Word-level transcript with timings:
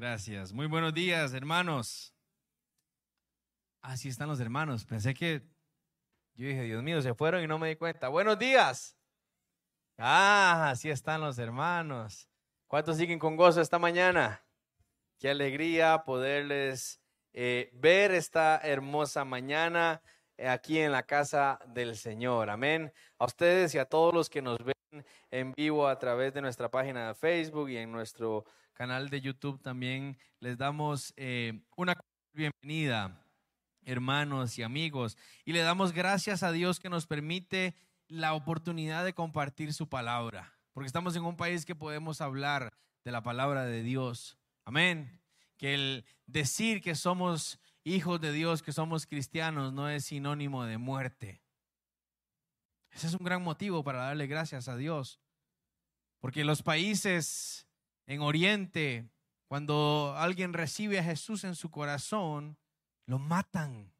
Gracias. 0.00 0.54
Muy 0.54 0.66
buenos 0.66 0.94
días, 0.94 1.34
hermanos. 1.34 2.14
Así 3.82 4.08
están 4.08 4.28
los 4.28 4.40
hermanos. 4.40 4.86
Pensé 4.86 5.12
que 5.12 5.42
yo 6.36 6.46
dije, 6.46 6.62
Dios 6.62 6.82
mío, 6.82 7.02
se 7.02 7.12
fueron 7.12 7.44
y 7.44 7.46
no 7.46 7.58
me 7.58 7.68
di 7.68 7.76
cuenta. 7.76 8.08
Buenos 8.08 8.38
días. 8.38 8.96
Ah, 9.98 10.70
así 10.70 10.88
están 10.88 11.20
los 11.20 11.38
hermanos. 11.38 12.30
¿Cuántos 12.66 12.96
siguen 12.96 13.18
con 13.18 13.36
gozo 13.36 13.60
esta 13.60 13.78
mañana? 13.78 14.42
Qué 15.18 15.28
alegría 15.28 16.02
poderles 16.02 16.98
eh, 17.34 17.68
ver 17.74 18.12
esta 18.12 18.56
hermosa 18.56 19.26
mañana 19.26 20.00
eh, 20.38 20.48
aquí 20.48 20.78
en 20.78 20.92
la 20.92 21.02
casa 21.02 21.60
del 21.66 21.94
Señor. 21.94 22.48
Amén. 22.48 22.90
A 23.18 23.26
ustedes 23.26 23.74
y 23.74 23.78
a 23.78 23.84
todos 23.84 24.14
los 24.14 24.30
que 24.30 24.40
nos 24.40 24.56
ven 24.64 25.04
en 25.30 25.52
vivo 25.52 25.86
a 25.86 25.98
través 25.98 26.32
de 26.32 26.40
nuestra 26.40 26.70
página 26.70 27.08
de 27.08 27.14
Facebook 27.14 27.68
y 27.68 27.76
en 27.76 27.92
nuestro 27.92 28.46
canal 28.80 29.10
de 29.10 29.20
YouTube 29.20 29.60
también 29.60 30.16
les 30.38 30.56
damos 30.56 31.12
eh, 31.18 31.66
una 31.76 31.92
bienvenida, 32.32 33.26
hermanos 33.84 34.58
y 34.58 34.62
amigos, 34.62 35.18
y 35.44 35.52
le 35.52 35.60
damos 35.60 35.92
gracias 35.92 36.42
a 36.42 36.50
Dios 36.50 36.80
que 36.80 36.88
nos 36.88 37.06
permite 37.06 37.74
la 38.08 38.32
oportunidad 38.32 39.04
de 39.04 39.12
compartir 39.12 39.74
su 39.74 39.90
palabra, 39.90 40.54
porque 40.72 40.86
estamos 40.86 41.14
en 41.14 41.26
un 41.26 41.36
país 41.36 41.66
que 41.66 41.74
podemos 41.74 42.22
hablar 42.22 42.70
de 43.04 43.12
la 43.12 43.22
palabra 43.22 43.66
de 43.66 43.82
Dios. 43.82 44.38
Amén. 44.64 45.20
Que 45.58 45.74
el 45.74 46.06
decir 46.24 46.80
que 46.80 46.94
somos 46.94 47.60
hijos 47.84 48.18
de 48.18 48.32
Dios, 48.32 48.62
que 48.62 48.72
somos 48.72 49.04
cristianos, 49.04 49.74
no 49.74 49.90
es 49.90 50.06
sinónimo 50.06 50.64
de 50.64 50.78
muerte. 50.78 51.42
Ese 52.92 53.08
es 53.08 53.12
un 53.12 53.26
gran 53.26 53.42
motivo 53.42 53.84
para 53.84 54.04
darle 54.04 54.26
gracias 54.26 54.68
a 54.68 54.76
Dios. 54.78 55.20
Porque 56.18 56.44
los 56.44 56.62
países 56.62 57.66
en 58.10 58.22
Oriente, 58.22 59.08
cuando 59.46 60.16
alguien 60.18 60.52
recibe 60.52 60.98
a 60.98 61.04
Jesús 61.04 61.44
en 61.44 61.54
su 61.54 61.70
corazón, 61.70 62.58
lo 63.06 63.20
matan. 63.20 63.92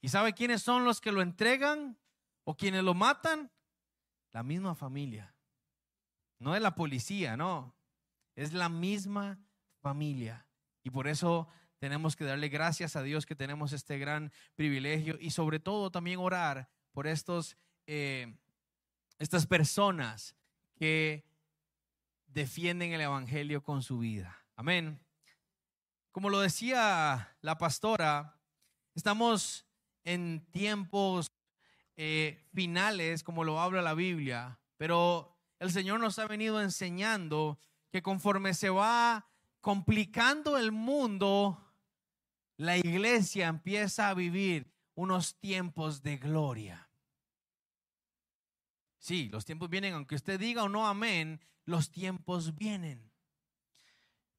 ¿Y 0.00 0.10
sabe 0.10 0.32
quiénes 0.32 0.62
son 0.62 0.84
los 0.84 1.00
que 1.00 1.10
lo 1.10 1.22
entregan 1.22 1.98
o 2.44 2.56
quienes 2.56 2.84
lo 2.84 2.94
matan? 2.94 3.50
La 4.30 4.44
misma 4.44 4.76
familia. 4.76 5.34
No 6.38 6.54
es 6.54 6.62
la 6.62 6.76
policía, 6.76 7.36
no. 7.36 7.74
Es 8.36 8.52
la 8.52 8.68
misma 8.68 9.40
familia. 9.80 10.46
Y 10.84 10.90
por 10.90 11.08
eso 11.08 11.48
tenemos 11.80 12.14
que 12.14 12.26
darle 12.26 12.50
gracias 12.50 12.94
a 12.94 13.02
Dios 13.02 13.26
que 13.26 13.34
tenemos 13.34 13.72
este 13.72 13.98
gran 13.98 14.30
privilegio 14.54 15.18
y 15.18 15.32
sobre 15.32 15.58
todo 15.58 15.90
también 15.90 16.20
orar 16.20 16.70
por 16.92 17.08
estos, 17.08 17.56
eh, 17.88 18.36
estas 19.18 19.48
personas 19.48 20.36
que 20.76 21.24
defienden 22.28 22.92
el 22.92 23.00
Evangelio 23.00 23.62
con 23.62 23.82
su 23.82 23.98
vida. 23.98 24.36
Amén. 24.56 25.00
Como 26.12 26.30
lo 26.30 26.40
decía 26.40 27.36
la 27.40 27.58
pastora, 27.58 28.40
estamos 28.94 29.66
en 30.04 30.46
tiempos 30.50 31.30
eh, 31.96 32.46
finales, 32.54 33.22
como 33.22 33.44
lo 33.44 33.60
habla 33.60 33.82
la 33.82 33.94
Biblia, 33.94 34.60
pero 34.76 35.36
el 35.58 35.72
Señor 35.72 36.00
nos 36.00 36.18
ha 36.18 36.26
venido 36.26 36.62
enseñando 36.62 37.58
que 37.90 38.02
conforme 38.02 38.54
se 38.54 38.70
va 38.70 39.28
complicando 39.60 40.56
el 40.56 40.72
mundo, 40.72 41.58
la 42.56 42.76
iglesia 42.76 43.48
empieza 43.48 44.08
a 44.08 44.14
vivir 44.14 44.72
unos 44.94 45.38
tiempos 45.38 46.02
de 46.02 46.16
gloria. 46.16 46.87
Sí, 48.98 49.28
los 49.30 49.44
tiempos 49.44 49.70
vienen, 49.70 49.94
aunque 49.94 50.16
usted 50.16 50.38
diga 50.38 50.64
o 50.64 50.68
no 50.68 50.86
amén, 50.86 51.40
los 51.64 51.90
tiempos 51.90 52.54
vienen. 52.54 53.10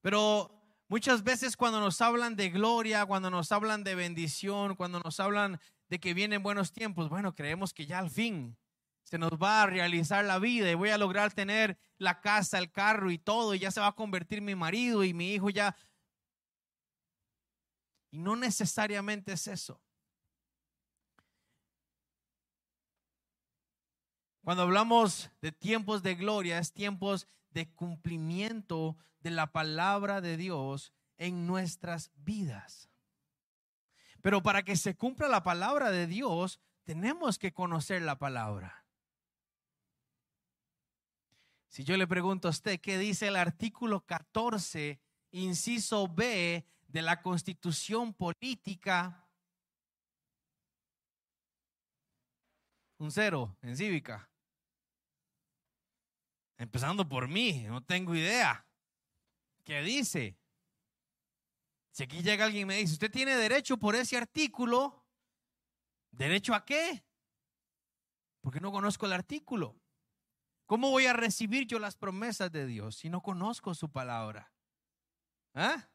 Pero 0.02 0.52
muchas 0.88 1.24
veces 1.24 1.56
cuando 1.56 1.80
nos 1.80 2.02
hablan 2.02 2.36
de 2.36 2.50
gloria, 2.50 3.06
cuando 3.06 3.30
nos 3.30 3.52
hablan 3.52 3.84
de 3.84 3.96
bendición, 3.96 4.76
cuando 4.76 5.00
nos 5.00 5.20
hablan 5.20 5.60
de 5.88 6.00
que 6.00 6.14
vienen 6.14 6.44
buenos 6.44 6.72
tiempos, 6.72 7.10
bueno, 7.10 7.36
creemos 7.36 7.74
que 7.74 7.86
ya 7.86 8.00
al 8.00 8.10
fin 8.10 8.58
se 9.04 9.18
nos 9.18 9.32
va 9.32 9.64
a 9.64 9.66
realizar 9.66 10.24
la 10.24 10.38
vida 10.38 10.70
y 10.70 10.76
voy 10.76 10.90
a 10.90 10.98
lograr 10.98 11.34
tener 11.34 11.80
la 11.98 12.22
casa, 12.22 12.60
el 12.60 12.72
carro 12.72 13.10
y 13.10 13.18
todo, 13.18 13.56
y 13.56 13.60
ya 13.60 13.72
se 13.72 13.80
va 13.80 13.88
a 13.88 13.96
convertir 13.96 14.42
mi 14.42 14.56
marido 14.56 15.04
y 15.04 15.14
mi 15.14 15.34
hijo 15.34 15.50
ya. 15.50 15.76
Y 18.12 18.20
no 18.20 18.36
necesariamente 18.36 19.34
es 19.34 19.48
eso. 19.48 19.82
Cuando 24.50 24.64
hablamos 24.64 25.30
de 25.44 25.52
tiempos 25.52 26.02
de 26.02 26.16
gloria, 26.16 26.58
es 26.58 26.74
tiempos 26.74 27.28
de 27.52 27.72
cumplimiento 27.72 28.98
de 29.20 29.30
la 29.30 29.52
palabra 29.52 30.22
de 30.22 30.38
Dios 30.38 30.92
en 31.18 31.46
nuestras 31.46 32.10
vidas. 32.16 32.90
Pero 34.24 34.42
para 34.42 34.64
que 34.64 34.76
se 34.76 34.96
cumpla 34.96 35.28
la 35.28 35.44
palabra 35.44 35.92
de 35.92 36.08
Dios, 36.08 36.60
tenemos 36.84 37.38
que 37.38 37.54
conocer 37.54 38.02
la 38.02 38.18
palabra. 38.18 38.88
Si 41.68 41.84
yo 41.84 41.96
le 41.96 42.08
pregunto 42.08 42.48
a 42.48 42.50
usted 42.50 42.82
qué 42.82 42.98
dice 42.98 43.28
el 43.28 43.36
artículo 43.36 44.04
14, 44.04 45.00
inciso 45.30 46.08
B 46.08 46.66
de 46.88 47.02
la 47.04 47.22
constitución 47.22 48.16
política, 48.16 49.30
un 52.98 53.12
cero 53.12 53.56
en 53.62 53.78
cívica. 53.78 54.29
Empezando 56.60 57.08
por 57.08 57.30
mí, 57.30 57.64
no 57.68 57.82
tengo 57.82 58.14
idea. 58.14 58.68
¿Qué 59.64 59.82
dice? 59.82 60.38
Si 61.92 62.04
aquí 62.04 62.22
llega 62.22 62.44
alguien 62.44 62.64
y 62.64 62.66
me 62.66 62.76
dice, 62.76 62.94
usted 62.94 63.10
tiene 63.10 63.36
derecho 63.38 63.78
por 63.78 63.96
ese 63.96 64.18
artículo, 64.18 65.06
¿derecho 66.12 66.54
a 66.54 66.66
qué? 66.66 67.06
Porque 68.42 68.60
no 68.60 68.74
conozco 68.74 69.06
el 69.06 69.14
artículo. 69.14 69.80
¿Cómo 70.66 70.92
voy 70.92 71.06
a 71.06 71.14
recibir 71.14 71.66
yo 71.66 71.80
las 71.80 71.96
promesas 71.96 72.52
de 72.52 72.66
Dios 72.66 72.98
si 72.98 73.10
no 73.10 73.22
conozco 73.22 73.74
su 73.74 73.90
palabra? 73.90 74.52
¿Ah? 75.54 75.90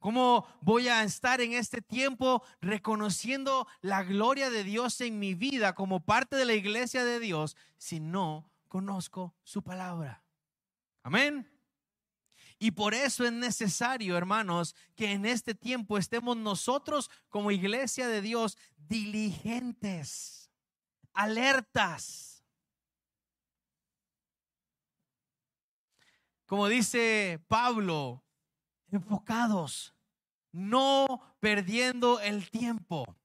¿Cómo 0.00 0.44
voy 0.60 0.88
a 0.88 1.04
estar 1.04 1.40
en 1.40 1.52
este 1.52 1.82
tiempo 1.82 2.42
reconociendo 2.60 3.68
la 3.80 4.02
gloria 4.02 4.50
de 4.50 4.64
Dios 4.64 5.00
en 5.02 5.20
mi 5.20 5.34
vida 5.34 5.74
como 5.76 6.04
parte 6.04 6.34
de 6.34 6.46
la 6.46 6.54
iglesia 6.54 7.04
de 7.04 7.20
Dios 7.20 7.56
si 7.76 8.00
no 8.00 8.50
conozco 8.70 9.34
su 9.42 9.62
palabra. 9.62 10.24
Amén. 11.02 11.50
Y 12.58 12.70
por 12.70 12.94
eso 12.94 13.24
es 13.24 13.32
necesario, 13.32 14.16
hermanos, 14.16 14.76
que 14.94 15.12
en 15.12 15.26
este 15.26 15.54
tiempo 15.54 15.98
estemos 15.98 16.36
nosotros 16.36 17.10
como 17.28 17.50
iglesia 17.50 18.06
de 18.06 18.22
Dios 18.22 18.56
diligentes, 18.76 20.50
alertas. 21.12 22.44
Como 26.46 26.68
dice 26.68 27.44
Pablo, 27.48 28.24
enfocados, 28.88 29.94
no 30.52 31.36
perdiendo 31.40 32.20
el 32.20 32.50
tiempo. 32.50 33.16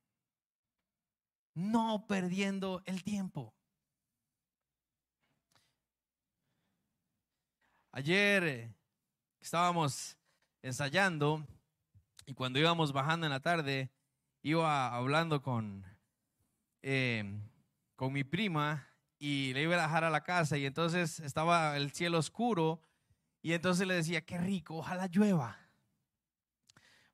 No 1.54 2.06
perdiendo 2.08 2.82
el 2.86 3.04
tiempo. 3.04 3.55
Ayer 7.98 8.44
eh, 8.44 8.76
estábamos 9.40 10.18
ensayando 10.62 11.48
y 12.26 12.34
cuando 12.34 12.60
íbamos 12.60 12.92
bajando 12.92 13.26
en 13.26 13.32
la 13.32 13.40
tarde, 13.40 13.90
iba 14.42 14.94
hablando 14.94 15.42
con, 15.42 15.86
eh, 16.82 17.24
con 17.96 18.12
mi 18.12 18.26
prima 18.26 18.86
y 19.18 19.54
le 19.54 19.62
iba 19.62 19.78
a 19.78 19.84
dejar 19.84 20.04
a 20.04 20.10
la 20.10 20.26
casa 20.26 20.58
y 20.58 20.66
entonces 20.66 21.22
estaba 21.22 21.78
el 21.78 21.94
cielo 21.94 22.18
oscuro 22.18 22.82
y 23.42 23.54
entonces 23.54 23.88
le 23.88 23.94
decía, 23.94 24.26
qué 24.26 24.40
rico, 24.40 24.76
ojalá 24.76 25.08
llueva. 25.08 25.58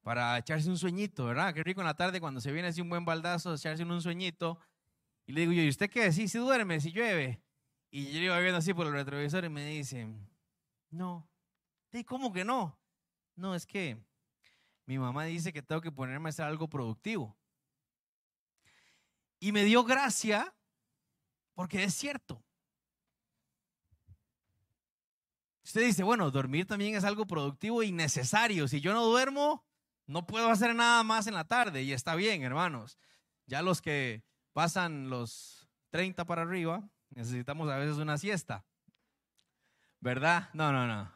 Para 0.01 0.35
echarse 0.39 0.67
un 0.67 0.79
sueñito, 0.79 1.25
¿verdad? 1.25 1.53
Qué 1.53 1.63
rico 1.63 1.81
en 1.81 1.85
la 1.85 1.95
tarde 1.95 2.19
cuando 2.19 2.41
se 2.41 2.51
viene 2.51 2.69
así 2.69 2.81
un 2.81 2.89
buen 2.89 3.05
baldazo, 3.05 3.53
echarse 3.53 3.83
un 3.83 4.01
sueñito. 4.01 4.57
Y 5.27 5.33
le 5.33 5.41
digo 5.41 5.53
yo, 5.53 5.61
¿y 5.61 5.69
usted 5.69 5.91
qué? 5.91 6.11
Sí, 6.11 6.27
si 6.27 6.39
duerme, 6.39 6.81
si 6.81 6.91
llueve. 6.91 7.39
Y 7.91 8.11
yo 8.13 8.19
iba 8.19 8.39
viendo 8.39 8.57
así 8.57 8.73
por 8.73 8.87
el 8.87 8.93
retrovisor 8.93 9.45
y 9.45 9.49
me 9.49 9.63
dice, 9.67 10.07
no. 10.91 11.27
¿Cómo 12.05 12.31
que 12.31 12.45
no? 12.45 12.77
No, 13.35 13.55
es 13.55 13.65
que 13.65 13.97
mi 14.85 14.99
mamá 14.99 15.25
dice 15.25 15.51
que 15.51 15.61
tengo 15.61 15.81
que 15.81 15.91
ponerme 15.91 16.29
a 16.29 16.31
hacer 16.31 16.45
algo 16.45 16.69
productivo. 16.69 17.35
Y 19.39 19.51
me 19.51 19.63
dio 19.63 19.83
gracia 19.83 20.53
porque 21.53 21.83
es 21.83 21.93
cierto. 21.95 22.43
Usted 25.63 25.85
dice, 25.85 26.03
bueno, 26.03 26.29
dormir 26.31 26.65
también 26.65 26.95
es 26.95 27.03
algo 27.03 27.25
productivo 27.25 27.81
y 27.81 27.91
necesario. 27.91 28.67
Si 28.67 28.81
yo 28.81 28.93
no 28.93 29.05
duermo, 29.05 29.65
no 30.05 30.27
puedo 30.27 30.49
hacer 30.49 30.75
nada 30.75 31.03
más 31.03 31.27
en 31.27 31.33
la 31.33 31.47
tarde 31.47 31.83
y 31.83 31.93
está 31.93 32.15
bien, 32.15 32.43
hermanos. 32.43 32.97
Ya 33.45 33.61
los 33.61 33.81
que 33.81 34.23
pasan 34.53 35.09
los 35.09 35.69
30 35.91 36.25
para 36.25 36.41
arriba, 36.41 36.89
necesitamos 37.09 37.69
a 37.69 37.77
veces 37.77 37.97
una 37.97 38.17
siesta. 38.17 38.65
¿Verdad? 40.01 40.49
No, 40.53 40.71
no, 40.71 40.87
no. 40.87 41.13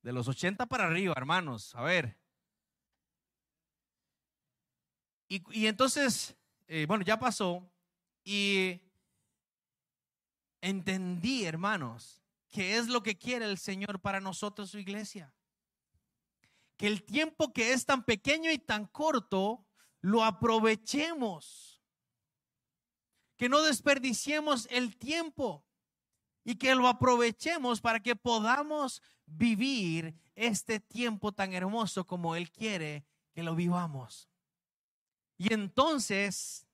De 0.00 0.12
los 0.12 0.28
80 0.28 0.66
para 0.66 0.86
arriba, 0.86 1.12
hermanos. 1.16 1.74
A 1.74 1.82
ver. 1.82 2.16
Y, 5.28 5.66
entonces, 5.66 6.36
eh, 6.68 6.86
bueno, 6.86 7.04
ya 7.04 7.18
pasó. 7.18 7.68
Y 8.22 8.80
entendí, 10.60 11.44
hermanos, 11.44 12.22
qué 12.48 12.76
es 12.76 12.86
lo 12.86 13.02
que 13.02 13.18
quiere 13.18 13.44
el 13.44 13.58
Señor 13.58 14.00
para 14.00 14.20
nosotros, 14.20 14.70
su 14.70 14.78
iglesia. 14.78 15.34
Que 16.76 16.86
el 16.86 17.02
tiempo 17.02 17.52
que 17.52 17.72
es 17.72 17.86
tan 17.86 18.04
pequeño 18.04 18.52
y 18.52 18.58
tan 18.58 18.86
corto, 18.86 19.66
lo 20.00 20.22
aprovechemos. 20.22 21.82
Que 23.36 23.48
no 23.48 23.62
desperdiciemos 23.62 24.68
el 24.70 24.96
tiempo 24.96 25.66
y 26.46 26.54
que 26.54 26.76
lo 26.76 26.86
aprovechemos 26.86 27.80
para 27.80 27.98
que 27.98 28.14
podamos 28.14 29.02
vivir 29.26 30.14
este 30.36 30.78
tiempo 30.78 31.32
tan 31.32 31.52
hermoso 31.52 32.06
como 32.06 32.36
Él 32.36 32.52
quiere 32.52 33.04
que 33.34 33.42
lo 33.42 33.56
vivamos. 33.56 34.28
Y 35.36 35.52
entonces 35.52 36.64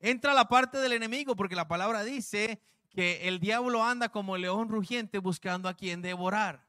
entra 0.00 0.34
la 0.34 0.48
parte 0.48 0.78
del 0.78 0.94
enemigo, 0.94 1.36
porque 1.36 1.54
la 1.54 1.68
palabra 1.68 2.02
dice 2.02 2.60
que 2.90 3.28
el 3.28 3.38
diablo 3.38 3.84
anda 3.84 4.08
como 4.08 4.36
león 4.36 4.68
rugiente 4.68 5.18
buscando 5.18 5.68
a 5.68 5.74
quien 5.74 6.02
devorar. 6.02 6.66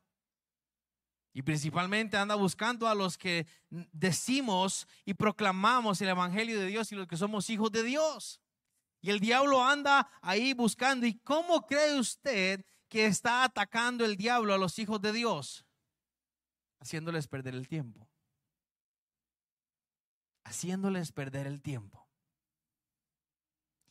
Y 1.34 1.42
principalmente 1.42 2.16
anda 2.16 2.36
buscando 2.36 2.88
a 2.88 2.94
los 2.94 3.18
que 3.18 3.48
decimos 3.72 4.88
y 5.04 5.16
proclamamos 5.16 6.00
el 6.02 6.10
Evangelio 6.10 6.60
de 6.60 6.68
Dios 6.68 6.92
y 6.92 6.96
los 6.96 7.08
que 7.08 7.18
somos 7.18 7.50
hijos 7.50 7.72
de 7.72 7.82
Dios. 7.82 8.40
Y 9.02 9.12
el 9.12 9.20
diablo 9.20 9.64
anda 9.64 10.10
ahí 10.22 10.54
buscando. 10.54 11.06
¿Y 11.06 11.20
cómo 11.20 11.66
cree 11.66 11.98
usted 12.00 12.66
que 12.88 13.06
está 13.06 13.44
atacando 13.44 14.04
el 14.04 14.18
diablo 14.18 14.54
a 14.54 14.58
los 14.58 14.78
hijos 14.80 15.02
de 15.02 15.14
Dios? 15.14 15.66
Haciéndoles 16.80 17.28
perder 17.28 17.56
el 17.56 17.68
tiempo. 17.68 18.10
Haciéndoles 20.44 21.12
perder 21.12 21.48
el 21.48 21.62
tiempo. 21.62 22.08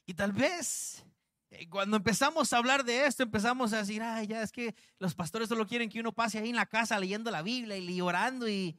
Y 0.07 0.15
tal 0.15 0.33
vez 0.33 1.05
eh, 1.51 1.69
cuando 1.69 1.97
empezamos 1.97 2.53
a 2.53 2.59
hablar 2.59 2.85
de 2.85 3.07
esto, 3.07 3.23
empezamos 3.23 3.73
a 3.73 3.79
decir, 3.79 4.03
ay, 4.03 4.27
ya 4.27 4.43
es 4.43 4.53
que 4.53 4.75
los 4.99 5.15
pastores 5.15 5.49
solo 5.49 5.67
quieren 5.67 5.89
que 5.89 6.01
uno 6.01 6.13
pase 6.13 6.39
ahí 6.39 6.51
en 6.51 6.57
la 6.57 6.67
casa 6.67 6.99
leyendo 6.99 7.31
la 7.31 7.43
Biblia 7.43 7.77
y 7.79 8.01
orando 8.01 8.49
y... 8.49 8.79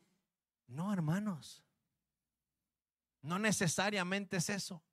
No, 0.67 0.93
hermanos. 0.93 1.63
No 3.21 3.39
necesariamente 3.39 4.37
es 4.37 4.49
eso. 4.49 4.83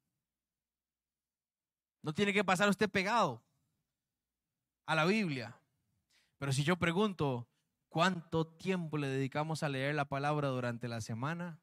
No 2.06 2.14
tiene 2.14 2.32
que 2.32 2.44
pasar 2.44 2.68
usted 2.68 2.88
pegado 2.88 3.42
a 4.86 4.94
la 4.94 5.04
Biblia. 5.06 5.60
Pero 6.38 6.52
si 6.52 6.62
yo 6.62 6.76
pregunto, 6.76 7.48
¿cuánto 7.88 8.46
tiempo 8.46 8.96
le 8.96 9.08
dedicamos 9.08 9.64
a 9.64 9.68
leer 9.68 9.96
la 9.96 10.04
palabra 10.04 10.46
durante 10.46 10.86
la 10.86 11.00
semana? 11.00 11.58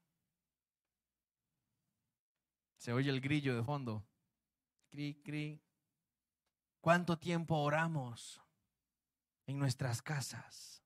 Se 2.76 2.92
oye 2.92 3.10
el 3.10 3.22
grillo 3.22 3.56
de 3.56 3.64
fondo. 3.64 4.06
Cri, 4.90 5.16
cri. 5.24 5.62
¿Cuánto 6.82 7.18
tiempo 7.18 7.56
oramos 7.60 8.42
en 9.46 9.58
nuestras 9.58 10.02
casas? 10.02 10.84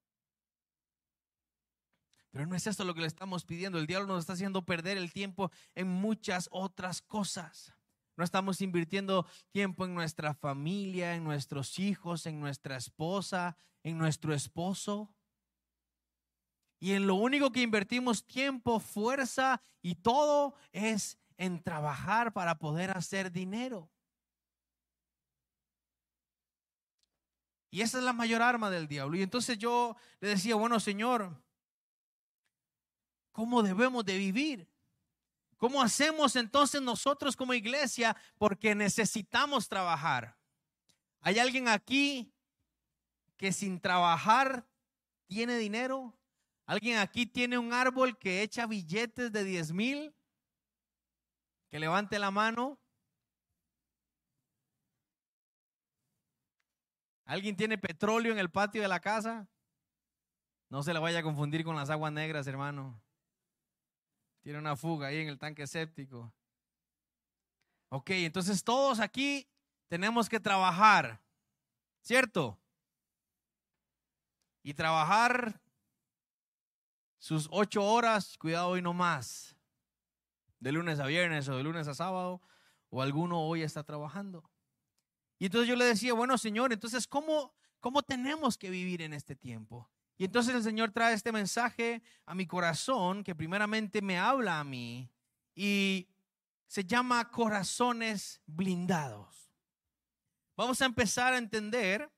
Pero 2.30 2.46
no 2.46 2.56
es 2.56 2.68
esto 2.68 2.86
lo 2.86 2.94
que 2.94 3.02
le 3.02 3.08
estamos 3.08 3.44
pidiendo. 3.44 3.80
El 3.80 3.88
diablo 3.88 4.06
nos 4.06 4.20
está 4.20 4.34
haciendo 4.34 4.64
perder 4.64 4.98
el 4.98 5.12
tiempo 5.12 5.50
en 5.74 5.88
muchas 5.88 6.48
otras 6.52 7.02
cosas. 7.02 7.74
No 8.18 8.24
estamos 8.24 8.62
invirtiendo 8.62 9.28
tiempo 9.52 9.86
en 9.86 9.94
nuestra 9.94 10.34
familia, 10.34 11.14
en 11.14 11.24
nuestros 11.24 11.78
hijos, 11.78 12.26
en 12.26 12.40
nuestra 12.40 12.76
esposa, 12.76 13.56
en 13.84 14.00
nuestro 14.00 14.34
esposo. 14.34 15.14
Y 16.80 16.94
en 16.94 17.06
lo 17.06 17.16
único 17.16 17.52
que 17.52 17.62
invertimos 17.62 18.26
tiempo, 18.26 18.80
fuerza 18.80 19.62
y 19.84 19.96
todo 19.96 20.56
es 20.72 21.20
en 21.38 21.62
trabajar 21.62 22.34
para 22.34 22.58
poder 22.58 22.90
hacer 22.92 23.32
dinero. 23.32 23.92
Y 27.70 27.82
esa 27.82 28.00
es 28.00 28.04
la 28.04 28.14
mayor 28.14 28.42
arma 28.42 28.72
del 28.72 28.88
diablo. 28.88 29.16
Y 29.16 29.22
entonces 29.22 29.60
yo 29.60 29.96
le 30.20 30.30
decía, 30.30 30.56
bueno, 30.56 30.80
Señor, 30.80 31.40
¿cómo 33.32 33.62
debemos 33.62 34.04
de 34.06 34.18
vivir? 34.18 34.68
¿Cómo 35.58 35.82
hacemos 35.82 36.36
entonces 36.36 36.82
nosotros 36.82 37.36
como 37.36 37.54
iglesia? 37.54 38.16
Porque 38.38 38.76
necesitamos 38.76 39.68
trabajar. 39.68 40.38
¿Hay 41.22 41.40
alguien 41.40 41.68
aquí 41.68 42.32
que 43.38 43.52
sin 43.52 43.80
trabajar 43.80 44.68
tiene 45.26 45.58
dinero? 45.58 46.16
¿Alguien 46.68 47.00
aquí 47.00 47.26
tiene 47.26 47.58
un 47.58 47.74
árbol 47.74 48.18
que 48.18 48.44
echa 48.44 48.68
billetes 48.68 49.32
de 49.32 49.44
10 49.44 49.74
mil? 49.74 50.14
Que 51.70 51.80
levante 51.80 52.20
la 52.20 52.30
mano. 52.30 52.80
¿Alguien 57.26 57.58
tiene 57.58 57.78
petróleo 57.78 58.32
en 58.32 58.40
el 58.40 58.50
patio 58.50 58.82
de 58.82 58.88
la 58.88 59.00
casa? 59.00 59.50
No 60.70 60.84
se 60.84 60.94
la 60.94 61.00
vaya 61.00 61.20
a 61.20 61.24
confundir 61.24 61.64
con 61.64 61.76
las 61.76 61.90
aguas 61.90 62.12
negras, 62.14 62.46
hermano. 62.48 63.02
Tiene 64.48 64.60
una 64.60 64.78
fuga 64.78 65.08
ahí 65.08 65.18
en 65.18 65.28
el 65.28 65.38
tanque 65.38 65.68
séptico. 65.68 66.34
Ok, 67.90 68.12
entonces 68.12 68.64
todos 68.64 69.02
aquí 69.02 69.46
tenemos 69.90 70.30
que 70.30 70.40
trabajar, 70.40 71.22
¿cierto? 72.00 72.58
Y 74.64 74.74
trabajar 74.74 75.60
sus 77.18 77.50
ocho 77.52 77.84
horas, 77.84 78.38
cuidado 78.38 78.70
hoy 78.70 78.82
no 78.82 78.94
más, 78.94 79.54
de 80.62 80.72
lunes 80.72 81.02
a 81.02 81.08
viernes 81.08 81.50
o 81.50 81.58
de 81.58 81.64
lunes 81.64 81.86
a 81.90 81.94
sábado, 81.94 82.42
o 82.90 83.02
alguno 83.02 83.42
hoy 83.42 83.64
está 83.64 83.84
trabajando. 83.84 84.50
Y 85.40 85.48
entonces 85.48 85.68
yo 85.68 85.76
le 85.76 85.84
decía, 85.84 86.14
bueno, 86.14 86.38
Señor, 86.38 86.72
entonces, 86.72 87.06
¿cómo, 87.06 87.54
cómo 87.82 88.02
tenemos 88.02 88.58
que 88.58 88.70
vivir 88.70 89.02
en 89.02 89.12
este 89.12 89.36
tiempo? 89.36 89.90
Y 90.18 90.26
entonces 90.26 90.56
el 90.56 90.64
Señor 90.64 90.92
trae 90.92 91.14
este 91.14 91.32
mensaje 91.32 92.02
a 92.26 92.34
mi 92.34 92.48
corazón 92.48 93.24
que 93.24 93.36
primeramente 93.36 94.02
me 94.02 94.18
habla 94.18 94.60
a 94.60 94.64
mí 94.64 95.10
y 95.56 96.08
se 96.66 96.84
llama 96.84 97.30
corazones 97.30 98.42
blindados. 98.46 99.54
Vamos 100.56 100.82
a 100.82 100.86
empezar 100.86 101.34
a 101.34 101.38
entender 101.38 102.12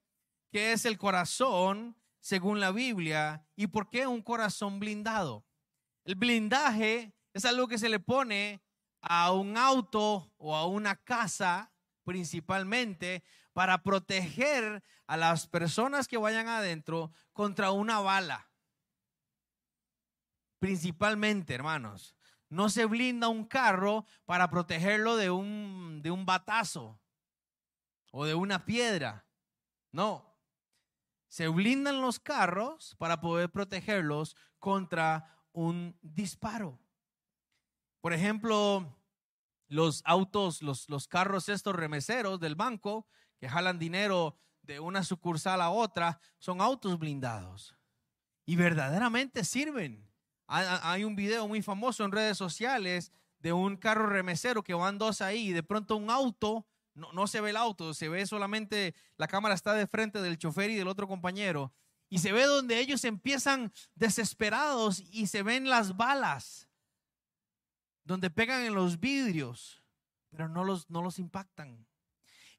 qué 0.49 0.71
es 0.71 0.85
el 0.85 0.97
corazón 0.97 1.95
según 2.21 2.59
la 2.59 2.71
Biblia 2.71 3.45
y 3.55 3.67
por 3.67 3.89
qué 3.89 4.07
un 4.07 4.21
corazón 4.21 4.79
blindado. 4.79 5.45
El 6.05 6.15
blindaje 6.15 7.13
es 7.33 7.43
algo 7.43 7.67
que 7.67 7.77
se 7.77 7.89
le 7.89 7.99
pone 7.99 8.61
a 9.01 9.31
un 9.33 9.57
auto 9.57 10.33
o 10.37 10.55
a 10.55 10.65
una 10.65 10.95
casa 10.95 11.71
principalmente 12.03 13.23
para 13.59 13.83
proteger 13.83 14.81
a 15.05 15.17
las 15.17 15.45
personas 15.45 16.07
que 16.07 16.15
vayan 16.15 16.47
adentro 16.47 17.11
contra 17.33 17.71
una 17.71 17.99
bala. 17.99 18.49
Principalmente, 20.59 21.55
hermanos. 21.55 22.15
No 22.47 22.69
se 22.69 22.85
blinda 22.85 23.27
un 23.27 23.43
carro 23.43 24.05
para 24.23 24.49
protegerlo 24.49 25.17
de 25.17 25.29
un, 25.29 25.99
de 26.01 26.09
un 26.09 26.25
batazo 26.25 27.01
o 28.11 28.23
de 28.23 28.33
una 28.33 28.63
piedra. 28.63 29.27
No. 29.91 30.39
Se 31.27 31.49
blindan 31.49 31.99
los 31.99 32.17
carros 32.17 32.95
para 32.97 33.19
poder 33.19 33.51
protegerlos 33.51 34.37
contra 34.59 35.35
un 35.51 35.99
disparo. 36.01 36.79
Por 37.99 38.13
ejemplo, 38.13 38.97
los 39.67 40.01
autos, 40.05 40.61
los, 40.61 40.87
los 40.87 41.09
carros 41.09 41.49
estos 41.49 41.75
remeseros 41.75 42.39
del 42.39 42.55
banco 42.55 43.05
que 43.39 43.49
jalan 43.49 43.79
dinero 43.79 44.35
de 44.61 44.79
una 44.79 45.03
sucursal 45.03 45.61
a 45.61 45.69
otra, 45.69 46.19
son 46.37 46.61
autos 46.61 46.99
blindados. 46.99 47.75
Y 48.45 48.55
verdaderamente 48.55 49.43
sirven. 49.43 50.07
Hay 50.47 51.03
un 51.03 51.15
video 51.15 51.47
muy 51.47 51.61
famoso 51.61 52.03
en 52.03 52.11
redes 52.11 52.37
sociales 52.37 53.11
de 53.39 53.53
un 53.53 53.77
carro 53.77 54.07
remesero 54.07 54.63
que 54.63 54.73
van 54.73 54.97
dos 54.97 55.21
ahí 55.21 55.49
y 55.49 55.53
de 55.53 55.63
pronto 55.63 55.95
un 55.95 56.09
auto, 56.09 56.65
no, 56.95 57.13
no 57.13 57.27
se 57.27 57.39
ve 57.39 57.51
el 57.51 57.57
auto, 57.57 57.93
se 57.93 58.09
ve 58.09 58.25
solamente, 58.25 58.95
la 59.17 59.27
cámara 59.27 59.53
está 59.53 59.73
de 59.73 59.87
frente 59.87 60.21
del 60.21 60.37
chofer 60.37 60.71
y 60.71 60.75
del 60.75 60.87
otro 60.87 61.07
compañero. 61.07 61.71
Y 62.09 62.17
se 62.19 62.31
ve 62.31 62.45
donde 62.45 62.79
ellos 62.79 63.03
empiezan 63.05 63.71
desesperados 63.93 64.99
y 64.99 65.27
se 65.27 65.43
ven 65.43 65.69
las 65.69 65.95
balas 65.95 66.69
donde 68.09 68.31
pegan 68.31 68.63
en 68.63 68.73
los 68.73 68.99
vidrios, 68.99 69.83
pero 70.29 70.49
no 70.49 70.63
los, 70.63 70.89
no 70.89 71.03
los 71.03 71.19
impactan. 71.19 71.85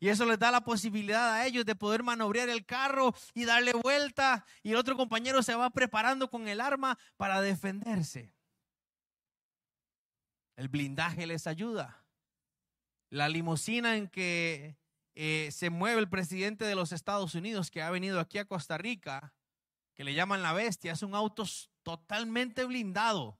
Y 0.02 0.09
eso 0.09 0.25
les 0.25 0.38
da 0.38 0.50
la 0.50 0.64
posibilidad 0.64 1.35
a 1.35 1.47
ellos 1.47 1.66
de 1.66 1.76
poder 1.76 2.02
manobrear 2.02 2.49
el 2.49 2.64
carro 2.64 3.14
y 3.35 3.45
darle 3.45 3.75
vuelta. 3.75 4.47
Y 4.62 4.71
el 4.71 4.76
otro 4.76 4.97
compañero 4.97 5.42
se 5.42 5.54
va 5.54 5.69
preparando 5.69 6.30
con 6.30 6.49
el 6.49 6.62
arma 6.62 6.99
para 7.19 7.42
defenderse. 7.42 8.33
El 10.57 10.69
blindaje 10.69 11.26
les 11.26 11.47
ayuda. 11.47 12.02
La 13.11 13.28
limusina 13.28 13.97
en 13.97 14.09
que 14.09 14.78
eh, 15.14 15.50
se 15.52 15.69
mueve 15.69 16.00
el 16.00 16.09
presidente 16.09 16.64
de 16.64 16.75
los 16.75 16.92
Estados 16.92 17.35
Unidos, 17.35 17.71
que 17.71 17.83
ha 17.83 17.90
venido 17.90 18.21
aquí 18.21 18.38
a 18.38 18.47
Costa 18.47 18.78
Rica, 18.78 19.35
que 19.95 20.04
le 20.04 20.14
llaman 20.14 20.42
la 20.42 20.54
bestia, 20.54 20.92
es 20.92 21.02
un 21.02 21.14
auto 21.14 21.45
totalmente 21.83 22.64
blindado. 22.64 23.38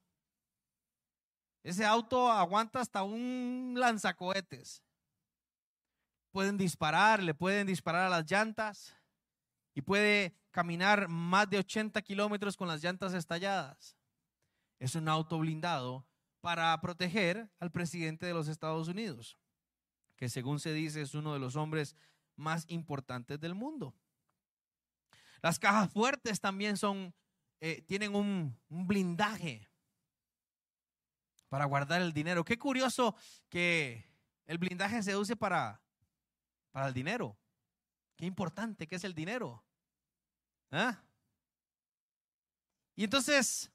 Ese 1.62 1.87
auto 1.87 2.31
aguanta 2.31 2.81
hasta 2.81 3.02
un 3.02 3.75
lanzacohetes. 3.79 4.85
Pueden 6.31 6.57
disparar, 6.57 7.23
le 7.23 7.35
pueden 7.35 7.67
disparar 7.67 8.07
a 8.07 8.09
las 8.09 8.31
llantas 8.31 8.97
y 9.75 9.83
puede 9.83 10.35
caminar 10.51 11.09
más 11.09 11.49
de 11.49 11.59
80 11.59 12.01
kilómetros 12.03 12.57
con 12.57 12.69
las 12.69 12.83
llantas 12.83 13.15
estalladas. 13.15 13.97
Es 14.79 14.95
un 14.95 15.09
auto 15.09 15.39
blindado 15.39 16.07
para 16.41 16.79
proteger 16.81 17.51
al 17.59 17.71
presidente 17.71 18.27
de 18.27 18.35
los 18.35 18.49
Estados 18.49 18.89
Unidos, 18.89 19.39
que 20.17 20.29
según 20.29 20.61
se 20.61 20.73
dice 20.73 21.03
es 21.03 21.15
uno 21.15 21.33
de 21.33 21.39
los 21.39 21.57
hombres 21.57 21.97
más 22.37 22.65
importantes 22.69 23.39
del 23.41 23.55
mundo. 23.55 23.95
Las 25.43 25.59
cajas 25.59 25.91
fuertes 25.93 26.41
también 26.41 26.77
son, 26.77 27.15
eh, 27.61 27.83
tienen 27.83 28.15
un, 28.15 28.59
un 28.69 28.87
blindaje 28.87 29.69
para 31.49 31.65
guardar 31.65 32.01
el 32.01 32.13
dinero. 32.13 32.45
Qué 32.45 32.59
curioso 32.59 33.15
que 33.49 34.05
el 34.47 34.59
blindaje 34.59 35.03
se 35.03 35.17
use 35.17 35.37
para, 35.37 35.83
para 36.71 36.89
el 36.89 36.95
dinero. 36.95 37.39
Qué 38.17 38.27
importante 38.27 38.87
que 38.87 38.97
es 38.97 39.05
el 39.05 39.15
dinero. 39.15 39.65
¿Ah? 40.71 41.03
Y 42.95 43.05
entonces, 43.05 43.73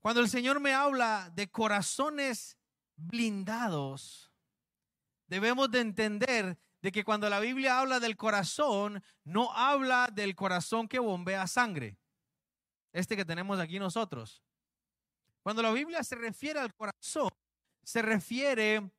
cuando 0.00 0.20
el 0.20 0.28
Señor 0.28 0.60
me 0.60 0.72
habla 0.72 1.30
de 1.34 1.50
corazones 1.50 2.56
blindados, 2.96 4.30
debemos 5.26 5.70
de 5.70 5.80
entender 5.80 6.58
de 6.82 6.92
que 6.92 7.04
cuando 7.04 7.28
la 7.28 7.40
Biblia 7.40 7.78
habla 7.78 8.00
del 8.00 8.16
corazón, 8.16 9.02
no 9.24 9.52
habla 9.52 10.08
del 10.12 10.34
corazón 10.34 10.88
que 10.88 10.98
bombea 10.98 11.46
sangre, 11.46 11.98
este 12.92 13.16
que 13.16 13.24
tenemos 13.24 13.58
aquí 13.58 13.78
nosotros. 13.78 14.42
Cuando 15.42 15.62
la 15.62 15.72
Biblia 15.72 16.02
se 16.02 16.14
refiere 16.14 16.60
al 16.60 16.74
corazón, 16.74 17.30
se 17.82 18.02
refiere 18.02 18.90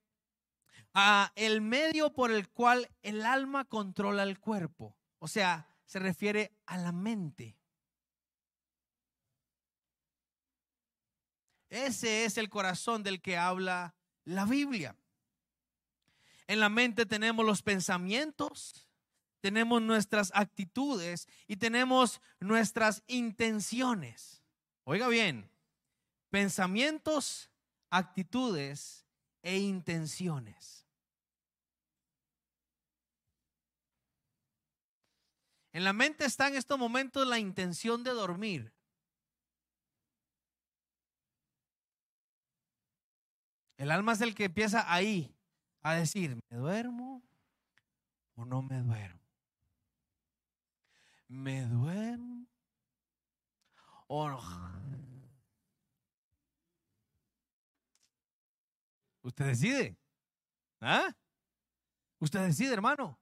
a 0.93 1.31
el 1.35 1.61
medio 1.61 2.13
por 2.13 2.31
el 2.31 2.49
cual 2.49 2.89
el 3.01 3.25
alma 3.25 3.65
controla 3.65 4.23
el 4.23 4.39
cuerpo. 4.39 4.95
O 5.19 5.27
sea, 5.27 5.67
se 5.85 5.99
refiere 5.99 6.53
a 6.65 6.77
la 6.77 6.91
mente. 6.91 7.57
Ese 11.69 12.25
es 12.25 12.37
el 12.37 12.49
corazón 12.49 13.01
del 13.03 13.21
que 13.21 13.37
habla 13.37 13.95
la 14.25 14.45
Biblia. 14.45 14.95
En 16.47 16.59
la 16.59 16.67
mente 16.67 17.05
tenemos 17.05 17.45
los 17.45 17.61
pensamientos, 17.61 18.85
tenemos 19.39 19.81
nuestras 19.81 20.31
actitudes 20.35 21.27
y 21.47 21.55
tenemos 21.55 22.21
nuestras 22.41 23.03
intenciones. 23.07 24.43
Oiga 24.83 25.07
bien, 25.07 25.49
pensamientos, 26.29 27.49
actitudes 27.89 29.05
e 29.41 29.57
intenciones. 29.59 30.80
En 35.73 35.83
la 35.83 35.93
mente 35.93 36.25
está 36.25 36.47
en 36.47 36.55
estos 36.55 36.77
momentos 36.77 37.25
la 37.27 37.39
intención 37.39 38.03
de 38.03 38.11
dormir. 38.11 38.73
El 43.77 43.89
alma 43.89 44.11
es 44.13 44.21
el 44.21 44.35
que 44.35 44.45
empieza 44.45 44.93
ahí, 44.93 45.33
a 45.81 45.95
decir, 45.95 46.37
¿me 46.49 46.57
duermo 46.57 47.23
o 48.35 48.45
no 48.45 48.61
me 48.61 48.79
duermo? 48.81 49.21
¿Me 51.27 51.65
duermo 51.65 52.45
o 54.07 54.29
no? 54.29 54.41
Usted 59.23 59.45
decide. 59.45 59.97
¿Ah? 60.81 61.15
Usted 62.19 62.45
decide, 62.45 62.73
hermano. 62.73 63.20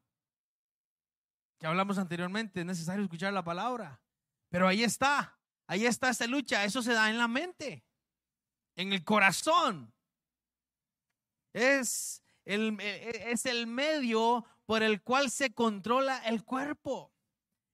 Que 1.60 1.68
hablamos 1.68 1.98
anteriormente, 1.98 2.62
es 2.62 2.66
necesario 2.66 3.04
escuchar 3.04 3.34
la 3.34 3.44
palabra. 3.44 4.02
Pero 4.50 4.68
ahí 4.68 4.84
está, 4.84 5.38
ahí 5.68 5.86
está 5.86 6.10
esa 6.10 6.26
lucha. 6.26 6.64
Eso 6.64 6.82
se 6.82 6.94
da 6.94 7.10
en 7.10 7.18
la 7.18 7.28
mente, 7.28 7.86
en 8.76 8.94
el 8.94 9.04
corazón. 9.04 9.94
Es 11.54 12.24
el, 12.46 12.80
e, 12.80 13.10
e, 13.10 13.32
es 13.32 13.46
el 13.46 13.68
medio 13.68 14.46
por 14.66 14.84
el 14.84 15.02
cual 15.02 15.30
se 15.30 15.54
controla 15.54 16.20
el 16.20 16.44
cuerpo. 16.44 17.12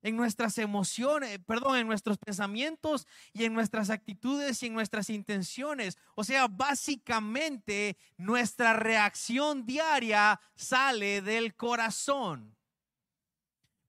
En 0.02 0.16
nuestras 0.16 0.60
emociones, 0.60 1.40
perdón, 1.48 1.78
en 1.78 1.88
nuestros 1.88 2.18
pensamientos 2.20 3.08
y 3.34 3.46
en 3.46 3.54
nuestras 3.54 3.90
actitudes 3.90 4.62
y 4.62 4.68
en 4.68 4.74
nuestras 4.74 5.10
intenciones. 5.10 5.98
O 6.16 6.24
sea, 6.24 6.48
básicamente 6.48 7.98
nuestra 8.18 8.74
reacción 8.74 9.66
diaria 9.66 10.40
sale 10.56 11.22
del 11.22 11.56
corazón. 11.56 12.55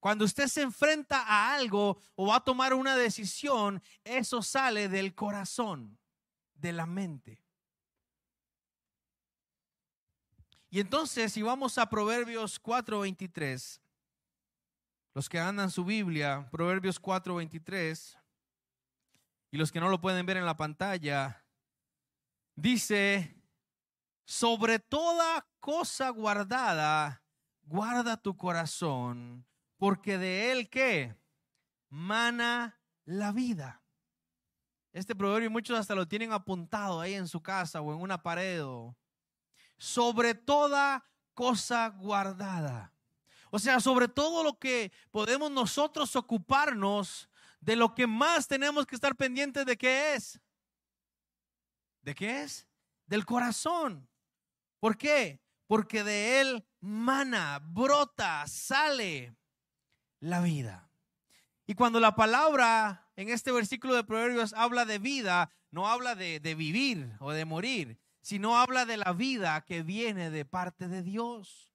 Cuando 0.06 0.24
usted 0.24 0.46
se 0.46 0.62
enfrenta 0.62 1.24
a 1.26 1.52
algo 1.56 2.00
o 2.14 2.28
va 2.28 2.36
a 2.36 2.44
tomar 2.44 2.72
una 2.74 2.94
decisión, 2.94 3.82
eso 4.04 4.40
sale 4.40 4.88
del 4.88 5.16
corazón, 5.16 5.98
de 6.54 6.72
la 6.72 6.86
mente. 6.86 7.42
Y 10.70 10.78
entonces, 10.78 11.32
si 11.32 11.42
vamos 11.42 11.76
a 11.76 11.90
Proverbios 11.90 12.60
4:23, 12.62 13.80
los 15.12 15.28
que 15.28 15.40
andan 15.40 15.72
su 15.72 15.84
Biblia, 15.84 16.48
Proverbios 16.52 17.00
4:23, 17.00 18.16
y 19.50 19.56
los 19.56 19.72
que 19.72 19.80
no 19.80 19.88
lo 19.88 20.00
pueden 20.00 20.24
ver 20.24 20.36
en 20.36 20.46
la 20.46 20.56
pantalla, 20.56 21.44
dice, 22.54 23.42
sobre 24.24 24.78
toda 24.78 25.48
cosa 25.58 26.10
guardada, 26.10 27.24
guarda 27.64 28.16
tu 28.16 28.36
corazón, 28.36 29.44
porque 29.76 30.18
de 30.18 30.52
él 30.52 30.68
que 30.68 31.14
mana 31.88 32.80
la 33.04 33.32
vida. 33.32 33.82
Este 34.92 35.14
proverbio 35.14 35.50
muchos 35.50 35.78
hasta 35.78 35.94
lo 35.94 36.08
tienen 36.08 36.32
apuntado 36.32 37.00
ahí 37.00 37.14
en 37.14 37.28
su 37.28 37.42
casa 37.42 37.80
o 37.80 37.92
en 37.92 38.00
una 38.00 38.22
pared 38.22 38.62
sobre 39.76 40.34
toda 40.34 41.04
cosa 41.34 41.88
guardada. 41.88 42.92
O 43.50 43.58
sea, 43.58 43.78
sobre 43.80 44.08
todo 44.08 44.42
lo 44.42 44.58
que 44.58 44.92
podemos 45.10 45.50
nosotros 45.50 46.16
ocuparnos 46.16 47.28
de 47.60 47.76
lo 47.76 47.94
que 47.94 48.06
más 48.06 48.48
tenemos 48.48 48.86
que 48.86 48.94
estar 48.94 49.14
pendientes 49.16 49.66
de 49.66 49.76
qué 49.76 50.14
es. 50.14 50.40
¿De 52.02 52.14
qué 52.14 52.42
es? 52.42 52.66
Del 53.06 53.26
corazón. 53.26 54.08
¿Por 54.80 54.96
qué? 54.96 55.40
Porque 55.66 56.04
de 56.04 56.40
él 56.40 56.66
mana, 56.80 57.60
brota, 57.62 58.46
sale 58.46 59.36
la 60.26 60.40
vida. 60.40 60.90
Y 61.66 61.74
cuando 61.74 62.00
la 62.00 62.14
palabra 62.14 63.10
en 63.16 63.28
este 63.28 63.50
versículo 63.50 63.94
de 63.94 64.04
Proverbios 64.04 64.52
habla 64.52 64.84
de 64.84 64.98
vida, 64.98 65.50
no 65.70 65.88
habla 65.88 66.14
de, 66.14 66.38
de 66.40 66.54
vivir 66.54 67.16
o 67.18 67.32
de 67.32 67.44
morir, 67.44 67.98
sino 68.20 68.58
habla 68.58 68.84
de 68.84 68.96
la 68.96 69.12
vida 69.12 69.64
que 69.64 69.82
viene 69.82 70.30
de 70.30 70.44
parte 70.44 70.88
de 70.88 71.02
Dios. 71.02 71.72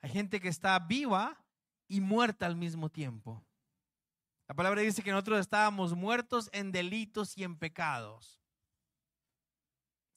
Hay 0.00 0.10
gente 0.10 0.40
que 0.40 0.48
está 0.48 0.78
viva 0.78 1.44
y 1.88 2.00
muerta 2.00 2.46
al 2.46 2.56
mismo 2.56 2.90
tiempo. 2.90 3.44
La 4.48 4.54
palabra 4.54 4.80
dice 4.80 5.02
que 5.02 5.10
nosotros 5.10 5.40
estábamos 5.40 5.94
muertos 5.94 6.48
en 6.52 6.70
delitos 6.70 7.36
y 7.36 7.44
en 7.44 7.58
pecados. 7.58 8.45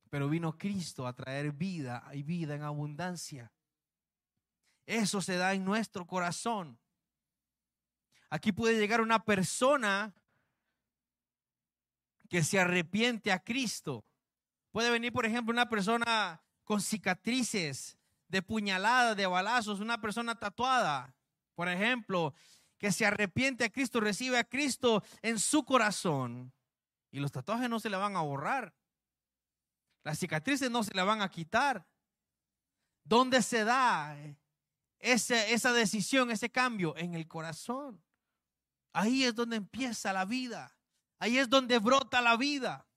Pero 0.10 0.30
vino 0.30 0.58
Cristo 0.58 1.06
a 1.06 1.14
traer 1.14 1.52
vida 1.52 2.04
y 2.14 2.24
vida 2.24 2.56
en 2.56 2.64
abundancia. 2.64 3.52
Eso 4.86 5.22
se 5.22 5.38
da 5.38 5.54
en 5.54 5.64
nuestro 5.64 6.08
corazón. 6.08 6.80
Aquí 8.30 8.52
puede 8.52 8.80
llegar 8.80 9.02
una 9.02 9.24
persona 9.24 10.14
que 12.30 12.44
se 12.44 12.60
arrepiente 12.60 13.32
a 13.32 13.44
Cristo. 13.44 14.06
Puede 14.72 14.92
venir, 14.92 15.12
por 15.12 15.26
ejemplo, 15.26 15.52
una 15.52 15.70
persona 15.70 16.42
con 16.64 16.82
cicatrices 16.82 17.98
de 18.28 18.42
puñaladas, 18.42 19.18
de 19.18 19.26
balazos, 19.26 19.80
una 19.80 20.00
persona 20.00 20.36
tatuada, 20.36 21.16
por 21.56 21.68
ejemplo, 21.68 22.34
que 22.78 22.92
se 22.92 23.06
arrepiente 23.06 23.66
a 23.66 23.70
Cristo, 23.70 24.00
recibe 24.00 24.38
a 24.38 24.44
Cristo 24.44 25.04
en 25.22 25.40
su 25.40 25.66
corazón. 25.66 26.54
Y 27.12 27.20
los 27.20 27.32
tatuajes 27.32 27.70
no 27.70 27.80
se 27.80 27.90
le 27.90 27.98
van 27.98 28.16
a 28.16 28.22
borrar. 28.22 28.74
Las 30.10 30.18
cicatrices 30.18 30.72
no 30.72 30.84
se 30.84 30.92
le 30.96 31.04
van 31.04 31.22
a 31.22 31.30
quitar. 31.30 31.86
¿Dónde 33.04 33.44
se 33.44 33.64
da 33.64 34.18
esa 34.98 35.72
decisión, 35.72 36.32
ese 36.32 36.50
cambio? 36.50 36.98
En 36.98 37.14
el 37.14 37.28
corazón. 37.28 38.04
Ahí 38.92 39.24
es 39.24 39.36
donde 39.36 39.58
empieza 39.58 40.12
la 40.12 40.26
vida. 40.26 40.76
Ahí 41.20 41.38
es 41.38 41.48
donde 41.48 41.78
brota 41.78 42.22
la 42.22 42.38
vida. 42.38 42.88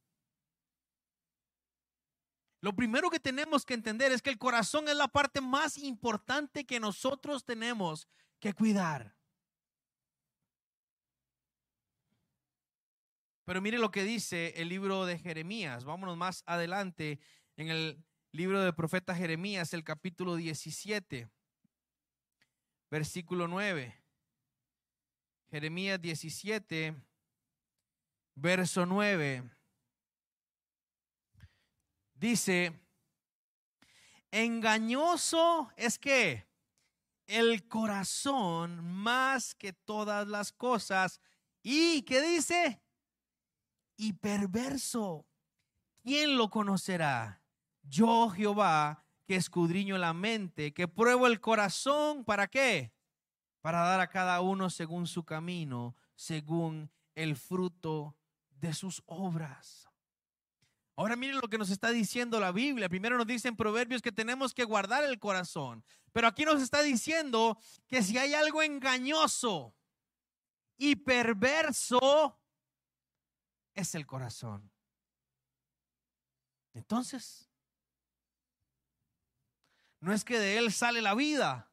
Lo 2.62 2.74
primero 2.74 3.10
que 3.10 3.20
tenemos 3.20 3.66
que 3.66 3.74
entender 3.74 4.10
es 4.10 4.22
que 4.22 4.30
el 4.30 4.38
corazón 4.38 4.88
es 4.88 4.96
la 4.96 5.08
parte 5.08 5.42
más 5.42 5.76
importante 5.76 6.64
que 6.64 6.80
nosotros 6.80 7.44
tenemos 7.44 8.08
que 8.40 8.54
cuidar. 8.54 9.14
Pero 13.52 13.60
mire 13.60 13.76
lo 13.76 13.90
que 13.90 14.02
dice 14.02 14.54
el 14.56 14.70
libro 14.70 15.04
de 15.04 15.18
Jeremías. 15.18 15.84
Vámonos 15.84 16.16
más 16.16 16.42
adelante 16.46 17.20
en 17.58 17.68
el 17.68 18.02
libro 18.30 18.62
del 18.62 18.74
profeta 18.74 19.14
Jeremías, 19.14 19.74
el 19.74 19.84
capítulo 19.84 20.36
17, 20.36 21.28
versículo 22.90 23.48
9. 23.48 23.94
Jeremías 25.50 26.00
17, 26.00 26.96
verso 28.36 28.86
9. 28.86 29.44
Dice, 32.14 32.72
engañoso 34.30 35.70
es 35.76 35.98
que 35.98 36.46
el 37.26 37.68
corazón 37.68 38.82
más 38.82 39.54
que 39.54 39.74
todas 39.74 40.26
las 40.26 40.52
cosas. 40.52 41.20
¿Y 41.62 42.00
qué 42.00 42.22
dice? 42.22 42.80
Y 44.02 44.14
perverso. 44.14 45.28
¿Quién 46.02 46.36
lo 46.36 46.50
conocerá? 46.50 47.40
Yo 47.84 48.30
Jehová, 48.30 49.04
que 49.24 49.36
escudriño 49.36 49.96
la 49.96 50.12
mente, 50.12 50.74
que 50.74 50.88
pruebo 50.88 51.28
el 51.28 51.40
corazón, 51.40 52.24
¿para 52.24 52.48
qué? 52.48 52.92
Para 53.60 53.82
dar 53.82 54.00
a 54.00 54.08
cada 54.08 54.40
uno 54.40 54.70
según 54.70 55.06
su 55.06 55.22
camino, 55.22 55.94
según 56.16 56.90
el 57.14 57.36
fruto 57.36 58.16
de 58.50 58.74
sus 58.74 59.04
obras. 59.06 59.88
Ahora 60.96 61.14
miren 61.14 61.36
lo 61.40 61.46
que 61.46 61.58
nos 61.58 61.70
está 61.70 61.90
diciendo 61.90 62.40
la 62.40 62.50
Biblia. 62.50 62.88
Primero 62.88 63.16
nos 63.16 63.28
dicen 63.28 63.54
proverbios 63.54 64.02
que 64.02 64.10
tenemos 64.10 64.52
que 64.52 64.64
guardar 64.64 65.04
el 65.04 65.20
corazón. 65.20 65.84
Pero 66.10 66.26
aquí 66.26 66.44
nos 66.44 66.60
está 66.60 66.82
diciendo 66.82 67.56
que 67.86 68.02
si 68.02 68.18
hay 68.18 68.34
algo 68.34 68.64
engañoso 68.64 69.76
y 70.76 70.96
perverso, 70.96 72.41
es 73.74 73.94
el 73.94 74.06
corazón. 74.06 74.70
Entonces, 76.74 77.50
no 80.00 80.12
es 80.12 80.24
que 80.24 80.38
de 80.38 80.58
él 80.58 80.72
sale 80.72 81.00
la 81.02 81.14
vida. 81.14 81.70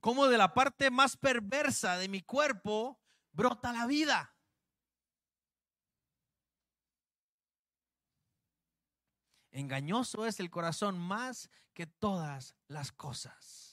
Como 0.00 0.26
de 0.26 0.38
la 0.38 0.52
parte 0.52 0.90
más 0.90 1.16
perversa 1.16 1.96
de 1.96 2.08
mi 2.08 2.22
cuerpo 2.22 3.00
brota 3.32 3.72
la 3.72 3.86
vida. 3.86 4.36
Engañoso 9.50 10.26
es 10.26 10.40
el 10.40 10.50
corazón 10.50 10.98
más 10.98 11.50
que 11.74 11.86
todas 11.86 12.54
las 12.68 12.90
cosas. 12.90 13.71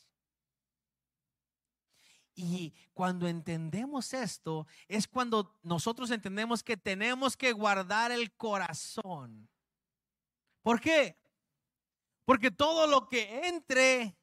Y 2.42 2.74
cuando 2.94 3.28
entendemos 3.28 4.14
esto, 4.14 4.66
es 4.88 5.10
cuando 5.10 5.60
nosotros 5.62 6.10
entendemos 6.10 6.64
que 6.64 6.78
tenemos 6.78 7.36
que 7.36 7.52
guardar 7.52 8.14
el 8.14 8.32
corazón. 8.32 9.50
¿Por 10.62 10.80
qué? 10.80 11.20
Porque 12.24 12.50
todo 12.50 12.88
lo 12.88 13.10
que 13.10 13.48
entre 13.50 14.18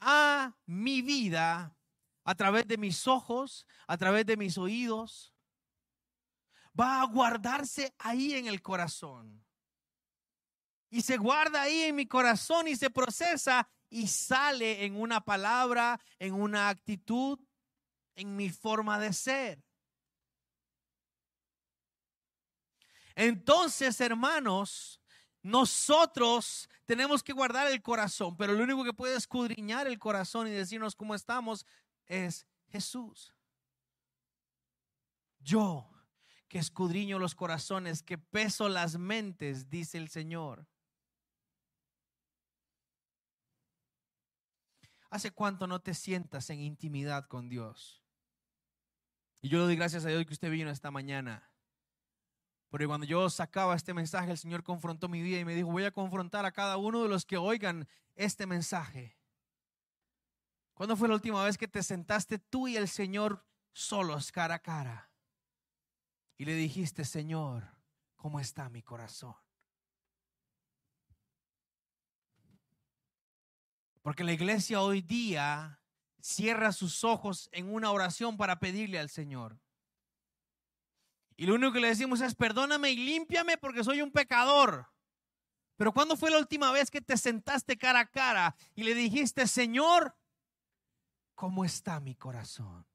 a 0.00 0.54
mi 0.66 1.00
vida, 1.00 1.74
a 2.22 2.34
través 2.34 2.68
de 2.68 2.76
mis 2.76 3.06
ojos, 3.06 3.66
a 3.86 3.96
través 3.96 4.26
de 4.26 4.36
mis 4.36 4.58
oídos, 4.58 5.32
va 6.78 7.00
a 7.00 7.06
guardarse 7.06 7.94
ahí 7.98 8.34
en 8.34 8.46
el 8.46 8.60
corazón 8.60 9.42
y 10.90 11.00
se 11.00 11.16
guarda 11.16 11.62
ahí 11.62 11.84
en 11.84 11.96
mi 11.96 12.06
corazón 12.06 12.68
y 12.68 12.76
se 12.76 12.90
procesa 12.90 13.68
y 13.90 14.06
sale 14.08 14.84
en 14.84 15.00
una 15.00 15.20
palabra, 15.20 16.00
en 16.18 16.34
una 16.34 16.68
actitud, 16.68 17.38
en 18.14 18.36
mi 18.36 18.50
forma 18.50 18.98
de 18.98 19.12
ser. 19.12 19.62
Entonces, 23.14 24.00
hermanos, 24.00 25.00
nosotros 25.42 26.68
tenemos 26.84 27.22
que 27.22 27.32
guardar 27.32 27.70
el 27.70 27.82
corazón, 27.82 28.36
pero 28.36 28.52
lo 28.52 28.64
único 28.64 28.84
que 28.84 28.92
puede 28.92 29.16
escudriñar 29.16 29.86
el 29.86 29.98
corazón 29.98 30.46
y 30.46 30.50
decirnos 30.50 30.94
cómo 30.94 31.14
estamos 31.14 31.66
es 32.06 32.46
Jesús. 32.68 33.34
Yo 35.40 35.88
que 36.48 36.58
escudriño 36.58 37.18
los 37.18 37.34
corazones, 37.34 38.02
que 38.02 38.18
peso 38.18 38.68
las 38.68 38.98
mentes, 38.98 39.68
dice 39.68 39.98
el 39.98 40.08
Señor. 40.08 40.66
¿Hace 45.10 45.30
cuánto 45.30 45.66
no 45.66 45.80
te 45.80 45.94
sientas 45.94 46.50
en 46.50 46.60
intimidad 46.60 47.26
con 47.26 47.48
Dios? 47.48 48.02
Y 49.40 49.48
yo 49.48 49.58
le 49.58 49.64
doy 49.64 49.76
gracias 49.76 50.04
a 50.04 50.08
Dios 50.08 50.26
que 50.26 50.34
usted 50.34 50.50
vino 50.50 50.70
esta 50.70 50.90
mañana. 50.90 51.50
Porque 52.68 52.86
cuando 52.86 53.06
yo 53.06 53.30
sacaba 53.30 53.74
este 53.74 53.94
mensaje, 53.94 54.30
el 54.30 54.38
Señor 54.38 54.62
confrontó 54.62 55.08
mi 55.08 55.22
vida 55.22 55.38
y 55.38 55.44
me 55.44 55.54
dijo, 55.54 55.70
voy 55.70 55.84
a 55.84 55.90
confrontar 55.90 56.44
a 56.44 56.52
cada 56.52 56.76
uno 56.76 57.02
de 57.02 57.08
los 57.08 57.24
que 57.24 57.38
oigan 57.38 57.88
este 58.14 58.46
mensaje. 58.46 59.16
¿Cuándo 60.74 60.96
fue 60.96 61.08
la 61.08 61.14
última 61.14 61.42
vez 61.42 61.56
que 61.56 61.66
te 61.66 61.82
sentaste 61.82 62.38
tú 62.38 62.68
y 62.68 62.76
el 62.76 62.88
Señor 62.88 63.44
solos, 63.72 64.30
cara 64.30 64.56
a 64.56 64.58
cara? 64.58 65.10
Y 66.36 66.44
le 66.44 66.54
dijiste, 66.54 67.04
Señor, 67.04 67.68
¿cómo 68.16 68.38
está 68.38 68.68
mi 68.68 68.82
corazón? 68.82 69.34
Porque 74.08 74.24
la 74.24 74.32
iglesia 74.32 74.80
hoy 74.80 75.02
día 75.02 75.82
cierra 76.18 76.72
sus 76.72 77.04
ojos 77.04 77.50
en 77.52 77.70
una 77.70 77.90
oración 77.90 78.38
para 78.38 78.58
pedirle 78.58 78.98
al 78.98 79.10
Señor. 79.10 79.60
Y 81.36 81.44
lo 81.44 81.56
único 81.56 81.74
que 81.74 81.80
le 81.80 81.88
decimos 81.88 82.22
es, 82.22 82.34
perdóname 82.34 82.90
y 82.90 82.96
límpiame 82.96 83.58
porque 83.58 83.84
soy 83.84 84.00
un 84.00 84.10
pecador. 84.10 84.90
Pero 85.76 85.92
¿cuándo 85.92 86.16
fue 86.16 86.30
la 86.30 86.38
última 86.38 86.72
vez 86.72 86.90
que 86.90 87.02
te 87.02 87.18
sentaste 87.18 87.76
cara 87.76 88.00
a 88.00 88.10
cara 88.10 88.56
y 88.74 88.84
le 88.84 88.94
dijiste, 88.94 89.46
Señor, 89.46 90.16
¿cómo 91.34 91.66
está 91.66 92.00
mi 92.00 92.14
corazón? 92.14 92.86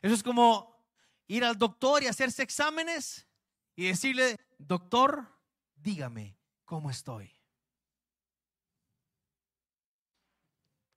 Eso 0.00 0.14
es 0.14 0.22
como 0.22 0.82
ir 1.26 1.44
al 1.44 1.58
doctor 1.58 2.02
y 2.02 2.06
hacerse 2.06 2.42
exámenes 2.42 3.28
y 3.76 3.88
decirle, 3.88 4.40
doctor, 4.56 5.31
dígame 5.82 6.36
cómo 6.64 6.90
estoy. 6.90 7.34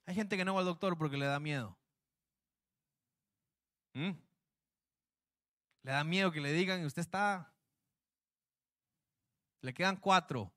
Hay 0.05 0.13
gente 0.13 0.37
que 0.37 0.45
no 0.45 0.53
va 0.53 0.59
al 0.59 0.65
doctor 0.65 0.97
porque 0.97 1.17
le 1.17 1.25
da 1.25 1.39
miedo. 1.39 1.77
¿Mm? 3.93 4.11
Le 5.83 5.91
da 5.91 6.03
miedo 6.03 6.31
que 6.31 6.41
le 6.41 6.51
digan, 6.51 6.85
usted 6.85 7.01
está, 7.01 7.53
le 9.61 9.73
quedan 9.73 9.97
cuatro. 9.97 10.53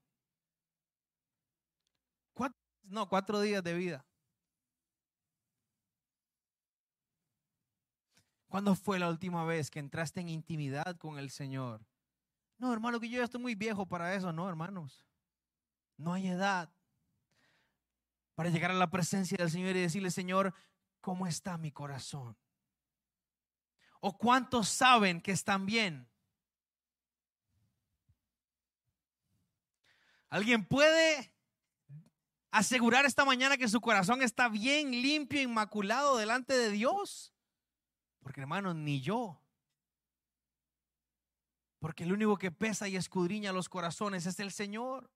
cuatro. 2.35 2.59
No, 2.83 3.09
cuatro 3.09 3.41
días 3.41 3.63
de 3.63 3.75
vida. 3.75 4.05
¿Cuándo 8.49 8.75
fue 8.75 8.99
la 8.99 9.09
última 9.09 9.45
vez 9.45 9.71
que 9.71 9.79
entraste 9.79 10.21
en 10.21 10.29
intimidad 10.29 10.97
con 10.97 11.19
el 11.19 11.31
Señor? 11.31 11.87
No, 12.59 12.73
hermano, 12.73 12.99
que 12.99 13.09
yo 13.09 13.19
ya 13.19 13.25
estoy 13.25 13.41
muy 13.41 13.55
viejo 13.55 13.87
para 13.87 14.15
eso. 14.15 14.33
No, 14.33 14.49
hermanos. 14.49 15.07
No 15.97 16.13
hay 16.13 16.29
edad 16.29 16.71
para 18.35 18.51
llegar 18.51 18.71
a 18.71 18.75
la 18.75 18.91
presencia 18.91 19.37
del 19.37 19.51
Señor 19.51 19.75
y 19.77 19.81
decirle, 19.81 20.11
Señor, 20.11 20.55
¿cómo 21.01 21.27
está 21.27 21.57
mi 21.59 21.73
corazón? 21.73 22.37
¿O 24.01 24.17
cuántos 24.17 24.69
saben 24.69 25.21
que 25.21 25.33
están 25.33 25.67
bien? 25.67 26.09
¿Alguien 30.29 30.65
puede 30.65 31.33
asegurar 32.51 33.07
esta 33.07 33.25
mañana 33.25 33.57
que 33.57 33.69
su 33.69 33.81
corazón 33.81 34.23
está 34.23 34.49
bien, 34.49 34.91
limpio, 34.91 35.41
inmaculado 35.41 36.17
delante 36.17 36.55
de 36.55 36.71
Dios? 36.71 37.33
Porque 38.21 38.43
hermanos, 38.43 38.77
ni 38.77 39.01
yo. 39.01 39.41
Porque 41.79 42.05
el 42.05 42.13
único 42.13 42.37
que 42.37 42.51
pesa 42.51 42.89
y 42.89 42.97
escudriña 42.97 43.53
los 43.53 43.69
corazones 43.69 44.27
es 44.27 44.41
el 44.41 44.51
Señor. 44.51 45.11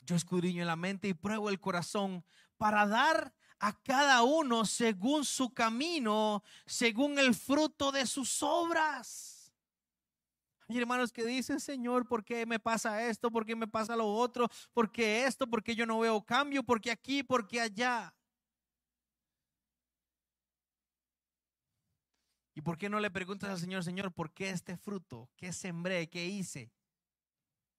Yo 0.00 0.16
escudriño 0.16 0.64
la 0.64 0.74
mente 0.74 1.06
y 1.06 1.14
pruebo 1.14 1.50
el 1.50 1.60
corazón 1.60 2.24
para 2.56 2.86
dar 2.86 3.32
a 3.60 3.72
cada 3.82 4.22
uno 4.24 4.64
según 4.64 5.24
su 5.24 5.54
camino, 5.54 6.42
según 6.66 7.18
el 7.18 7.34
fruto 7.34 7.92
de 7.92 8.06
sus 8.06 8.42
obras. 8.42 9.52
Hay 10.68 10.78
hermanos 10.78 11.12
que 11.12 11.24
dicen, 11.24 11.60
Señor, 11.60 12.08
¿por 12.08 12.24
qué 12.24 12.46
me 12.46 12.58
pasa 12.58 13.06
esto? 13.06 13.30
¿Por 13.30 13.44
qué 13.44 13.54
me 13.54 13.68
pasa 13.68 13.96
lo 13.96 14.12
otro? 14.12 14.48
¿Por 14.72 14.90
qué 14.90 15.26
esto? 15.26 15.46
¿Por 15.46 15.62
qué 15.62 15.74
yo 15.74 15.84
no 15.84 15.98
veo 16.00 16.24
cambio? 16.24 16.62
¿Por 16.62 16.80
qué 16.80 16.90
aquí? 16.90 17.22
¿Por 17.22 17.46
qué 17.46 17.60
allá? 17.60 18.14
¿Y 22.54 22.62
por 22.62 22.76
qué 22.78 22.88
no 22.88 23.00
le 23.00 23.10
preguntas 23.10 23.50
al 23.50 23.58
Señor, 23.58 23.84
Señor, 23.84 24.12
por 24.12 24.32
qué 24.32 24.50
este 24.50 24.76
fruto? 24.76 25.30
¿Qué 25.36 25.52
sembré? 25.52 26.08
¿Qué 26.08 26.26
hice? 26.26 26.72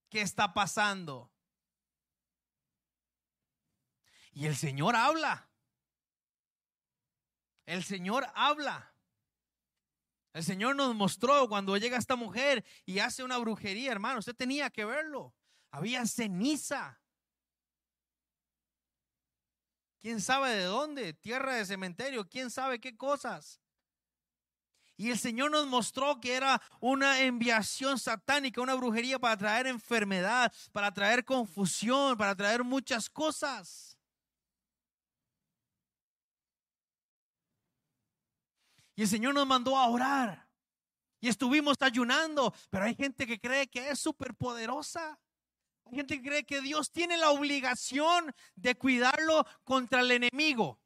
¿Qué 0.10 0.22
está 0.22 0.54
pasando? 0.54 1.32
Y 4.32 4.46
el 4.46 4.56
Señor 4.56 4.96
habla. 4.96 5.50
El 7.66 7.84
Señor 7.84 8.26
habla. 8.34 8.94
El 10.34 10.44
Señor 10.44 10.76
nos 10.76 10.96
mostró 10.96 11.48
cuando 11.50 11.76
llega 11.78 11.98
esta 11.98 12.16
mujer 12.16 12.66
y 12.86 13.00
hace 13.00 13.24
una 13.24 13.38
brujería, 13.38 13.92
hermano. 13.92 14.20
Usted 14.20 14.36
tenía 14.36 14.70
que 14.70 14.86
verlo. 14.86 15.36
Había 15.72 16.06
ceniza. 16.06 17.02
¿Quién 20.00 20.22
sabe 20.22 20.56
de 20.56 20.64
dónde? 20.64 21.14
Tierra 21.14 21.56
de 21.56 21.66
cementerio. 21.66 22.28
¿Quién 22.28 22.50
sabe 22.50 22.80
qué 22.80 22.98
cosas? 22.98 23.61
Y 25.02 25.10
el 25.10 25.18
Señor 25.18 25.50
nos 25.50 25.66
mostró 25.66 26.22
que 26.22 26.36
era 26.36 26.62
una 26.80 27.22
enviación 27.22 27.98
satánica, 27.98 28.62
una 28.62 28.76
brujería 28.76 29.18
para 29.18 29.36
traer 29.36 29.66
enfermedad, 29.66 30.54
para 30.72 30.94
traer 30.94 31.26
confusión, 31.26 32.16
para 32.16 32.36
traer 32.36 32.64
muchas 32.64 33.10
cosas. 33.10 33.98
Y 38.96 39.02
el 39.02 39.08
Señor 39.08 39.34
nos 39.34 39.48
mandó 39.48 39.76
a 39.76 39.88
orar. 39.88 40.48
Y 41.20 41.30
estuvimos 41.30 41.78
ayunando. 41.80 42.54
Pero 42.70 42.86
hay 42.86 42.94
gente 42.94 43.26
que 43.26 43.40
cree 43.40 43.68
que 43.68 43.90
es 43.90 43.98
súper 43.98 44.36
poderosa. 44.36 45.20
Hay 45.86 45.96
gente 45.96 46.22
que 46.22 46.30
cree 46.30 46.44
que 46.44 46.62
Dios 46.62 46.92
tiene 46.92 47.18
la 47.18 47.32
obligación 47.32 48.32
de 48.54 48.76
cuidarlo 48.76 49.48
contra 49.64 50.02
el 50.02 50.12
enemigo. 50.12 50.81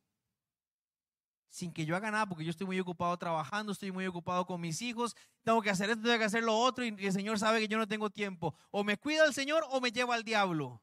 Sin 1.55 1.71
que 1.71 1.85
yo 1.85 1.95
haga 1.95 2.11
nada, 2.11 2.25
porque 2.27 2.43
yo 2.43 2.49
estoy 2.49 2.67
muy 2.67 2.77
ocupado 2.81 3.15
trabajando, 3.15 3.71
estoy 3.71 3.89
muy 3.89 4.05
ocupado 4.05 4.45
con 4.45 4.59
mis 4.59 4.81
hijos, 4.81 5.15
tengo 5.41 5.61
que 5.61 5.69
hacer 5.69 5.89
esto, 5.89 6.03
tengo 6.03 6.17
que 6.17 6.25
hacer 6.25 6.43
lo 6.43 6.53
otro, 6.53 6.83
y 6.83 6.89
el 6.89 7.13
Señor 7.13 7.39
sabe 7.39 7.61
que 7.61 7.69
yo 7.69 7.77
no 7.77 7.87
tengo 7.87 8.09
tiempo. 8.09 8.53
O 8.71 8.83
me 8.83 8.97
cuida 8.97 9.23
el 9.23 9.33
Señor 9.33 9.65
o 9.69 9.79
me 9.79 9.89
lleva 9.89 10.15
al 10.15 10.25
diablo. 10.25 10.81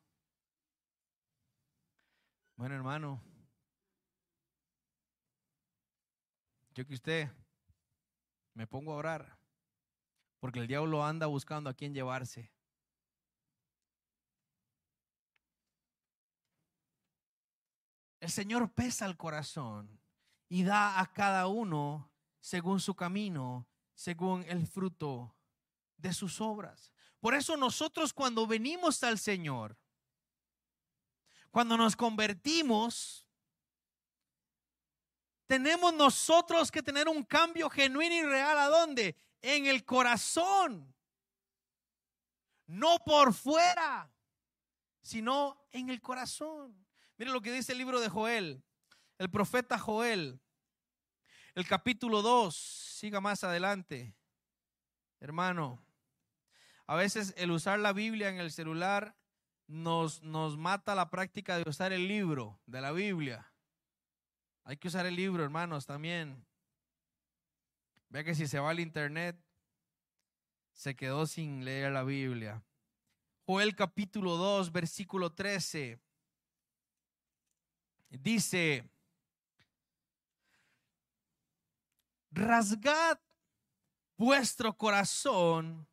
Bueno, 2.56 2.74
hermano, 2.74 3.22
yo 6.74 6.86
que 6.86 6.94
usted 6.94 7.28
me 8.54 8.66
pongo 8.66 8.94
a 8.94 8.96
orar, 8.96 9.38
porque 10.40 10.60
el 10.60 10.68
diablo 10.68 11.04
anda 11.04 11.26
buscando 11.26 11.68
a 11.68 11.74
quién 11.74 11.92
llevarse. 11.92 12.50
El 18.20 18.30
Señor 18.30 18.72
pesa 18.72 19.04
el 19.04 19.18
corazón 19.18 20.01
y 20.52 20.64
da 20.64 21.00
a 21.00 21.10
cada 21.10 21.46
uno 21.46 22.12
según 22.38 22.78
su 22.78 22.94
camino, 22.94 23.66
según 23.94 24.44
el 24.46 24.66
fruto 24.66 25.34
de 25.96 26.12
sus 26.12 26.42
obras. 26.42 26.92
Por 27.20 27.34
eso 27.34 27.56
nosotros 27.56 28.12
cuando 28.12 28.46
venimos 28.46 29.02
al 29.02 29.18
Señor, 29.18 29.78
cuando 31.50 31.78
nos 31.78 31.96
convertimos, 31.96 33.26
tenemos 35.46 35.94
nosotros 35.94 36.70
que 36.70 36.82
tener 36.82 37.08
un 37.08 37.24
cambio 37.24 37.70
genuino 37.70 38.14
y 38.14 38.22
real. 38.22 38.58
¿A 38.58 38.68
dónde? 38.68 39.16
En 39.40 39.64
el 39.64 39.86
corazón. 39.86 40.94
No 42.66 42.98
por 43.06 43.32
fuera, 43.32 44.14
sino 45.00 45.66
en 45.70 45.88
el 45.88 46.02
corazón. 46.02 46.86
Mire 47.16 47.30
lo 47.30 47.40
que 47.40 47.52
dice 47.52 47.72
el 47.72 47.78
libro 47.78 48.00
de 48.02 48.10
Joel, 48.10 48.62
el 49.18 49.30
profeta 49.30 49.78
Joel, 49.78 50.40
el 51.54 51.66
capítulo 51.66 52.22
2, 52.22 52.54
siga 52.54 53.20
más 53.20 53.44
adelante. 53.44 54.14
Hermano, 55.20 55.84
a 56.86 56.96
veces 56.96 57.34
el 57.36 57.50
usar 57.50 57.78
la 57.78 57.92
Biblia 57.92 58.28
en 58.28 58.38
el 58.38 58.50
celular 58.50 59.16
nos, 59.66 60.22
nos 60.22 60.56
mata 60.56 60.94
la 60.94 61.10
práctica 61.10 61.56
de 61.56 61.68
usar 61.68 61.92
el 61.92 62.08
libro 62.08 62.60
de 62.66 62.80
la 62.80 62.92
Biblia. 62.92 63.52
Hay 64.64 64.76
que 64.76 64.88
usar 64.88 65.06
el 65.06 65.16
libro, 65.16 65.42
hermanos, 65.42 65.86
también. 65.86 66.44
Vea 68.08 68.24
que 68.24 68.34
si 68.34 68.46
se 68.46 68.58
va 68.58 68.70
al 68.70 68.80
internet, 68.80 69.36
se 70.72 70.94
quedó 70.94 71.26
sin 71.26 71.64
leer 71.64 71.92
la 71.92 72.04
Biblia. 72.04 72.62
Joel 73.46 73.74
capítulo 73.74 74.36
2, 74.36 74.70
versículo 74.72 75.32
13. 75.32 75.98
Dice, 78.10 78.91
rasgad 82.32 83.18
vuestro 84.16 84.76
corazón 84.76 85.86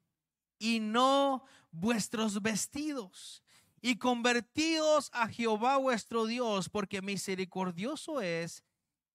y 0.58 0.80
no 0.80 1.44
vuestros 1.72 2.42
vestidos 2.42 3.44
y 3.82 3.98
convertidos 3.98 5.10
a 5.14 5.28
Jehová 5.28 5.78
vuestro 5.78 6.26
Dios, 6.26 6.70
porque 6.70 7.02
misericordioso 7.02 8.22
es 8.22 8.64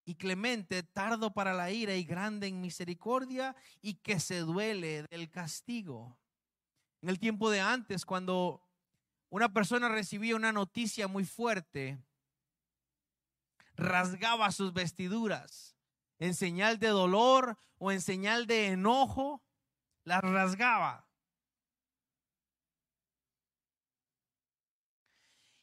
y 0.06 0.16
clemente, 0.16 0.82
tardo 0.82 1.32
para 1.32 1.54
la 1.54 1.70
ira 1.70 1.94
y 1.94 2.04
grande 2.04 2.46
en 2.46 2.60
misericordia 2.60 3.56
y 3.80 3.94
que 3.94 4.20
se 4.20 4.40
duele 4.40 5.04
del 5.04 5.30
castigo. 5.30 6.18
En 7.00 7.08
el 7.08 7.18
tiempo 7.18 7.50
de 7.50 7.60
antes, 7.60 8.04
cuando 8.04 8.62
una 9.30 9.52
persona 9.52 9.88
recibía 9.88 10.37
una 10.37 10.52
noticia 10.52 11.08
muy 11.08 11.24
fuerte, 11.24 11.98
rasgaba 13.76 14.52
sus 14.52 14.72
vestiduras 14.72 15.73
en 16.24 16.34
señal 16.34 16.78
de 16.78 16.88
dolor 16.88 17.58
o 17.76 17.92
en 17.92 18.00
señal 18.00 18.46
de 18.46 18.68
enojo, 18.68 19.42
las 20.04 20.22
rasgaba. 20.22 21.06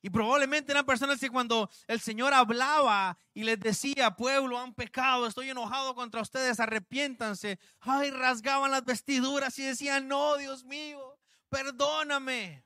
Y 0.04 0.12
probablemente 0.12 0.72
eran 0.72 0.86
personas 0.86 1.20
que 1.20 1.32
cuando 1.32 1.70
el 1.88 2.00
Señor 2.00 2.34
hablaba 2.34 3.18
y 3.34 3.44
les 3.44 3.60
decía, 3.60 4.16
pueblo, 4.16 4.60
han 4.60 4.74
pecado, 4.74 5.26
estoy 5.26 5.50
enojado 5.50 5.96
contra 5.96 6.22
ustedes, 6.22 6.60
arrepiéntanse. 6.60 7.60
Ay, 7.80 8.12
rasgaban 8.12 8.72
las 8.72 8.86
vestiduras 8.86 9.58
y 9.58 9.64
decían, 9.64 10.08
no, 10.08 10.38
Dios 10.38 10.64
mío, 10.64 11.18
perdóname. 11.50 12.66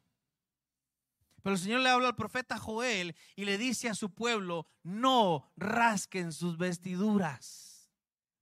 Pero 1.41 1.55
el 1.55 1.61
Señor 1.61 1.81
le 1.81 1.89
habla 1.89 2.07
al 2.09 2.15
profeta 2.15 2.57
Joel 2.57 3.15
y 3.35 3.45
le 3.45 3.57
dice 3.57 3.87
a 3.87 3.95
su 3.95 4.13
pueblo, 4.13 4.67
no 4.83 5.51
rasguen 5.55 6.33
sus 6.33 6.57
vestiduras, 6.57 7.64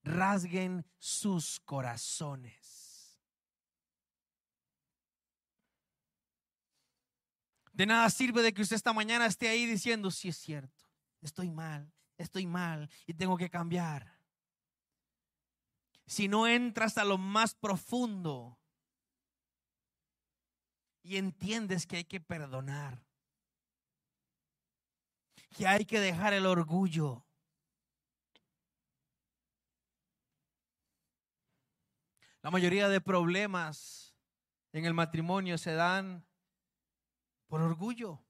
rasguen 0.03 0.85
sus 0.97 1.59
corazones. 1.61 3.21
De 7.71 7.87
nada 7.87 8.09
sirve 8.09 8.43
de 8.43 8.53
que 8.53 8.61
usted 8.61 8.75
esta 8.75 8.93
mañana 8.93 9.25
esté 9.25 9.47
ahí 9.47 9.65
diciendo, 9.65 10.11
sí 10.11 10.29
es 10.29 10.37
cierto, 10.37 10.85
estoy 11.21 11.49
mal, 11.49 11.91
estoy 12.17 12.45
mal 12.45 12.89
y 13.07 13.15
tengo 13.15 13.35
que 13.35 13.49
cambiar. 13.49 14.19
Si 16.05 16.27
no 16.27 16.47
entras 16.47 16.97
a 16.97 17.03
lo 17.03 17.17
más 17.17 17.55
profundo 17.55 18.59
y 21.01 21.17
entiendes 21.17 21.87
que 21.87 21.97
hay 21.97 22.05
que 22.05 22.19
perdonar, 22.19 23.03
que 25.53 25.67
hay 25.67 25.85
que 25.85 25.99
dejar 25.99 26.33
el 26.33 26.45
orgullo. 26.45 27.22
La 32.43 32.51
mayoría 32.51 32.89
de 32.89 32.99
problemas 32.99 34.13
en 34.73 34.83
el 34.83 34.93
matrimonio 34.93 35.57
se 35.57 35.73
dan 35.75 36.25
por 37.47 37.61
orgullo, 37.61 38.21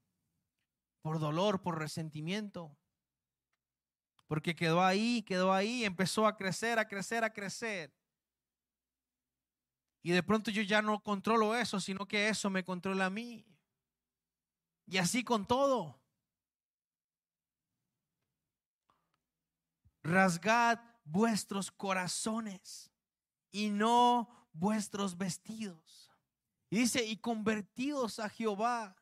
por 1.02 1.18
dolor, 1.18 1.62
por 1.62 1.80
resentimiento. 1.80 2.78
Porque 4.28 4.54
quedó 4.54 4.84
ahí, 4.84 5.22
quedó 5.22 5.52
ahí, 5.52 5.84
empezó 5.84 6.28
a 6.28 6.36
crecer, 6.36 6.78
a 6.78 6.86
crecer, 6.86 7.24
a 7.24 7.32
crecer. 7.32 7.92
Y 10.00 10.12
de 10.12 10.22
pronto 10.22 10.52
yo 10.52 10.62
ya 10.62 10.80
no 10.80 11.02
controlo 11.02 11.56
eso, 11.56 11.80
sino 11.80 12.06
que 12.06 12.28
eso 12.28 12.48
me 12.50 12.62
controla 12.62 13.06
a 13.06 13.10
mí. 13.10 13.44
Y 14.86 14.98
así 14.98 15.24
con 15.24 15.44
todo. 15.44 16.00
Rasgad 20.04 20.78
vuestros 21.04 21.72
corazones 21.72 22.93
y 23.54 23.70
no 23.70 24.28
vuestros 24.52 25.16
vestidos. 25.16 26.10
Y 26.68 26.78
dice, 26.78 27.04
y 27.04 27.16
convertidos 27.16 28.18
a 28.18 28.28
Jehová 28.28 28.96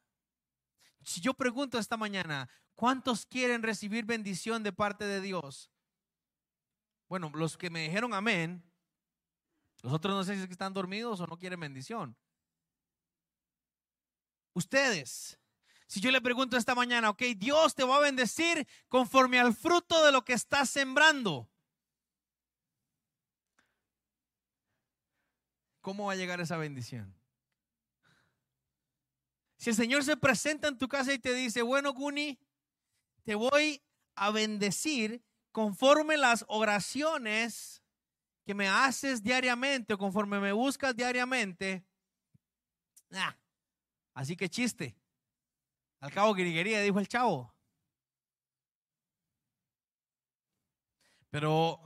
si 1.05 1.21
yo 1.21 1.35
pregunto 1.35 1.79
esta 1.79 1.97
mañana, 1.97 2.49
¿cuántos 2.75 3.27
quieren 3.27 3.63
recibir 3.63 4.05
bendición 4.05 4.63
de 4.63 4.73
parte 4.73 5.05
de 5.05 5.21
Dios? 5.21 5.71
Bueno, 7.09 7.31
los 7.35 7.57
que 7.57 7.71
me 7.71 7.83
dijeron 7.83 8.15
amén, 8.15 8.63
los 9.83 9.93
otros 9.93 10.15
no 10.15 10.25
sé 10.25 10.37
si 10.37 10.51
están 10.51 10.73
dormidos 10.73 11.21
o 11.21 11.27
no 11.27 11.39
quieren 11.39 11.61
bendición. 11.61 12.17
Ustedes, 14.55 15.39
si 15.87 16.01
yo 16.01 16.11
le 16.11 16.21
pregunto 16.21 16.57
esta 16.57 16.75
mañana, 16.75 17.11
ok, 17.11 17.23
Dios 17.37 17.75
te 17.75 17.85
va 17.85 17.97
a 17.97 18.01
bendecir 18.01 18.67
conforme 18.89 19.41
al 19.41 19.55
fruto 19.55 20.05
de 20.05 20.13
lo 20.13 20.25
que 20.25 20.35
estás 20.35 20.71
sembrando. 20.71 21.51
¿Cómo 25.83 26.07
va 26.07 26.13
a 26.13 26.17
llegar 26.17 26.41
esa 26.41 26.57
bendición? 26.57 27.15
Si 29.59 29.71
el 29.71 29.77
Señor 29.77 30.03
se 30.03 30.17
presenta 30.17 30.69
en 30.69 30.79
tu 30.79 30.89
casa 30.89 31.13
y 31.13 31.19
te 31.19 31.35
dice, 31.35 31.63
bueno, 31.63 31.93
Guni, 31.93 32.41
te 33.25 33.35
voy 33.35 33.83
a 34.15 34.31
bendecir 34.31 35.23
conforme 35.53 36.17
las 36.17 36.45
oraciones 36.49 37.83
que 38.45 38.55
me 38.55 38.69
haces 38.69 39.23
diariamente 39.23 39.95
o 39.95 39.99
conforme 39.99 40.41
me 40.41 40.53
buscas 40.53 40.97
diariamente. 40.97 41.85
Así 44.15 44.37
que 44.37 44.49
chiste. 44.49 44.97
Al 46.01 46.11
cabo 46.11 46.35
griguería, 46.35 46.81
dijo 46.81 46.99
el 46.99 47.07
chavo. 47.07 47.55
Pero 51.31 51.81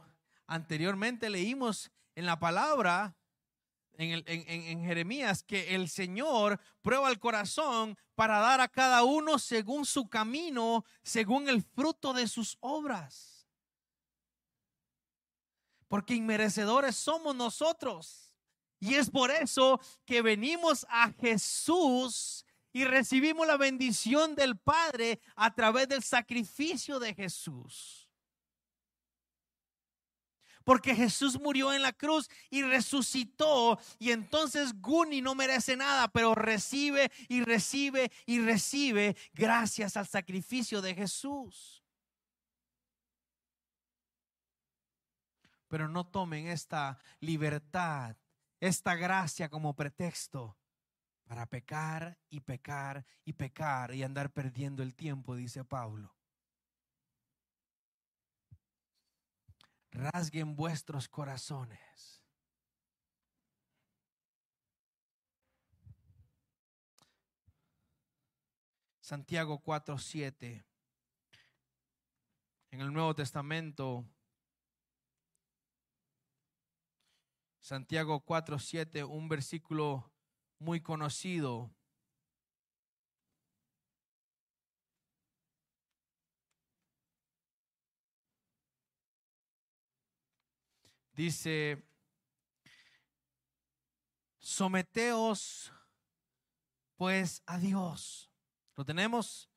anteriormente 0.46 1.28
leímos 1.28 1.92
en 2.14 2.24
la 2.24 2.38
palabra, 2.38 3.14
en, 3.98 4.84
Jeremías, 4.84 5.42
que 5.42 5.74
el 5.74 5.88
Señor 5.88 6.60
prueba 6.82 7.10
el 7.10 7.18
corazón 7.18 7.96
para 8.14 8.38
dar 8.38 8.60
a 8.60 8.68
cada 8.68 9.04
uno 9.04 9.38
según 9.38 9.84
su 9.84 10.08
camino, 10.08 10.84
según 11.02 11.48
el 11.48 11.62
fruto 11.62 12.12
de 12.12 12.28
sus 12.28 12.56
obras. 12.60 13.46
Porque 15.88 16.14
inmerecedores 16.14 16.96
somos 16.96 17.34
nosotros. 17.34 18.32
Y 18.80 18.94
es 18.94 19.10
por 19.10 19.30
eso 19.30 19.80
que 20.04 20.22
venimos 20.22 20.86
a 20.90 21.12
Jesús 21.12 22.44
y 22.72 22.84
recibimos 22.84 23.46
la 23.46 23.56
bendición 23.56 24.34
del 24.34 24.58
Padre 24.58 25.20
a 25.34 25.54
través 25.54 25.88
del 25.88 26.02
sacrificio 26.02 26.98
de 26.98 27.14
Jesús. 27.14 28.05
Porque 30.66 30.96
Jesús 30.96 31.38
murió 31.40 31.72
en 31.72 31.80
la 31.80 31.92
cruz 31.92 32.28
y 32.50 32.62
resucitó. 32.62 33.78
Y 34.00 34.10
entonces 34.10 34.72
Guni 34.80 35.22
no 35.22 35.36
merece 35.36 35.76
nada, 35.76 36.08
pero 36.08 36.34
recibe 36.34 37.12
y 37.28 37.44
recibe 37.44 38.10
y 38.26 38.40
recibe 38.40 39.16
gracias 39.32 39.96
al 39.96 40.08
sacrificio 40.08 40.82
de 40.82 40.96
Jesús. 40.96 41.84
Pero 45.68 45.86
no 45.86 46.04
tomen 46.04 46.48
esta 46.48 46.98
libertad, 47.20 48.16
esta 48.58 48.96
gracia 48.96 49.48
como 49.48 49.76
pretexto 49.76 50.58
para 51.28 51.46
pecar 51.46 52.18
y 52.28 52.40
pecar 52.40 53.06
y 53.24 53.34
pecar 53.34 53.94
y 53.94 54.02
andar 54.02 54.32
perdiendo 54.32 54.82
el 54.82 54.96
tiempo, 54.96 55.36
dice 55.36 55.64
Pablo. 55.64 56.15
Rasguen 59.96 60.56
vuestros 60.56 61.08
corazones. 61.08 62.22
Santiago 69.00 69.62
4:7. 69.62 70.66
En 72.70 72.80
el 72.80 72.92
Nuevo 72.92 73.14
Testamento 73.14 74.04
Santiago 77.60 78.20
4:7, 78.24 79.04
un 79.04 79.28
versículo 79.28 80.12
muy 80.58 80.82
conocido. 80.82 81.75
Dice, 91.16 91.82
someteos 94.38 95.72
pues 96.96 97.42
a 97.46 97.56
Dios. 97.56 98.30
¿Lo 98.74 98.84
tenemos? 98.84 99.50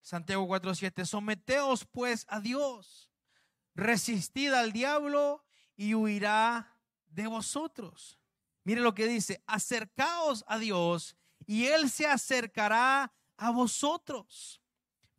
Santiago 0.00 0.44
4:7, 0.48 1.06
someteos 1.06 1.84
pues 1.84 2.26
a 2.28 2.40
Dios. 2.40 3.12
Resistid 3.76 4.52
al 4.52 4.72
diablo 4.72 5.44
y 5.76 5.94
huirá 5.94 6.76
de 7.06 7.28
vosotros. 7.28 8.18
Mire 8.64 8.80
lo 8.80 8.92
que 8.92 9.06
dice, 9.06 9.40
acercaos 9.46 10.44
a 10.48 10.58
Dios 10.58 11.16
y 11.46 11.66
Él 11.66 11.90
se 11.90 12.08
acercará 12.08 13.12
a 13.36 13.50
vosotros. 13.52 14.60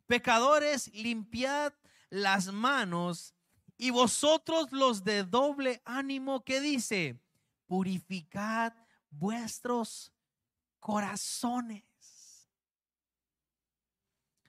Pecadores, 0.06 0.92
limpiad 0.92 1.72
las 2.10 2.52
manos 2.52 3.34
y 3.76 3.90
vosotros 3.90 4.72
los 4.72 5.04
de 5.04 5.24
doble 5.24 5.82
ánimo, 5.84 6.44
que 6.44 6.60
dice, 6.60 7.20
purificad 7.66 8.72
vuestros 9.10 10.12
corazones. 10.80 11.84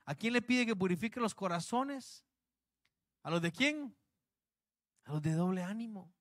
¿A 0.06 0.14
quién 0.14 0.34
le 0.34 0.42
pide 0.42 0.66
que 0.66 0.76
purifique 0.76 1.20
los 1.20 1.34
corazones? 1.34 2.24
¿A 3.24 3.32
los 3.32 3.42
de 3.42 3.52
quién? 3.52 3.96
A 5.06 5.14
los 5.14 5.22
de 5.22 5.34
doble 5.34 5.64
ánimo. 5.64 6.14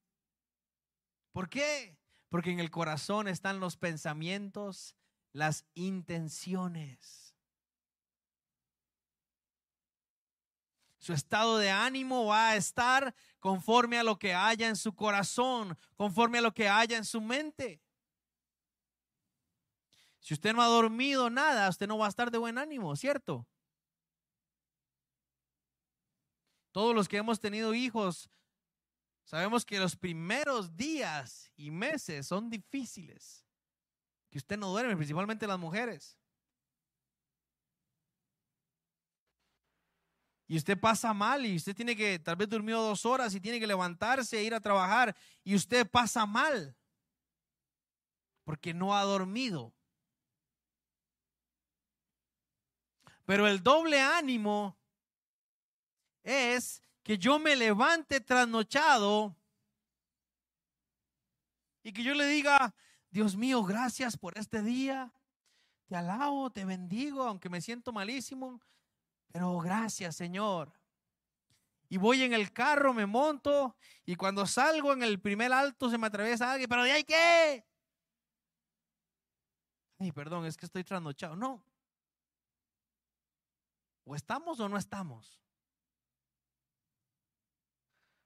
¿Por 1.31 1.49
qué? 1.49 1.97
Porque 2.29 2.51
en 2.51 2.59
el 2.59 2.71
corazón 2.71 3.27
están 3.27 3.59
los 3.59 3.77
pensamientos, 3.77 4.95
las 5.31 5.65
intenciones. 5.75 7.24
Su 11.05 11.13
estado 11.13 11.59
de 11.59 11.69
ánimo 11.69 12.25
va 12.25 12.49
a 12.49 12.55
estar 12.55 13.13
conforme 13.39 13.99
a 13.99 14.03
lo 14.03 14.17
que 14.17 14.33
haya 14.33 14.67
en 14.67 14.75
su 14.75 14.95
corazón, 14.95 15.77
conforme 15.95 16.39
a 16.39 16.41
lo 16.41 16.51
que 16.51 16.67
haya 16.67 16.97
en 16.97 17.05
su 17.05 17.21
mente. 17.21 17.79
Si 20.19 20.33
usted 20.33 20.51
no 20.51 20.63
ha 20.63 20.65
dormido 20.65 21.29
nada, 21.29 21.69
usted 21.69 21.85
no 21.85 21.99
va 21.99 22.07
a 22.07 22.09
estar 22.09 22.31
de 22.31 22.39
buen 22.39 22.57
ánimo, 22.57 22.95
¿cierto? 22.95 23.47
Todos 26.71 26.95
los 26.95 27.07
que 27.07 27.17
hemos 27.17 27.39
tenido 27.39 27.75
hijos 27.75 28.31
Sabemos 29.25 29.63
que 29.63 29.77
los 29.77 29.95
primeros 29.95 30.75
días 30.75 31.51
y 31.55 31.69
meses 31.69 32.25
son 32.25 32.49
difíciles. 32.49 33.45
Que 34.31 34.39
usted 34.39 34.57
no 34.57 34.69
duerme, 34.69 34.95
principalmente 34.95 35.45
las 35.45 35.59
mujeres. 35.59 36.17
Y 40.47 40.57
usted 40.57 40.79
pasa 40.79 41.13
mal 41.13 41.45
y 41.45 41.55
usted 41.55 41.75
tiene 41.75 41.95
que, 41.95 42.19
tal 42.19 42.35
vez 42.35 42.47
durmió 42.47 42.79
dos 42.81 43.05
horas 43.05 43.33
y 43.33 43.41
tiene 43.41 43.59
que 43.59 43.65
levantarse 43.65 44.37
e 44.37 44.43
ir 44.43 44.53
a 44.53 44.59
trabajar 44.61 45.15
y 45.43 45.55
usted 45.55 45.89
pasa 45.89 46.25
mal 46.25 46.75
porque 48.43 48.73
no 48.73 48.95
ha 48.95 49.03
dormido. 49.03 49.73
Pero 53.25 53.47
el 53.47 53.63
doble 53.63 53.99
ánimo 53.99 54.77
es 56.23 56.83
que 57.01 57.17
yo 57.17 57.39
me 57.39 57.55
levante 57.55 58.19
trasnochado 58.19 59.35
y 61.81 61.91
que 61.91 62.03
yo 62.03 62.13
le 62.13 62.27
diga, 62.27 62.75
Dios 63.09 63.35
mío, 63.35 63.63
gracias 63.63 64.15
por 64.15 64.37
este 64.37 64.61
día. 64.61 65.11
Te 65.87 65.95
alabo, 65.95 66.51
te 66.51 66.65
bendigo, 66.65 67.23
aunque 67.23 67.49
me 67.49 67.61
siento 67.61 67.91
malísimo, 67.91 68.59
pero 69.35 69.59
gracias, 69.59 70.15
Señor. 70.15 70.71
Y 71.89 71.97
voy 71.97 72.23
en 72.23 72.31
el 72.31 72.53
carro, 72.53 72.93
me 72.93 73.05
monto 73.05 73.75
y 74.05 74.15
cuando 74.15 74.47
salgo 74.47 74.93
en 74.93 75.03
el 75.03 75.19
primer 75.19 75.51
alto 75.51 75.89
se 75.89 75.97
me 75.97 76.07
atraviesa 76.07 76.53
alguien, 76.53 76.69
pero 76.69 76.85
¿de 76.85 76.93
ahí 76.93 77.03
qué? 77.03 77.67
Ay, 79.99 80.13
perdón, 80.13 80.45
es 80.45 80.55
que 80.55 80.65
estoy 80.65 80.85
trasnochado. 80.85 81.35
No. 81.35 81.61
O 84.05 84.15
estamos 84.15 84.57
o 84.61 84.69
no 84.69 84.77
estamos. 84.77 85.43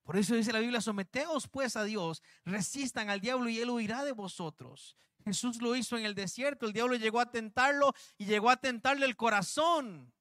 Por 0.03 0.15
eso 0.15 0.35
dice 0.35 0.53
la 0.53 0.59
Biblia, 0.59 0.79
someteos 0.79 1.47
pues 1.47 1.75
a 1.75 1.85
Dios, 1.85 2.21
resistan 2.45 3.09
al 3.09 3.19
diablo 3.19 3.49
y 3.49 3.59
él 3.59 3.71
huirá 3.71 4.03
de 4.03 4.11
vosotros. 4.11 4.95
Jesús 5.25 5.59
lo 5.59 5.75
hizo 5.75 5.97
en 5.97 6.05
el 6.05 6.13
desierto, 6.13 6.67
el 6.67 6.73
diablo 6.73 6.97
llegó 6.97 7.19
a 7.19 7.31
tentarlo 7.31 7.95
y 8.19 8.25
llegó 8.25 8.51
a 8.51 8.57
tentarle 8.57 9.07
el 9.07 9.15
corazón, 9.15 10.13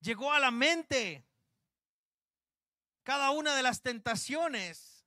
llegó 0.00 0.32
a 0.32 0.40
la 0.40 0.50
mente, 0.50 1.26
cada 3.02 3.30
una 3.30 3.54
de 3.54 3.62
las 3.62 3.82
tentaciones. 3.82 5.06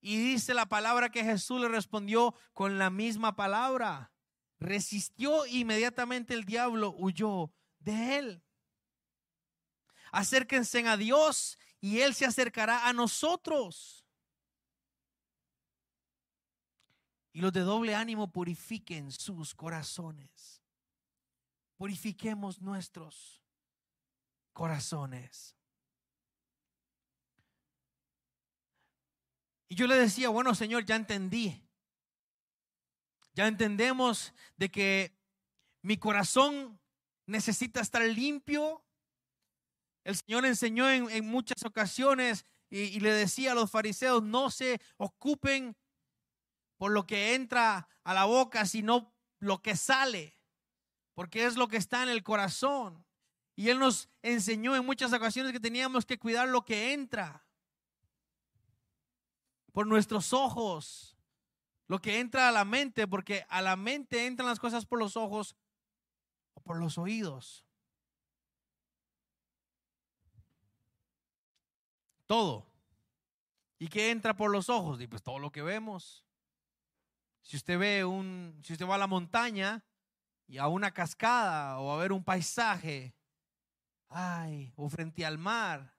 Y 0.00 0.16
dice 0.16 0.52
la 0.52 0.66
palabra 0.66 1.10
que 1.10 1.22
Jesús 1.22 1.60
le 1.60 1.68
respondió 1.68 2.34
con 2.52 2.78
la 2.78 2.90
misma 2.90 3.36
palabra. 3.36 4.12
Resistió 4.58 5.46
inmediatamente 5.46 6.34
el 6.34 6.44
diablo, 6.44 6.94
huyó 6.96 7.52
de 7.78 8.18
él. 8.18 8.42
Acérquense 10.10 10.86
a 10.86 10.96
Dios 10.96 11.58
y 11.80 12.00
Él 12.00 12.14
se 12.14 12.26
acercará 12.26 12.86
a 12.86 12.92
nosotros. 12.92 14.06
Y 17.32 17.40
los 17.40 17.52
de 17.52 17.60
doble 17.60 17.94
ánimo 17.94 18.30
purifiquen 18.30 19.10
sus 19.10 19.54
corazones. 19.54 20.62
Purifiquemos 21.76 22.60
nuestros 22.60 23.41
corazones. 24.52 25.56
Y 29.68 29.74
yo 29.74 29.86
le 29.86 29.96
decía, 29.96 30.28
bueno 30.28 30.54
Señor, 30.54 30.84
ya 30.84 30.96
entendí. 30.96 31.66
Ya 33.34 33.46
entendemos 33.46 34.34
de 34.56 34.70
que 34.70 35.16
mi 35.80 35.96
corazón 35.96 36.78
necesita 37.26 37.80
estar 37.80 38.02
limpio. 38.02 38.84
El 40.04 40.16
Señor 40.16 40.44
enseñó 40.44 40.90
en, 40.90 41.26
muchas 41.26 41.64
ocasiones 41.64 42.44
y, 42.68 43.00
le 43.00 43.12
decía 43.12 43.52
a 43.52 43.54
los 43.54 43.70
fariseos, 43.70 44.22
no 44.22 44.50
se 44.50 44.80
ocupen 44.96 45.76
por 46.76 46.92
lo 46.92 47.06
que 47.06 47.34
entra 47.34 47.88
a 48.04 48.14
la 48.14 48.24
boca, 48.24 48.66
sino 48.66 49.14
lo 49.38 49.62
que 49.62 49.76
sale, 49.76 50.38
porque 51.14 51.46
es 51.46 51.56
lo 51.56 51.68
que 51.68 51.76
está 51.76 52.02
en 52.02 52.08
el 52.08 52.22
corazón. 52.22 53.06
Y 53.54 53.68
Él 53.68 53.78
nos 53.78 54.08
enseñó 54.22 54.74
en 54.76 54.86
muchas 54.86 55.12
ocasiones 55.12 55.52
que 55.52 55.60
teníamos 55.60 56.06
que 56.06 56.18
cuidar 56.18 56.48
lo 56.48 56.64
que 56.64 56.92
entra 56.92 57.44
por 59.72 59.86
nuestros 59.86 60.32
ojos, 60.32 61.16
lo 61.86 62.00
que 62.00 62.20
entra 62.20 62.48
a 62.48 62.52
la 62.52 62.64
mente, 62.64 63.06
porque 63.06 63.44
a 63.48 63.60
la 63.60 63.76
mente 63.76 64.26
entran 64.26 64.48
las 64.48 64.60
cosas 64.60 64.86
por 64.86 64.98
los 64.98 65.16
ojos 65.16 65.56
o 66.54 66.60
por 66.60 66.78
los 66.78 66.96
oídos. 66.98 67.66
Todo. 72.26 72.66
¿Y 73.78 73.88
qué 73.88 74.10
entra 74.10 74.34
por 74.34 74.50
los 74.50 74.68
ojos? 74.68 75.00
Y 75.00 75.06
pues 75.06 75.22
todo 75.22 75.38
lo 75.38 75.50
que 75.50 75.60
vemos. 75.60 76.24
Si 77.42 77.56
usted 77.56 77.78
ve 77.78 78.04
un, 78.04 78.58
si 78.62 78.72
usted 78.72 78.86
va 78.86 78.94
a 78.94 78.98
la 78.98 79.06
montaña 79.06 79.84
y 80.46 80.58
a 80.58 80.68
una 80.68 80.92
cascada 80.92 81.78
o 81.80 81.90
a 81.90 81.96
ver 81.96 82.12
un 82.12 82.22
paisaje, 82.22 83.14
ay, 84.14 84.72
o 84.76 84.88
frente 84.88 85.24
al 85.24 85.38
mar, 85.38 85.94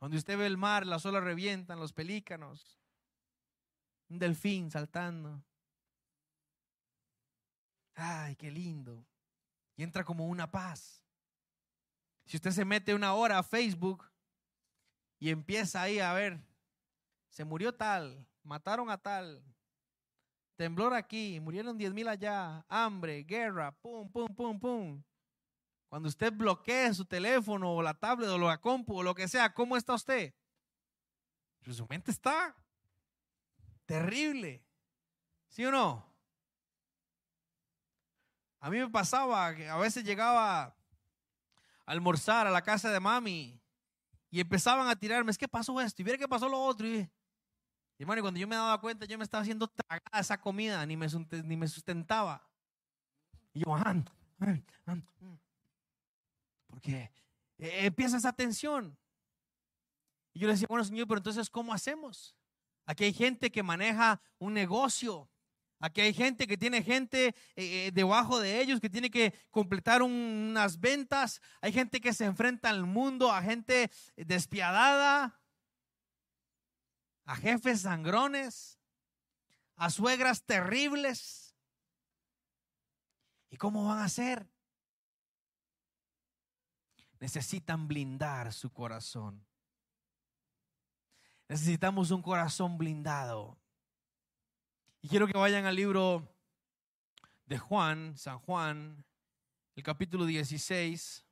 donde 0.00 0.18
usted 0.18 0.36
ve 0.36 0.46
el 0.46 0.56
mar, 0.56 0.86
las 0.86 1.06
olas 1.06 1.24
revientan, 1.24 1.80
los 1.80 1.92
pelícanos, 1.92 2.78
un 4.08 4.18
delfín 4.18 4.70
saltando. 4.70 5.42
Ay, 7.94 8.36
qué 8.36 8.50
lindo. 8.50 9.06
Y 9.76 9.82
entra 9.82 10.04
como 10.04 10.26
una 10.26 10.50
paz. 10.50 11.02
Si 12.26 12.36
usted 12.36 12.50
se 12.50 12.64
mete 12.64 12.94
una 12.94 13.14
hora 13.14 13.38
a 13.38 13.42
Facebook 13.42 14.10
y 15.18 15.30
empieza 15.30 15.82
ahí 15.82 16.00
a 16.00 16.12
ver, 16.12 16.40
se 17.28 17.44
murió 17.44 17.74
tal, 17.74 18.26
mataron 18.42 18.90
a 18.90 18.98
tal, 18.98 19.42
temblor 20.56 20.94
aquí, 20.94 21.40
murieron 21.40 21.76
diez 21.76 21.92
mil 21.92 22.08
allá, 22.08 22.64
hambre, 22.68 23.24
guerra, 23.24 23.72
pum, 23.80 24.10
pum, 24.10 24.26
pum, 24.34 24.60
pum. 24.60 25.02
Cuando 25.94 26.08
usted 26.08 26.32
bloquee 26.32 26.92
su 26.92 27.04
teléfono 27.04 27.72
o 27.72 27.80
la 27.80 27.94
tablet 27.94 28.28
o 28.28 28.36
la 28.36 28.60
compu 28.60 28.98
o 28.98 29.02
lo 29.04 29.14
que 29.14 29.28
sea, 29.28 29.54
¿cómo 29.54 29.76
está 29.76 29.94
usted? 29.94 30.34
Pues 31.62 31.76
su 31.76 31.86
mente 31.86 32.10
está 32.10 32.52
terrible. 33.86 34.66
¿Sí 35.46 35.64
o 35.64 35.70
no? 35.70 36.04
A 38.58 38.70
mí 38.70 38.78
me 38.78 38.88
pasaba 38.88 39.54
que 39.54 39.68
a 39.68 39.76
veces 39.76 40.02
llegaba 40.02 40.64
a 40.64 40.76
almorzar 41.86 42.48
a 42.48 42.50
la 42.50 42.62
casa 42.62 42.90
de 42.90 42.98
mami 42.98 43.62
y 44.32 44.40
empezaban 44.40 44.88
a 44.88 44.96
tirarme, 44.96 45.30
es 45.30 45.38
que 45.38 45.46
pasó 45.46 45.80
esto 45.80 46.02
y 46.02 46.04
viera 46.04 46.18
que 46.18 46.26
pasó 46.26 46.48
lo 46.48 46.60
otro. 46.60 46.88
Y, 46.88 47.08
hermano, 48.00 48.20
cuando 48.20 48.40
yo 48.40 48.48
me 48.48 48.56
daba 48.56 48.80
cuenta, 48.80 49.06
yo 49.06 49.16
me 49.16 49.22
estaba 49.22 49.42
haciendo 49.42 49.68
tragada 49.68 50.18
esa 50.18 50.40
comida, 50.40 50.84
ni 50.86 50.96
me, 50.96 51.06
ni 51.44 51.56
me 51.56 51.68
sustentaba. 51.68 52.44
Y 53.52 53.60
yo, 53.60 53.76
ah, 53.76 53.94
ah, 54.40 54.58
ah, 54.88 54.96
porque 56.74 57.12
eh, 57.58 57.86
empieza 57.86 58.16
esa 58.16 58.32
tensión. 58.32 58.98
Y 60.32 60.40
yo 60.40 60.48
le 60.48 60.54
decía, 60.54 60.66
bueno, 60.68 60.84
Señor, 60.84 61.06
pero 61.06 61.18
entonces, 61.18 61.48
¿cómo 61.48 61.72
hacemos? 61.72 62.36
Aquí 62.84 63.04
hay 63.04 63.12
gente 63.12 63.52
que 63.52 63.62
maneja 63.62 64.20
un 64.38 64.54
negocio. 64.54 65.30
Aquí 65.78 66.00
hay 66.00 66.12
gente 66.12 66.48
que 66.48 66.56
tiene 66.56 66.82
gente 66.82 67.28
eh, 67.28 67.34
eh, 67.54 67.90
debajo 67.94 68.40
de 68.40 68.60
ellos 68.60 68.80
que 68.80 68.90
tiene 68.90 69.08
que 69.08 69.32
completar 69.50 70.02
unas 70.02 70.80
ventas. 70.80 71.40
Hay 71.60 71.72
gente 71.72 72.00
que 72.00 72.12
se 72.12 72.24
enfrenta 72.24 72.70
al 72.70 72.86
mundo, 72.86 73.30
a 73.30 73.40
gente 73.40 73.88
despiadada, 74.16 75.40
a 77.24 77.36
jefes 77.36 77.82
sangrones, 77.82 78.80
a 79.76 79.90
suegras 79.90 80.44
terribles. 80.44 81.56
¿Y 83.48 83.56
cómo 83.58 83.86
van 83.86 83.98
a 83.98 84.06
hacer? 84.06 84.53
Necesitan 87.24 87.88
blindar 87.88 88.52
su 88.52 88.70
corazón. 88.70 89.42
Necesitamos 91.48 92.10
un 92.10 92.20
corazón 92.20 92.76
blindado. 92.76 93.58
Y 95.00 95.08
quiero 95.08 95.26
que 95.26 95.38
vayan 95.38 95.64
al 95.64 95.74
libro 95.74 96.28
de 97.46 97.56
Juan, 97.56 98.14
San 98.18 98.38
Juan, 98.40 99.06
el 99.74 99.82
capítulo 99.82 100.26
16. 100.26 101.24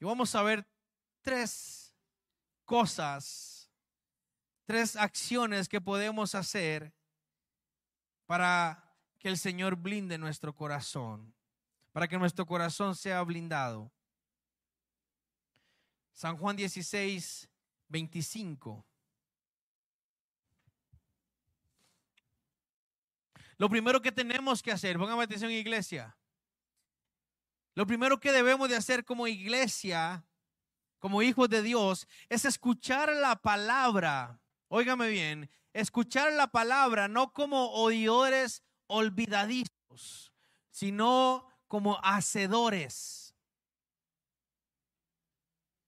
Y 0.00 0.04
vamos 0.04 0.34
a 0.34 0.42
ver 0.42 0.66
tres 1.22 1.94
cosas, 2.64 3.70
tres 4.64 4.96
acciones 4.96 5.68
que 5.68 5.80
podemos 5.80 6.34
hacer 6.34 6.92
para 8.26 8.87
que 9.18 9.28
el 9.28 9.38
Señor 9.38 9.76
blinde 9.76 10.18
nuestro 10.18 10.54
corazón, 10.54 11.34
para 11.92 12.06
que 12.08 12.18
nuestro 12.18 12.46
corazón 12.46 12.94
sea 12.94 13.22
blindado. 13.22 13.90
San 16.12 16.36
Juan 16.36 16.56
16, 16.56 17.48
25. 17.88 18.84
Lo 23.56 23.68
primero 23.68 24.00
que 24.00 24.12
tenemos 24.12 24.62
que 24.62 24.70
hacer, 24.70 24.96
póngame 24.98 25.24
atención 25.24 25.50
iglesia, 25.50 26.16
lo 27.74 27.86
primero 27.86 28.18
que 28.18 28.32
debemos 28.32 28.68
de 28.68 28.76
hacer 28.76 29.04
como 29.04 29.26
iglesia, 29.26 30.24
como 30.98 31.22
hijos 31.22 31.48
de 31.48 31.62
Dios, 31.62 32.08
es 32.28 32.44
escuchar 32.44 33.12
la 33.14 33.36
palabra. 33.36 34.40
Óigame 34.68 35.08
bien, 35.08 35.50
escuchar 35.72 36.32
la 36.32 36.48
palabra 36.48 37.08
no 37.08 37.32
como 37.32 37.70
oidores 37.70 38.64
olvidadizos, 38.88 40.32
sino 40.70 41.46
como 41.68 41.98
hacedores. 42.02 43.34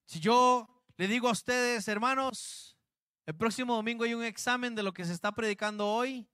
Si 0.06 0.20
yo 0.20 0.68
le 0.96 1.08
digo 1.08 1.28
a 1.28 1.32
ustedes, 1.32 1.88
hermanos, 1.88 2.76
el 3.26 3.34
próximo 3.34 3.74
domingo 3.74 4.04
hay 4.04 4.14
un 4.14 4.24
examen 4.24 4.74
de 4.74 4.82
lo 4.82 4.92
que 4.92 5.04
se 5.04 5.12
está 5.12 5.32
predicando 5.32 5.86
hoy. 5.86 6.28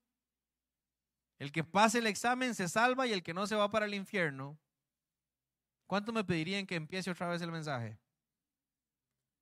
El 1.38 1.52
que 1.52 1.62
pase 1.62 1.98
el 1.98 2.07
examen 2.07 2.55
se 2.55 2.68
salva 2.68 3.07
y 3.07 3.12
el 3.12 3.22
que 3.22 3.35
no 3.35 3.46
se 3.46 3.55
va 3.55 3.70
para 3.70 3.87
el 3.87 3.94
infierno. 3.94 4.59
¿Cuánto 5.87 6.12
me 6.12 6.24
pedirían 6.24 6.66
que 6.66 6.74
empiece 6.74 7.11
otra 7.11 7.29
vez 7.29 7.42
el 7.42 7.52
mensaje? 7.52 7.98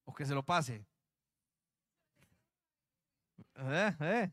O 0.05 0.13
que 0.13 0.27
se 0.27 0.35
lo 0.35 0.45
pase. 0.45 0.85
¿Eh? 3.57 3.97
¿Eh? 4.01 4.33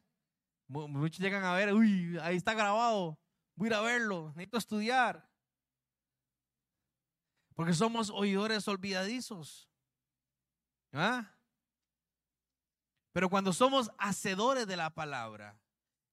Muchos 0.72 1.20
llegan 1.20 1.44
a 1.44 1.54
ver, 1.54 1.74
uy, 1.74 2.18
ahí 2.22 2.38
está 2.38 2.54
grabado, 2.54 3.20
voy 3.56 3.68
a 3.68 3.70
ir 3.72 3.74
a 3.74 3.82
verlo, 3.82 4.30
necesito 4.36 4.58
estudiar. 4.58 5.30
Porque 7.56 7.74
somos 7.74 8.10
oidores 8.10 8.68
olvidadizos. 8.70 9.70
¿Ah? 10.94 11.36
Pero 13.12 13.30
cuando 13.30 13.52
somos 13.52 13.92
hacedores 13.98 14.66
de 14.66 14.78
la 14.78 14.94
palabra, 14.94 15.60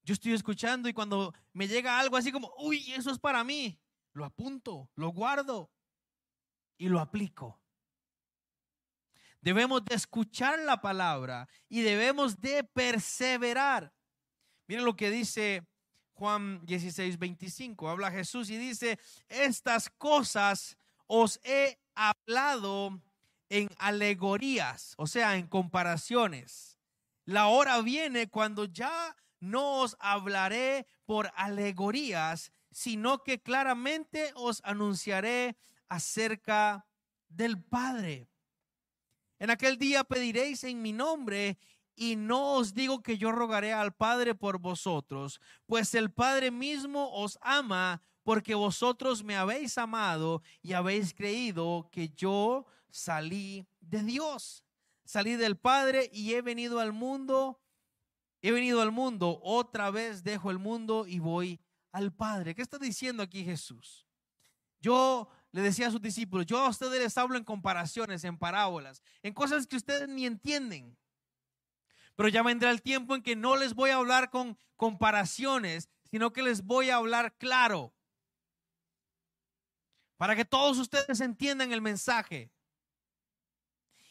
yo 0.02 0.14
estoy 0.14 0.32
escuchando 0.32 0.88
y 0.88 0.92
cuando 0.92 1.32
me 1.52 1.68
llega 1.68 2.00
algo 2.00 2.16
así 2.16 2.32
como, 2.32 2.52
uy, 2.58 2.92
eso 2.92 3.12
es 3.12 3.18
para 3.18 3.44
mí, 3.44 3.80
lo 4.12 4.24
apunto, 4.24 4.90
lo 4.96 5.10
guardo 5.10 5.70
y 6.76 6.88
lo 6.88 6.98
aplico. 6.98 7.62
Debemos 9.40 9.84
de 9.84 9.94
escuchar 9.94 10.58
la 10.58 10.80
palabra 10.80 11.48
y 11.68 11.82
debemos 11.82 12.40
de 12.40 12.64
perseverar. 12.64 13.94
Miren 14.68 14.84
lo 14.84 14.96
que 14.96 15.10
dice 15.10 15.66
Juan 16.12 16.64
16, 16.66 17.18
25. 17.18 17.88
Habla 17.88 18.10
Jesús 18.10 18.50
y 18.50 18.58
dice, 18.58 18.98
estas 19.28 19.88
cosas 19.88 20.76
os 21.06 21.40
he 21.42 21.78
hablado 21.94 23.00
en 23.48 23.70
alegorías, 23.78 24.92
o 24.98 25.06
sea, 25.06 25.36
en 25.36 25.46
comparaciones. 25.46 26.78
La 27.24 27.46
hora 27.46 27.80
viene 27.80 28.28
cuando 28.28 28.66
ya 28.66 29.16
no 29.40 29.80
os 29.80 29.96
hablaré 30.00 30.86
por 31.06 31.32
alegorías, 31.34 32.52
sino 32.70 33.22
que 33.22 33.40
claramente 33.40 34.32
os 34.34 34.60
anunciaré 34.64 35.56
acerca 35.88 36.86
del 37.28 37.62
Padre. 37.62 38.28
En 39.38 39.50
aquel 39.50 39.78
día 39.78 40.04
pediréis 40.04 40.64
en 40.64 40.82
mi 40.82 40.92
nombre 40.92 41.56
y 41.98 42.14
no 42.14 42.54
os 42.54 42.74
digo 42.74 43.02
que 43.02 43.18
yo 43.18 43.32
rogaré 43.32 43.72
al 43.72 43.92
Padre 43.92 44.36
por 44.36 44.60
vosotros, 44.60 45.40
pues 45.66 45.94
el 45.94 46.12
Padre 46.12 46.52
mismo 46.52 47.10
os 47.12 47.38
ama 47.42 48.02
porque 48.22 48.54
vosotros 48.54 49.24
me 49.24 49.36
habéis 49.36 49.76
amado 49.78 50.42
y 50.62 50.74
habéis 50.74 51.12
creído 51.12 51.88
que 51.90 52.10
yo 52.10 52.66
salí 52.88 53.66
de 53.80 54.02
Dios. 54.02 54.64
salí 55.04 55.36
del 55.36 55.56
Padre 55.56 56.10
y 56.12 56.34
he 56.34 56.42
venido 56.42 56.80
al 56.80 56.92
mundo. 56.92 57.60
He 58.42 58.52
venido 58.52 58.82
al 58.82 58.92
mundo, 58.92 59.40
otra 59.42 59.90
vez 59.90 60.22
dejo 60.22 60.50
el 60.50 60.58
mundo 60.58 61.06
y 61.06 61.18
voy 61.18 61.58
al 61.90 62.12
Padre. 62.12 62.54
¿Qué 62.54 62.62
está 62.62 62.78
diciendo 62.78 63.22
aquí 63.22 63.42
Jesús? 63.42 64.06
Yo 64.80 65.28
le 65.50 65.62
decía 65.62 65.88
a 65.88 65.90
sus 65.90 66.02
discípulos, 66.02 66.46
yo 66.46 66.58
a 66.58 66.68
ustedes 66.68 67.00
les 67.00 67.18
hablo 67.18 67.36
en 67.36 67.44
comparaciones, 67.44 68.22
en 68.22 68.38
parábolas, 68.38 69.02
en 69.22 69.32
cosas 69.32 69.66
que 69.66 69.76
ustedes 69.76 70.08
ni 70.08 70.26
entienden. 70.26 70.96
Pero 72.18 72.30
ya 72.30 72.42
vendrá 72.42 72.72
el 72.72 72.82
tiempo 72.82 73.14
en 73.14 73.22
que 73.22 73.36
no 73.36 73.56
les 73.56 73.74
voy 73.74 73.90
a 73.90 73.94
hablar 73.94 74.28
con 74.28 74.58
comparaciones, 74.74 75.88
sino 76.10 76.32
que 76.32 76.42
les 76.42 76.64
voy 76.64 76.90
a 76.90 76.96
hablar 76.96 77.36
claro. 77.38 77.94
Para 80.16 80.34
que 80.34 80.44
todos 80.44 80.78
ustedes 80.78 81.20
entiendan 81.20 81.70
el 81.70 81.80
mensaje. 81.80 82.50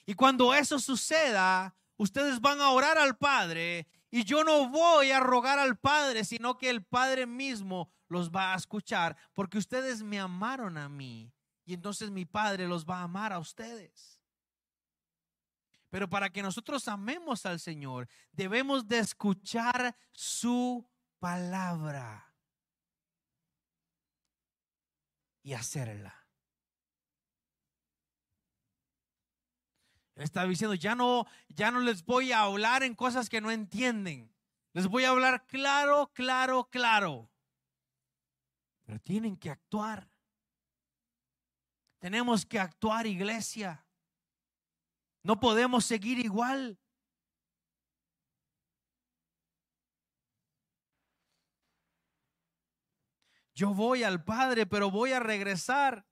Y 0.06 0.14
cuando 0.14 0.54
eso 0.54 0.80
suceda, 0.80 1.76
ustedes 1.98 2.40
van 2.40 2.62
a 2.62 2.70
orar 2.70 2.98
al 2.98 3.18
Padre 3.18 3.90
y 4.10 4.24
yo 4.24 4.46
no 4.46 4.70
voy 4.70 5.12
a 5.12 5.20
rogar 5.20 5.60
al 5.60 5.78
Padre, 5.78 6.24
sino 6.24 6.58
que 6.58 6.70
el 6.70 6.86
Padre 6.86 7.26
mismo 7.26 7.92
los 8.08 8.32
va 8.32 8.54
a 8.54 8.56
escuchar, 8.56 9.18
porque 9.34 9.58
ustedes 9.58 10.02
me 10.02 10.18
amaron 10.18 10.78
a 10.78 10.88
mí 10.88 11.34
y 11.66 11.74
entonces 11.74 12.10
mi 12.10 12.24
Padre 12.24 12.70
los 12.70 12.86
va 12.86 13.00
a 13.00 13.04
amar 13.04 13.34
a 13.34 13.40
ustedes. 13.40 14.17
Pero 15.98 16.08
para 16.08 16.30
que 16.30 16.44
nosotros 16.44 16.88
amemos 16.88 17.48
al 17.48 17.60
Señor, 17.60 18.08
debemos 18.32 18.88
de 18.88 19.00
escuchar 19.00 19.98
su 20.12 20.88
palabra 21.18 22.36
y 25.42 25.54
hacerla. 25.54 26.24
Él 30.14 30.22
está 30.22 30.46
diciendo, 30.46 30.76
ya 30.76 30.94
no, 30.94 31.26
ya 31.48 31.72
no 31.72 31.80
les 31.80 32.06
voy 32.06 32.32
a 32.32 32.42
hablar 32.42 32.84
en 32.84 32.94
cosas 32.94 33.28
que 33.28 33.42
no 33.42 33.50
entienden. 33.50 34.32
Les 34.74 34.86
voy 34.86 35.04
a 35.06 35.10
hablar 35.10 35.48
claro, 35.48 36.12
claro, 36.14 36.70
claro. 36.70 37.32
Pero 38.86 39.00
tienen 39.00 39.36
que 39.36 39.50
actuar. 39.50 40.08
Tenemos 41.98 42.46
que 42.46 42.60
actuar, 42.60 43.08
iglesia. 43.08 43.87
No 45.28 45.38
podemos 45.42 45.84
seguir 45.84 46.20
igual. 46.20 46.80
Yo 53.54 53.74
voy 53.74 54.04
al 54.04 54.24
Padre, 54.24 54.66
pero 54.66 54.90
voy 54.90 55.12
a 55.12 55.20
regresar. 55.20 56.08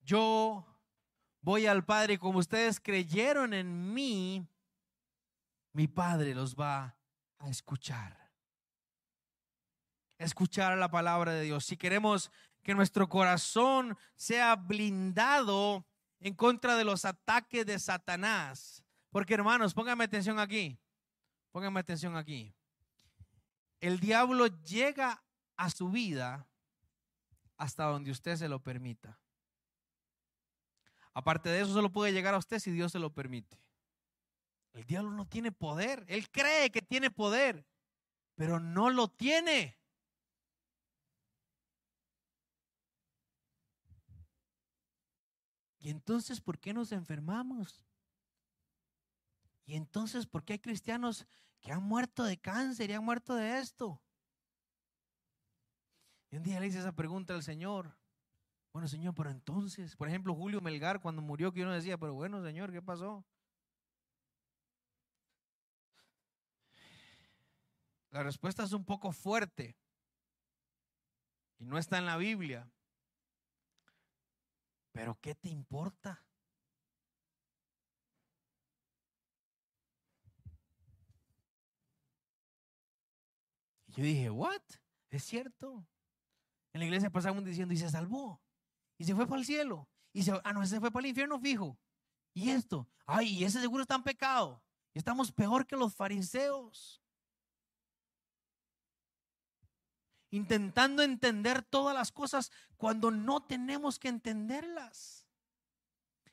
Yo 0.00 0.64
voy 1.42 1.66
al 1.66 1.84
Padre 1.84 2.18
como 2.18 2.38
ustedes 2.38 2.80
creyeron 2.80 3.52
en 3.52 3.92
mí, 3.92 4.48
mi 5.74 5.88
Padre 5.88 6.34
los 6.34 6.56
va 6.56 6.96
a 7.36 7.50
escuchar. 7.50 8.32
Escuchar 10.16 10.78
la 10.78 10.90
palabra 10.90 11.34
de 11.34 11.42
Dios. 11.42 11.66
Si 11.66 11.76
queremos 11.76 12.30
que 12.64 12.74
nuestro 12.74 13.08
corazón 13.08 13.96
sea 14.16 14.56
blindado 14.56 15.86
en 16.18 16.34
contra 16.34 16.76
de 16.76 16.84
los 16.84 17.04
ataques 17.04 17.64
de 17.66 17.78
Satanás. 17.78 18.82
Porque 19.10 19.34
hermanos, 19.34 19.74
pónganme 19.74 20.04
atención 20.04 20.38
aquí. 20.38 20.80
Pónganme 21.52 21.78
atención 21.78 22.16
aquí. 22.16 22.52
El 23.80 24.00
diablo 24.00 24.46
llega 24.64 25.22
a 25.56 25.70
su 25.70 25.90
vida 25.90 26.48
hasta 27.58 27.84
donde 27.84 28.10
usted 28.10 28.36
se 28.36 28.48
lo 28.48 28.60
permita. 28.60 29.20
Aparte 31.12 31.50
de 31.50 31.60
eso, 31.60 31.72
solo 31.72 31.92
puede 31.92 32.12
llegar 32.12 32.34
a 32.34 32.38
usted 32.38 32.58
si 32.58 32.72
Dios 32.72 32.90
se 32.90 32.98
lo 32.98 33.12
permite. 33.12 33.60
El 34.72 34.84
diablo 34.84 35.10
no 35.10 35.28
tiene 35.28 35.52
poder. 35.52 36.04
Él 36.08 36.28
cree 36.30 36.72
que 36.72 36.82
tiene 36.82 37.10
poder, 37.10 37.64
pero 38.34 38.58
no 38.58 38.90
lo 38.90 39.08
tiene. 39.08 39.78
Y 45.84 45.90
entonces, 45.90 46.40
¿por 46.40 46.58
qué 46.58 46.72
nos 46.72 46.92
enfermamos? 46.92 47.84
Y 49.66 49.74
entonces, 49.74 50.26
¿por 50.26 50.42
qué 50.42 50.54
hay 50.54 50.58
cristianos 50.58 51.26
que 51.60 51.72
han 51.72 51.82
muerto 51.82 52.24
de 52.24 52.38
cáncer 52.38 52.88
y 52.88 52.94
han 52.94 53.04
muerto 53.04 53.34
de 53.34 53.58
esto? 53.58 54.00
Y 56.30 56.38
un 56.38 56.42
día 56.42 56.58
le 56.58 56.68
hice 56.68 56.78
esa 56.78 56.92
pregunta 56.92 57.34
al 57.34 57.42
Señor. 57.42 57.94
Bueno, 58.72 58.88
Señor, 58.88 59.14
pero 59.14 59.28
entonces, 59.28 59.94
por 59.94 60.08
ejemplo, 60.08 60.34
Julio 60.34 60.62
Melgar, 60.62 61.02
cuando 61.02 61.20
murió, 61.20 61.52
que 61.52 61.62
uno 61.62 61.72
decía, 61.72 61.98
pero 61.98 62.14
bueno, 62.14 62.42
Señor, 62.42 62.72
¿qué 62.72 62.80
pasó? 62.80 63.22
La 68.10 68.22
respuesta 68.22 68.62
es 68.62 68.72
un 68.72 68.86
poco 68.86 69.12
fuerte 69.12 69.76
y 71.58 71.66
no 71.66 71.76
está 71.76 71.98
en 71.98 72.06
la 72.06 72.16
Biblia. 72.16 72.70
Pero 74.94 75.18
¿qué 75.20 75.34
te 75.34 75.48
importa? 75.48 76.24
Y 83.88 83.92
yo 83.92 84.04
dije, 84.04 84.30
¿what? 84.30 84.62
Es 85.10 85.24
cierto. 85.24 85.84
En 86.72 86.78
la 86.78 86.84
iglesia 86.86 87.10
pasamos 87.10 87.44
diciendo, 87.44 87.74
y 87.74 87.76
se 87.76 87.90
salvó 87.90 88.40
y 88.96 89.04
se 89.04 89.16
fue 89.16 89.26
para 89.26 89.40
el 89.40 89.44
cielo. 89.44 89.88
Y 90.12 90.22
se, 90.22 90.32
ah, 90.44 90.52
no, 90.52 90.64
se 90.64 90.78
fue 90.78 90.92
para 90.92 91.04
el 91.04 91.10
infierno 91.10 91.40
fijo. 91.40 91.76
Y 92.32 92.50
esto, 92.50 92.88
ay, 93.04 93.30
y 93.30 93.44
ese 93.44 93.60
seguro 93.60 93.82
está 93.82 93.96
en 93.96 94.04
pecado. 94.04 94.62
Y 94.92 94.98
estamos 94.98 95.32
peor 95.32 95.66
que 95.66 95.76
los 95.76 95.92
fariseos. 95.96 97.02
Intentando 100.34 101.02
entender 101.02 101.62
todas 101.62 101.94
las 101.94 102.10
cosas 102.10 102.50
cuando 102.76 103.10
no 103.10 103.42
tenemos 103.44 103.98
que 103.98 104.08
entenderlas. 104.08 105.26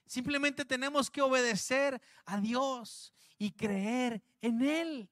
Simplemente 0.08 0.66
tenemos 0.66 1.12
que 1.12 1.22
obedecer 1.22 2.02
a 2.26 2.40
Dios 2.40 3.14
y 3.38 3.52
creer 3.52 4.24
en 4.42 4.62
Él. 4.64 5.10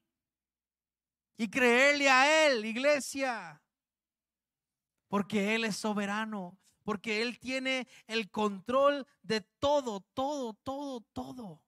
Y 1.37 1.49
creerle 1.49 2.09
a 2.09 2.47
Él, 2.47 2.65
iglesia. 2.65 3.61
Porque 5.07 5.55
Él 5.55 5.65
es 5.65 5.75
soberano 5.75 6.57
porque 6.83 7.21
Él 7.21 7.37
tiene 7.37 7.87
el 8.07 8.31
control 8.31 9.05
de 9.21 9.41
todo, 9.59 10.01
todo, 10.15 10.55
todo, 10.55 11.01
todo. 11.13 11.61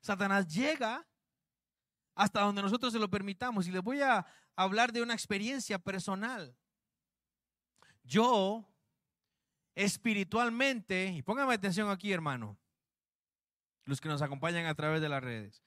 Satanás 0.00 0.48
llega 0.48 1.06
hasta 2.20 2.42
donde 2.42 2.60
nosotros 2.60 2.92
se 2.92 2.98
lo 2.98 3.08
permitamos. 3.08 3.66
Y 3.66 3.70
les 3.70 3.82
voy 3.82 4.02
a 4.02 4.26
hablar 4.54 4.92
de 4.92 5.00
una 5.00 5.14
experiencia 5.14 5.78
personal. 5.78 6.54
Yo, 8.04 8.68
espiritualmente, 9.74 11.06
y 11.06 11.22
pónganme 11.22 11.54
atención 11.54 11.88
aquí, 11.88 12.12
hermano, 12.12 12.58
los 13.84 14.02
que 14.02 14.10
nos 14.10 14.20
acompañan 14.20 14.66
a 14.66 14.74
través 14.74 15.00
de 15.00 15.08
las 15.08 15.22
redes. 15.22 15.62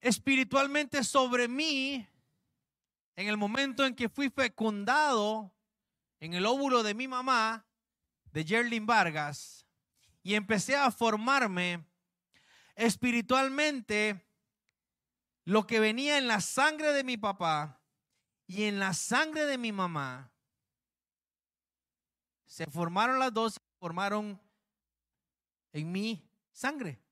Espiritualmente 0.00 1.02
sobre 1.02 1.48
mí 1.48 2.06
en 3.16 3.26
el 3.26 3.36
momento 3.36 3.84
en 3.84 3.96
que 3.96 4.08
fui 4.08 4.30
fecundado 4.30 5.52
en 6.20 6.34
el 6.34 6.46
óvulo 6.46 6.84
de 6.84 6.94
mi 6.94 7.08
mamá, 7.08 7.66
de 8.30 8.44
Gerlin 8.44 8.86
Vargas, 8.86 9.66
y 10.22 10.34
empecé 10.34 10.76
a 10.76 10.92
formarme 10.92 11.84
espiritualmente, 12.76 14.24
lo 15.44 15.66
que 15.66 15.80
venía 15.80 16.18
en 16.18 16.28
la 16.28 16.40
sangre 16.40 16.92
de 16.92 17.04
mi 17.04 17.16
papá 17.16 17.80
y 18.46 18.64
en 18.64 18.78
la 18.78 18.94
sangre 18.94 19.46
de 19.46 19.58
mi 19.58 19.72
mamá, 19.72 20.32
se 22.46 22.66
formaron 22.66 23.18
las 23.18 23.32
dos, 23.32 23.54
se 23.54 23.60
formaron 23.78 24.40
en 25.72 25.90
mi 25.90 26.28
sangre. 26.52 27.02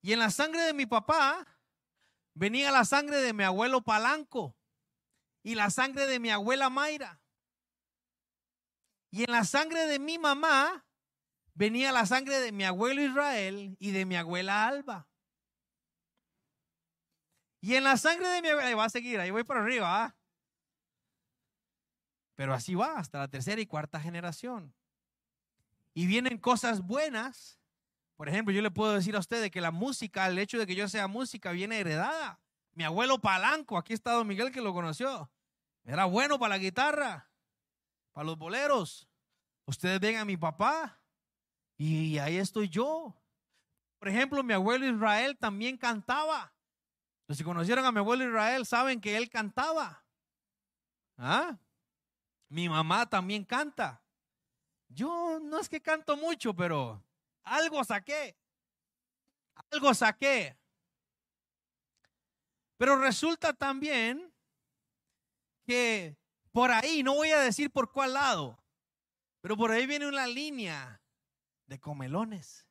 Y 0.00 0.12
en 0.12 0.18
la 0.18 0.30
sangre 0.30 0.62
de 0.62 0.72
mi 0.72 0.86
papá 0.86 1.46
venía 2.34 2.70
la 2.70 2.84
sangre 2.84 3.18
de 3.18 3.32
mi 3.32 3.44
abuelo 3.44 3.82
Palanco 3.82 4.56
y 5.42 5.54
la 5.54 5.70
sangre 5.70 6.06
de 6.06 6.18
mi 6.18 6.30
abuela 6.30 6.70
Mayra. 6.70 7.20
Y 9.10 9.24
en 9.24 9.32
la 9.32 9.44
sangre 9.44 9.86
de 9.86 9.98
mi 9.98 10.18
mamá 10.18 10.84
venía 11.54 11.92
la 11.92 12.06
sangre 12.06 12.40
de 12.40 12.52
mi 12.52 12.64
abuelo 12.64 13.02
Israel 13.02 13.76
y 13.78 13.92
de 13.92 14.04
mi 14.06 14.16
abuela 14.16 14.66
Alba. 14.66 15.08
Y 17.64 17.76
en 17.76 17.84
la 17.84 17.96
sangre 17.96 18.28
de 18.28 18.42
mi 18.42 18.48
abuela, 18.48 18.76
va 18.76 18.84
a 18.84 18.90
seguir, 18.90 19.18
ahí 19.20 19.30
voy 19.30 19.44
para 19.44 19.60
arriba. 19.62 20.04
¿ah? 20.04 20.16
Pero 22.34 22.52
así 22.52 22.74
va 22.74 22.98
hasta 22.98 23.18
la 23.18 23.28
tercera 23.28 23.60
y 23.60 23.66
cuarta 23.66 24.00
generación. 24.00 24.74
Y 25.94 26.06
vienen 26.06 26.38
cosas 26.38 26.80
buenas 26.82 27.58
por 28.16 28.28
ejemplo, 28.28 28.54
yo 28.54 28.62
le 28.62 28.70
puedo 28.70 28.92
decir 28.94 29.16
a 29.16 29.18
ustedes 29.18 29.50
que 29.50 29.60
la 29.60 29.70
música, 29.70 30.26
el 30.26 30.38
hecho 30.38 30.58
de 30.58 30.66
que 30.66 30.74
yo 30.74 30.88
sea 30.88 31.08
música, 31.08 31.50
viene 31.50 31.80
heredada 31.80 32.40
Mi 32.72 32.84
abuelo 32.84 33.20
Palanco, 33.20 33.76
aquí 33.76 33.92
está 33.92 34.12
Don 34.12 34.26
Miguel 34.26 34.52
que 34.52 34.60
lo 34.60 34.72
conoció. 34.72 35.30
Era 35.84 36.04
bueno 36.06 36.38
para 36.38 36.54
la 36.54 36.58
guitarra, 36.58 37.28
para 38.12 38.24
los 38.24 38.38
boleros. 38.38 39.08
Ustedes 39.66 40.00
ven 40.00 40.16
a 40.16 40.24
mi 40.24 40.36
papá 40.36 41.00
y 41.76 42.18
ahí 42.18 42.36
estoy 42.36 42.68
yo. 42.68 43.16
Por 43.98 44.08
ejemplo, 44.08 44.42
mi 44.42 44.52
abuelo 44.52 44.86
Israel 44.86 45.36
también 45.36 45.76
cantaba. 45.76 46.53
Los 47.26 47.38
que 47.38 47.44
conocieron 47.44 47.84
a 47.84 47.92
mi 47.92 47.98
abuelo 47.98 48.24
Israel 48.24 48.66
saben 48.66 49.00
que 49.00 49.16
él 49.16 49.30
cantaba. 49.30 50.04
¿Ah? 51.16 51.58
Mi 52.48 52.68
mamá 52.68 53.08
también 53.08 53.44
canta. 53.44 54.02
Yo 54.88 55.40
no 55.40 55.58
es 55.58 55.68
que 55.68 55.80
canto 55.80 56.16
mucho, 56.16 56.54
pero 56.54 57.02
algo 57.42 57.82
saqué. 57.82 58.36
Algo 59.70 59.94
saqué. 59.94 60.56
Pero 62.76 62.96
resulta 62.96 63.52
también 63.52 64.32
que 65.64 66.16
por 66.52 66.70
ahí, 66.70 67.02
no 67.02 67.14
voy 67.14 67.30
a 67.30 67.40
decir 67.40 67.72
por 67.72 67.90
cuál 67.90 68.14
lado, 68.14 68.62
pero 69.40 69.56
por 69.56 69.72
ahí 69.72 69.86
viene 69.86 70.06
una 70.06 70.26
línea 70.26 71.02
de 71.66 71.80
comelones. 71.80 72.64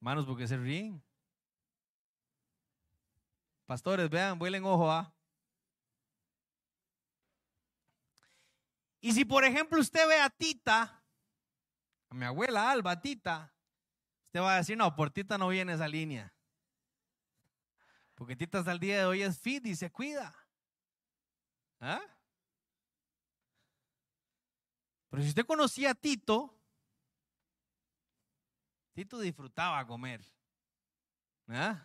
Manos, 0.00 0.26
porque 0.26 0.46
se 0.46 0.58
ríen. 0.58 1.02
Pastores, 3.66 4.10
vean, 4.10 4.38
vuelen 4.38 4.64
ojo 4.64 4.90
a. 4.90 5.00
¿ah? 5.00 5.14
Y 9.00 9.12
si 9.12 9.24
por 9.24 9.44
ejemplo 9.44 9.80
usted 9.80 10.08
ve 10.08 10.18
a 10.18 10.30
Tita, 10.30 11.02
a 12.08 12.14
mi 12.14 12.24
abuela 12.24 12.70
Alba, 12.70 13.00
Tita, 13.00 13.54
usted 14.24 14.40
va 14.40 14.54
a 14.54 14.56
decir, 14.56 14.76
no, 14.76 14.94
por 14.96 15.10
Tita 15.10 15.36
no 15.36 15.48
viene 15.48 15.74
esa 15.74 15.88
línea. 15.88 16.32
Porque 18.14 18.36
Tita 18.36 18.60
hasta 18.60 18.72
el 18.72 18.78
día 18.78 18.98
de 18.98 19.04
hoy 19.04 19.22
es 19.22 19.38
fit 19.38 19.66
y 19.66 19.76
se 19.76 19.90
cuida. 19.90 20.34
¿Ah? 21.80 22.00
Pero 25.10 25.22
si 25.22 25.28
usted 25.28 25.44
conocía 25.44 25.90
a 25.90 25.94
Tito, 25.94 26.58
Tito 28.94 29.18
disfrutaba 29.18 29.86
comer. 29.86 30.24
¿Ah? 31.48 31.84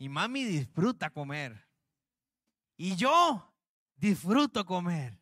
Y 0.00 0.08
mami 0.08 0.44
disfruta 0.44 1.10
comer. 1.10 1.68
Y 2.78 2.96
yo 2.96 3.54
disfruto 3.96 4.64
comer. 4.64 5.20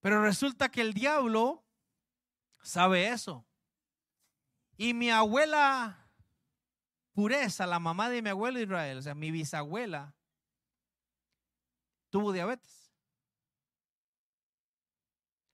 Pero 0.00 0.22
resulta 0.22 0.70
que 0.70 0.80
el 0.80 0.94
diablo 0.94 1.62
sabe 2.62 3.08
eso. 3.08 3.46
Y 4.78 4.94
mi 4.94 5.10
abuela 5.10 6.10
pureza, 7.12 7.66
la 7.66 7.78
mamá 7.78 8.08
de 8.08 8.22
mi 8.22 8.30
abuelo 8.30 8.60
Israel, 8.60 8.96
o 8.96 9.02
sea, 9.02 9.14
mi 9.14 9.30
bisabuela, 9.30 10.16
tuvo 12.08 12.32
diabetes. 12.32 12.90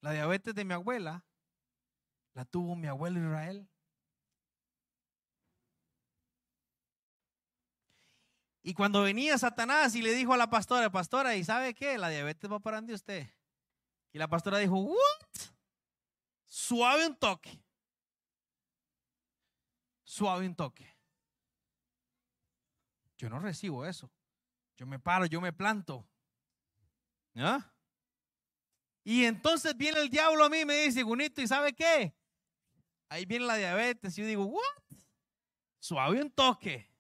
La 0.00 0.12
diabetes 0.12 0.54
de 0.54 0.64
mi 0.64 0.74
abuela 0.74 1.24
la 2.38 2.44
tuvo 2.44 2.76
mi 2.76 2.86
abuelo 2.86 3.18
Israel. 3.18 3.68
Y 8.62 8.74
cuando 8.74 9.02
venía 9.02 9.36
Satanás 9.36 9.96
y 9.96 10.02
le 10.02 10.12
dijo 10.14 10.32
a 10.32 10.36
la 10.36 10.48
pastora, 10.48 10.88
pastora, 10.88 11.34
¿y 11.34 11.42
sabe 11.42 11.74
qué? 11.74 11.98
La 11.98 12.10
diabetes 12.10 12.48
va 12.48 12.60
para 12.60 12.80
de 12.80 12.94
usted. 12.94 13.28
Y 14.12 14.18
la 14.18 14.28
pastora 14.28 14.58
dijo, 14.58 14.76
¿what? 14.76 15.50
Suave 16.46 17.08
un 17.08 17.16
toque. 17.16 17.60
Suave 20.04 20.46
un 20.46 20.54
toque. 20.54 20.96
Yo 23.16 23.28
no 23.28 23.40
recibo 23.40 23.84
eso. 23.84 24.12
Yo 24.76 24.86
me 24.86 25.00
paro, 25.00 25.26
yo 25.26 25.40
me 25.40 25.52
planto. 25.52 26.08
¿Ya? 27.34 27.74
Y 29.02 29.24
entonces 29.24 29.76
viene 29.76 29.98
el 29.98 30.08
diablo 30.08 30.44
a 30.44 30.48
mí 30.48 30.60
y 30.60 30.64
me 30.64 30.84
dice, 30.84 31.02
Gunito, 31.02 31.40
¿y 31.42 31.48
sabe 31.48 31.72
qué? 31.72 32.14
Ahí 33.08 33.24
viene 33.24 33.46
la 33.46 33.56
diabetes. 33.56 34.16
Y 34.16 34.22
yo 34.22 34.26
digo, 34.26 34.44
¿what? 34.44 34.62
Suave 35.78 36.20
un 36.20 36.30
toque. 36.30 36.90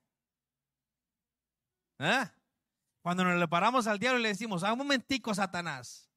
¿Eh? 1.98 2.24
Cuando 3.02 3.24
nos 3.24 3.38
le 3.38 3.48
paramos 3.48 3.86
al 3.86 3.98
diablo 3.98 4.20
y 4.20 4.22
le 4.22 4.28
decimos, 4.28 4.62
a 4.62 4.72
un 4.72 4.78
momentico, 4.78 5.34
Satanás. 5.34 6.08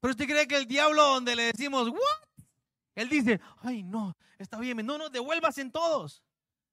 Pero 0.00 0.12
usted 0.12 0.26
cree 0.26 0.46
que 0.46 0.56
el 0.56 0.66
diablo 0.66 1.02
donde 1.02 1.34
le 1.34 1.44
decimos, 1.44 1.88
¿what? 1.88 2.46
Él 2.94 3.08
dice, 3.08 3.40
ay, 3.58 3.82
no, 3.82 4.16
está 4.38 4.58
bien, 4.58 4.76
no, 4.84 4.98
no, 4.98 5.10
devuelvas 5.10 5.58
en 5.58 5.72
todos. 5.72 6.22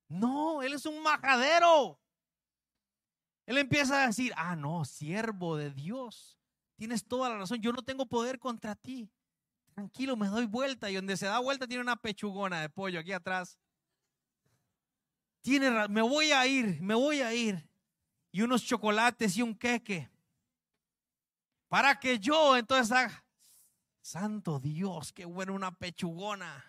No, 0.07 0.61
él 0.61 0.73
es 0.73 0.85
un 0.85 1.01
majadero. 1.01 1.99
Él 3.45 3.57
empieza 3.57 4.03
a 4.03 4.07
decir, 4.07 4.33
ah, 4.35 4.55
no, 4.55 4.85
siervo 4.85 5.55
de 5.55 5.71
Dios. 5.71 6.37
Tienes 6.75 7.05
toda 7.05 7.29
la 7.29 7.37
razón, 7.37 7.61
yo 7.61 7.71
no 7.71 7.81
tengo 7.81 8.05
poder 8.05 8.39
contra 8.39 8.75
ti. 8.75 9.09
Tranquilo, 9.81 10.15
me 10.15 10.27
doy 10.27 10.45
vuelta. 10.45 10.91
Y 10.91 10.95
donde 10.95 11.17
se 11.17 11.25
da 11.25 11.39
vuelta 11.39 11.65
tiene 11.67 11.81
una 11.81 11.95
pechugona 11.95 12.61
de 12.61 12.69
pollo 12.69 12.99
aquí 12.99 13.13
atrás. 13.13 13.57
Tiene, 15.41 15.87
me 15.87 16.03
voy 16.03 16.31
a 16.31 16.45
ir, 16.45 16.79
me 16.83 16.93
voy 16.93 17.21
a 17.21 17.33
ir. 17.33 17.67
Y 18.31 18.43
unos 18.43 18.63
chocolates 18.63 19.35
y 19.37 19.41
un 19.41 19.55
queque. 19.55 20.07
Para 21.67 21.99
que 21.99 22.19
yo 22.19 22.55
entonces 22.55 22.91
haga, 22.91 23.25
santo 24.01 24.59
Dios, 24.59 25.11
qué 25.11 25.25
bueno 25.25 25.55
una 25.55 25.71
pechugona. 25.71 26.63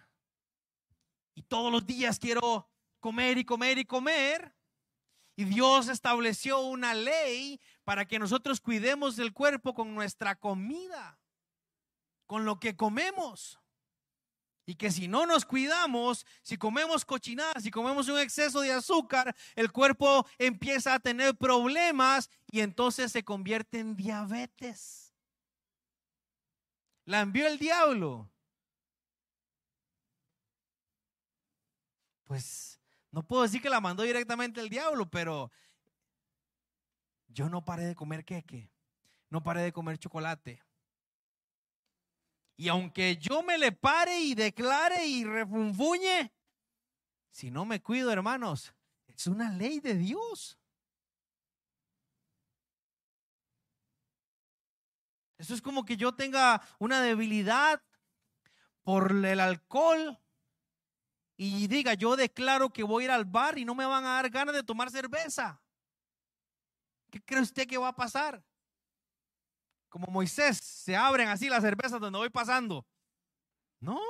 Y 1.34 1.42
todos 1.42 1.70
los 1.70 1.84
días 1.84 2.18
quiero 2.18 2.66
comer 2.98 3.36
y 3.36 3.44
comer 3.44 3.76
y 3.76 3.84
comer. 3.84 4.54
Y 5.36 5.44
Dios 5.44 5.88
estableció 5.88 6.60
una 6.60 6.94
ley 6.94 7.60
para 7.84 8.06
que 8.06 8.18
nosotros 8.18 8.58
cuidemos 8.58 9.16
del 9.16 9.34
cuerpo 9.34 9.74
con 9.74 9.94
nuestra 9.94 10.34
comida, 10.34 11.18
con 12.32 12.46
lo 12.46 12.58
que 12.58 12.74
comemos. 12.74 13.60
Y 14.64 14.76
que 14.76 14.90
si 14.90 15.06
no 15.06 15.26
nos 15.26 15.44
cuidamos, 15.44 16.24
si 16.40 16.56
comemos 16.56 17.04
cochinadas, 17.04 17.62
si 17.62 17.70
comemos 17.70 18.08
un 18.08 18.18
exceso 18.18 18.62
de 18.62 18.72
azúcar, 18.72 19.36
el 19.54 19.70
cuerpo 19.70 20.26
empieza 20.38 20.94
a 20.94 20.98
tener 20.98 21.36
problemas 21.36 22.30
y 22.50 22.60
entonces 22.60 23.12
se 23.12 23.22
convierte 23.22 23.80
en 23.80 23.96
diabetes. 23.96 25.12
La 27.04 27.20
envió 27.20 27.46
el 27.46 27.58
diablo. 27.58 28.30
Pues 32.24 32.80
no 33.10 33.22
puedo 33.22 33.42
decir 33.42 33.60
que 33.60 33.68
la 33.68 33.82
mandó 33.82 34.04
directamente 34.04 34.62
el 34.62 34.70
diablo, 34.70 35.04
pero 35.04 35.52
yo 37.28 37.50
no 37.50 37.62
paré 37.62 37.84
de 37.84 37.94
comer 37.94 38.24
queque, 38.24 38.70
no 39.28 39.42
paré 39.42 39.60
de 39.60 39.72
comer 39.74 39.98
chocolate. 39.98 40.62
Y 42.56 42.68
aunque 42.68 43.16
yo 43.16 43.42
me 43.42 43.58
le 43.58 43.72
pare 43.72 44.20
y 44.20 44.34
declare 44.34 45.06
y 45.06 45.24
refunfuñe, 45.24 46.32
si 47.30 47.50
no 47.50 47.64
me 47.64 47.82
cuido, 47.82 48.12
hermanos, 48.12 48.74
es 49.06 49.26
una 49.26 49.50
ley 49.50 49.80
de 49.80 49.94
Dios. 49.94 50.58
Eso 55.38 55.54
es 55.54 55.62
como 55.62 55.84
que 55.84 55.96
yo 55.96 56.14
tenga 56.14 56.62
una 56.78 57.00
debilidad 57.00 57.82
por 58.82 59.10
el 59.10 59.40
alcohol 59.40 60.18
y 61.36 61.66
diga, 61.66 61.94
yo 61.94 62.14
declaro 62.14 62.70
que 62.70 62.84
voy 62.84 63.02
a 63.02 63.06
ir 63.06 63.10
al 63.10 63.24
bar 63.24 63.58
y 63.58 63.64
no 63.64 63.74
me 63.74 63.86
van 63.86 64.04
a 64.04 64.14
dar 64.14 64.30
ganas 64.30 64.54
de 64.54 64.62
tomar 64.62 64.90
cerveza. 64.90 65.60
¿Qué 67.10 67.20
cree 67.20 67.42
usted 67.42 67.66
que 67.66 67.78
va 67.78 67.88
a 67.88 67.96
pasar? 67.96 68.44
Como 69.92 70.06
Moisés, 70.06 70.56
se 70.56 70.96
abren 70.96 71.28
así 71.28 71.50
las 71.50 71.62
cervezas 71.62 72.00
donde 72.00 72.18
voy 72.18 72.30
pasando. 72.30 72.86
No, 73.78 74.00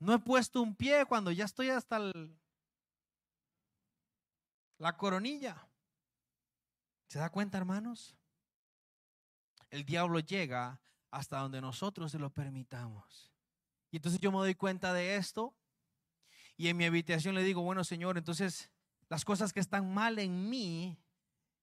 no 0.00 0.12
he 0.12 0.18
puesto 0.18 0.60
un 0.60 0.74
pie 0.74 1.06
cuando 1.06 1.30
ya 1.30 1.44
estoy 1.44 1.70
hasta 1.70 2.00
la 4.78 4.96
coronilla. 4.96 5.68
¿Se 7.06 7.20
da 7.20 7.30
cuenta, 7.30 7.58
hermanos? 7.58 8.16
El 9.70 9.84
diablo 9.84 10.18
llega 10.18 10.80
hasta 11.12 11.38
donde 11.38 11.60
nosotros 11.60 12.10
se 12.10 12.18
lo 12.18 12.28
permitamos. 12.30 13.32
Y 13.92 13.98
entonces 13.98 14.20
yo 14.20 14.32
me 14.32 14.38
doy 14.38 14.56
cuenta 14.56 14.92
de 14.92 15.14
esto 15.14 15.54
y 16.56 16.66
en 16.66 16.76
mi 16.76 16.86
habitación 16.86 17.36
le 17.36 17.44
digo, 17.44 17.62
bueno 17.62 17.84
Señor, 17.84 18.18
entonces 18.18 18.68
las 19.08 19.24
cosas 19.24 19.52
que 19.52 19.60
están 19.60 19.94
mal 19.94 20.18
en 20.18 20.50
mí 20.50 20.98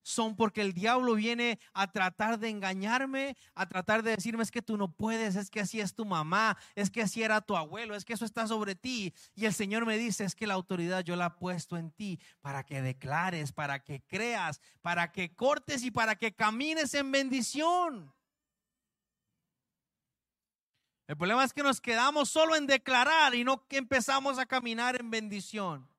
son 0.02 0.36
porque 0.36 0.62
el 0.62 0.74
diablo 0.74 1.16
viene 1.16 1.60
a 1.74 1.92
tratar 1.92 2.40
de 2.40 2.50
engañarme, 2.50 3.36
a 3.56 3.68
tratar 3.68 4.04
de 4.04 4.16
decirme 4.16 4.44
es 4.44 4.52
que 4.52 4.62
tú 4.62 4.78
no 4.78 4.92
puedes, 4.92 5.36
es 5.36 5.50
que 5.50 5.62
así 5.62 5.80
es 5.80 5.94
tu 5.94 6.06
mamá, 6.06 6.58
es 6.76 6.90
que 6.90 7.02
así 7.02 7.24
era 7.24 7.42
tu 7.42 7.56
abuelo, 7.56 7.96
es 7.96 8.06
que 8.06 8.14
eso 8.14 8.26
está 8.26 8.48
sobre 8.48 8.76
ti. 8.76 9.14
Y 9.36 9.46
el 9.46 9.54
Señor 9.54 9.86
me 9.86 9.98
dice, 9.98 10.24
es 10.24 10.36
que 10.36 10.48
la 10.48 10.54
autoridad 10.54 11.04
yo 11.04 11.16
la 11.16 11.28
he 11.28 11.40
puesto 11.40 11.78
en 11.78 11.92
ti 11.92 12.20
para 12.42 12.64
que 12.64 12.82
declares, 12.82 13.52
para 13.52 13.84
que 13.84 14.02
creas, 14.02 14.62
para 14.82 15.12
que 15.12 15.34
cortes 15.34 15.84
y 15.84 15.92
para 15.92 16.16
que 16.16 16.34
camines 16.34 16.94
en 16.94 17.12
bendición. 17.12 18.14
El 21.12 21.18
problema 21.18 21.44
es 21.44 21.52
que 21.52 21.62
nos 21.62 21.82
quedamos 21.82 22.30
solo 22.30 22.56
en 22.56 22.68
declarar 22.68 23.36
y 23.36 23.44
no 23.44 23.68
que 23.68 23.76
empezamos 23.76 24.40
a 24.40 24.46
caminar 24.46 24.96
en 24.96 25.12
bendición. 25.12 25.91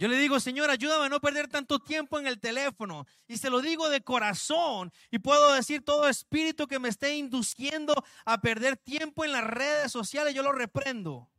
Yo 0.00 0.08
le 0.08 0.16
digo, 0.16 0.40
Señor, 0.40 0.70
ayúdame 0.70 1.04
a 1.04 1.08
no 1.10 1.20
perder 1.20 1.46
tanto 1.46 1.78
tiempo 1.78 2.18
en 2.18 2.26
el 2.26 2.40
teléfono. 2.40 3.06
Y 3.28 3.36
se 3.36 3.50
lo 3.50 3.60
digo 3.60 3.90
de 3.90 4.00
corazón. 4.00 4.90
Y 5.10 5.18
puedo 5.18 5.52
decir 5.52 5.84
todo 5.84 6.08
espíritu 6.08 6.66
que 6.66 6.78
me 6.78 6.88
esté 6.88 7.16
induciendo 7.16 7.92
a 8.24 8.40
perder 8.40 8.78
tiempo 8.78 9.26
en 9.26 9.32
las 9.32 9.44
redes 9.44 9.92
sociales, 9.92 10.34
yo 10.34 10.42
lo 10.42 10.52
reprendo. 10.52 11.30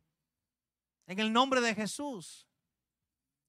En 1.08 1.18
el 1.18 1.32
nombre 1.32 1.60
de 1.60 1.74
Jesús. 1.74 2.46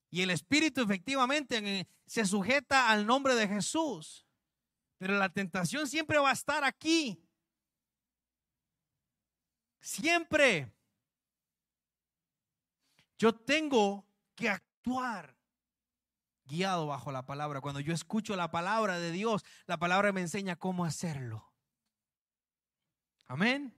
Y 0.10 0.24
el 0.24 0.32
espíritu 0.32 0.82
efectivamente 0.82 1.88
se 2.08 2.26
sujeta 2.26 2.90
al 2.90 3.06
nombre 3.06 3.36
de 3.36 3.48
Jesús. 3.48 4.26
Pero 4.98 5.16
la 5.20 5.30
tentación 5.30 5.88
siempre 5.88 6.18
va 6.18 6.32
a 6.32 6.34
estar 6.34 6.64
aquí. 6.64 7.24
Siempre. 9.80 10.74
Yo 13.20 13.32
tengo 13.32 14.08
que 14.34 14.50
actuar 14.50 14.73
guiado 16.46 16.88
bajo 16.88 17.12
la 17.12 17.26
palabra. 17.26 17.62
Cuando 17.62 17.80
yo 17.80 17.94
escucho 17.94 18.36
la 18.36 18.52
palabra 18.52 19.00
de 19.00 19.12
Dios, 19.12 19.44
la 19.66 19.78
palabra 19.78 20.12
me 20.12 20.22
enseña 20.22 20.56
cómo 20.56 20.86
hacerlo. 20.86 21.52
Amén. 23.28 23.74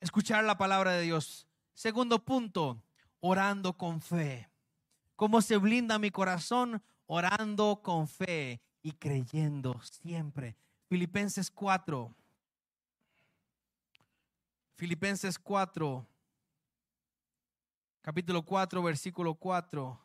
Escuchar 0.00 0.44
la 0.44 0.58
palabra 0.58 0.92
de 0.92 1.02
Dios. 1.02 1.48
Segundo 1.72 2.24
punto, 2.24 2.82
orando 3.20 3.76
con 3.76 4.00
fe. 4.00 4.50
¿Cómo 5.16 5.40
se 5.40 5.56
blinda 5.56 5.98
mi 5.98 6.10
corazón? 6.10 6.82
Orando 7.06 7.80
con 7.82 8.08
fe 8.08 8.60
y 8.82 8.92
creyendo 8.92 9.80
siempre. 9.82 10.56
Filipenses 10.88 11.50
4. 11.50 12.14
Filipenses 14.76 15.38
4 15.38 16.06
capítulo 18.04 18.42
4, 18.42 18.82
versículo 18.82 19.34
4. 19.34 19.98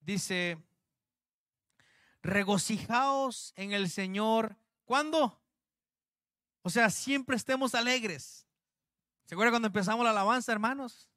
Dice, 0.00 0.56
regocijaos 2.22 3.52
en 3.54 3.72
el 3.72 3.90
Señor. 3.90 4.56
¿Cuándo? 4.86 5.42
O 6.62 6.70
sea, 6.70 6.88
siempre 6.88 7.36
estemos 7.36 7.74
alegres. 7.74 8.46
¿Se 9.26 9.34
acuerdan 9.34 9.52
cuando 9.52 9.68
empezamos 9.68 10.04
la 10.04 10.10
alabanza, 10.10 10.52
hermanos? 10.52 11.10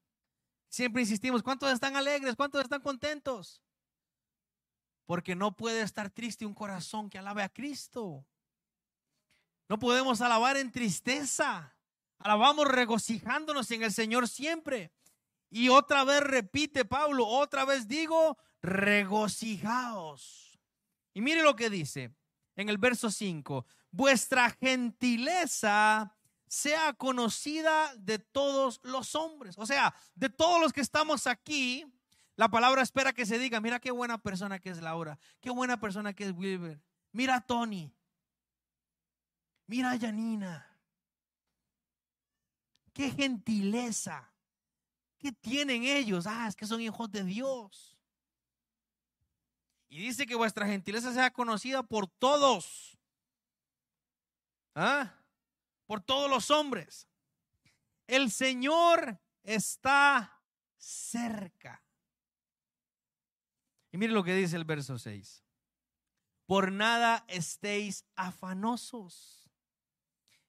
Siempre 0.68 1.02
insistimos, 1.02 1.42
¿cuántos 1.44 1.72
están 1.72 1.96
alegres? 1.96 2.36
¿Cuántos 2.36 2.62
están 2.62 2.82
contentos? 2.82 3.64
Porque 5.08 5.36
no 5.36 5.56
puede 5.56 5.82
estar 5.82 6.12
triste 6.12 6.46
un 6.46 6.54
corazón 6.54 7.10
que 7.10 7.18
alabe 7.18 7.42
a 7.42 7.50
Cristo. 7.50 8.24
No 9.68 9.80
podemos 9.80 10.22
alabar 10.22 10.56
en 10.58 10.72
tristeza. 10.72 11.76
Alabamos 12.20 12.68
regocijándonos 12.68 13.72
en 13.72 13.82
el 13.82 13.92
Señor 13.92 14.28
siempre. 14.28 14.92
Y 15.50 15.70
otra 15.70 16.04
vez 16.04 16.22
repite 16.22 16.86
Pablo, 16.86 17.26
otra 17.26 17.66
vez 17.66 17.88
digo, 17.88 18.38
regocijaos. 18.62 20.60
Y 21.14 21.22
mire 21.22 21.42
lo 21.42 21.56
que 21.56 21.70
dice 21.70 22.14
en 22.56 22.70
el 22.70 22.78
verso 22.78 23.10
5, 23.10 23.66
vuestra 23.92 24.50
gentileza 24.50 26.14
sea 26.48 26.94
conocida 26.94 27.94
de 27.98 28.20
todos 28.20 28.80
los 28.84 29.16
hombres. 29.16 29.58
O 29.58 29.66
sea, 29.66 29.96
de 30.16 30.30
todos 30.30 30.62
los 30.62 30.74
que 30.74 30.82
estamos 30.82 31.28
aquí, 31.28 31.86
la 32.38 32.50
palabra 32.50 32.84
espera 32.84 33.14
que 33.14 33.26
se 33.26 33.40
diga, 33.40 33.60
mira 33.60 33.80
qué 33.80 33.90
buena 33.90 34.20
persona 34.20 34.60
que 34.60 34.70
es 34.70 34.80
Laura, 34.80 35.20
qué 35.42 35.50
buena 35.50 35.80
persona 35.80 36.14
que 36.14 36.26
es 36.26 36.32
Wilber, 36.32 36.80
mira 37.12 37.36
a 37.36 37.42
Tony, 37.42 37.92
mira 39.66 39.92
a 39.92 40.00
Janina, 40.00 40.66
qué 42.94 43.10
gentileza, 43.10 44.32
qué 45.18 45.32
tienen 45.32 45.84
ellos, 45.84 46.28
ah, 46.28 46.48
es 46.48 46.56
que 46.56 46.68
son 46.68 46.80
hijos 46.80 47.12
de 47.12 47.24
Dios. 47.24 47.98
Y 49.90 50.00
dice 50.00 50.28
que 50.28 50.36
vuestra 50.36 50.68
gentileza 50.68 51.12
sea 51.14 51.32
conocida 51.32 51.82
por 51.82 52.08
todos, 52.08 53.00
¿ah? 54.76 55.12
por 55.88 56.02
todos 56.02 56.30
los 56.30 56.52
hombres. 56.52 57.08
El 58.06 58.30
Señor 58.30 59.20
está 59.44 60.40
cerca. 60.78 61.82
Y 63.98 64.00
mire 64.00 64.14
lo 64.14 64.24
que 64.24 64.36
dice 64.36 64.56
el 64.56 64.64
verso 64.64 65.00
6. 65.00 65.44
Por 66.46 66.72
nada 66.72 67.26
estéis 67.28 68.06
afanosos, 68.16 69.50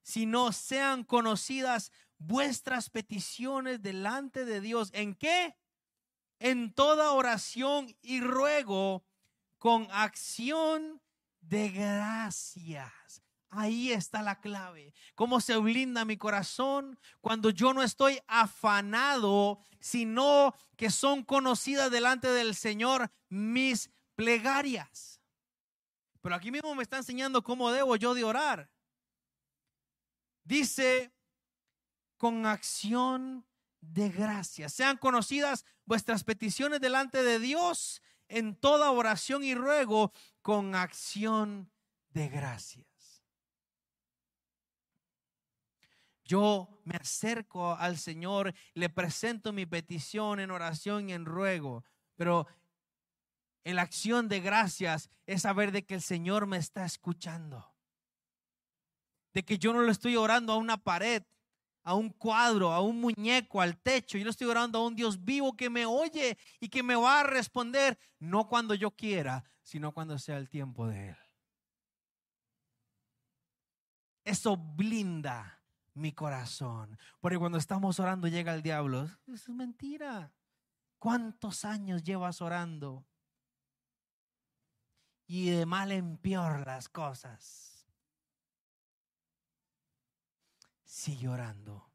sino 0.02 0.52
sean 0.52 1.02
conocidas 1.02 1.90
vuestras 2.18 2.90
peticiones 2.90 3.80
delante 3.80 4.44
de 4.44 4.60
Dios. 4.60 4.90
¿En 4.92 5.14
qué? 5.14 5.56
En 6.38 6.74
toda 6.74 7.12
oración 7.12 7.96
y 8.02 8.20
ruego 8.20 9.06
con 9.56 9.88
acción 9.92 11.00
de 11.40 11.70
gracias. 11.70 13.22
Ahí 13.50 13.92
está 13.92 14.22
la 14.22 14.40
clave. 14.40 14.92
¿Cómo 15.14 15.40
se 15.40 15.56
blinda 15.56 16.04
mi 16.04 16.16
corazón 16.16 16.98
cuando 17.20 17.50
yo 17.50 17.72
no 17.72 17.82
estoy 17.82 18.20
afanado, 18.26 19.58
sino 19.80 20.54
que 20.76 20.90
son 20.90 21.24
conocidas 21.24 21.90
delante 21.90 22.28
del 22.28 22.54
Señor 22.54 23.10
mis 23.28 23.90
plegarias? 24.14 25.20
Pero 26.20 26.34
aquí 26.34 26.50
mismo 26.50 26.74
me 26.74 26.82
está 26.82 26.98
enseñando 26.98 27.42
cómo 27.42 27.70
debo 27.70 27.96
yo 27.96 28.12
de 28.12 28.24
orar. 28.24 28.70
Dice, 30.44 31.12
con 32.18 32.44
acción 32.44 33.46
de 33.80 34.10
gracias. 34.10 34.74
Sean 34.74 34.96
conocidas 34.98 35.64
vuestras 35.86 36.24
peticiones 36.24 36.80
delante 36.80 37.22
de 37.22 37.38
Dios 37.38 38.02
en 38.28 38.56
toda 38.56 38.90
oración 38.90 39.44
y 39.44 39.54
ruego 39.54 40.12
con 40.42 40.74
acción 40.74 41.70
de 42.10 42.28
gracias. 42.28 42.87
Yo 46.28 46.68
me 46.84 46.94
acerco 46.94 47.74
al 47.74 47.96
Señor, 47.96 48.54
le 48.74 48.90
presento 48.90 49.50
mi 49.50 49.64
petición 49.64 50.40
en 50.40 50.50
oración 50.50 51.08
y 51.08 51.14
en 51.14 51.24
ruego, 51.24 51.84
pero 52.16 52.46
en 53.64 53.76
la 53.76 53.82
acción 53.82 54.28
de 54.28 54.40
gracias 54.40 55.10
es 55.26 55.42
saber 55.42 55.72
de 55.72 55.86
que 55.86 55.94
el 55.94 56.02
Señor 56.02 56.46
me 56.46 56.58
está 56.58 56.84
escuchando, 56.84 57.74
de 59.32 59.42
que 59.42 59.58
yo 59.58 59.72
no 59.72 59.82
le 59.82 59.90
estoy 59.90 60.16
orando 60.16 60.52
a 60.52 60.58
una 60.58 60.76
pared, 60.76 61.22
a 61.82 61.94
un 61.94 62.10
cuadro, 62.10 62.72
a 62.72 62.82
un 62.82 63.00
muñeco, 63.00 63.62
al 63.62 63.78
techo, 63.78 64.18
yo 64.18 64.24
le 64.24 64.30
estoy 64.30 64.48
orando 64.48 64.78
a 64.78 64.86
un 64.86 64.94
Dios 64.94 65.24
vivo 65.24 65.56
que 65.56 65.70
me 65.70 65.86
oye 65.86 66.36
y 66.60 66.68
que 66.68 66.82
me 66.82 66.94
va 66.94 67.20
a 67.20 67.24
responder, 67.24 67.98
no 68.18 68.46
cuando 68.48 68.74
yo 68.74 68.90
quiera, 68.90 69.44
sino 69.62 69.92
cuando 69.92 70.18
sea 70.18 70.36
el 70.36 70.50
tiempo 70.50 70.86
de 70.86 71.08
Él. 71.08 71.16
Eso 74.24 74.58
blinda 74.58 75.57
mi 75.98 76.12
corazón. 76.12 76.98
Porque 77.20 77.38
cuando 77.38 77.58
estamos 77.58 78.00
orando 78.00 78.28
llega 78.28 78.54
el 78.54 78.62
diablo. 78.62 79.04
Eso 79.26 79.34
es 79.34 79.48
mentira. 79.50 80.32
¿Cuántos 80.98 81.64
años 81.64 82.02
llevas 82.02 82.40
orando? 82.40 83.06
Y 85.26 85.50
de 85.50 85.66
mal 85.66 85.92
en 85.92 86.16
peor 86.16 86.66
las 86.66 86.88
cosas. 86.88 87.86
Sigue 90.84 91.28
orando, 91.28 91.92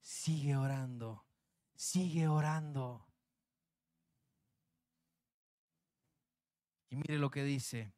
sigue 0.00 0.56
orando, 0.56 1.24
sigue 1.74 2.28
orando. 2.28 3.06
Y 6.90 6.96
mire 6.96 7.18
lo 7.18 7.30
que 7.30 7.44
dice. 7.44 7.94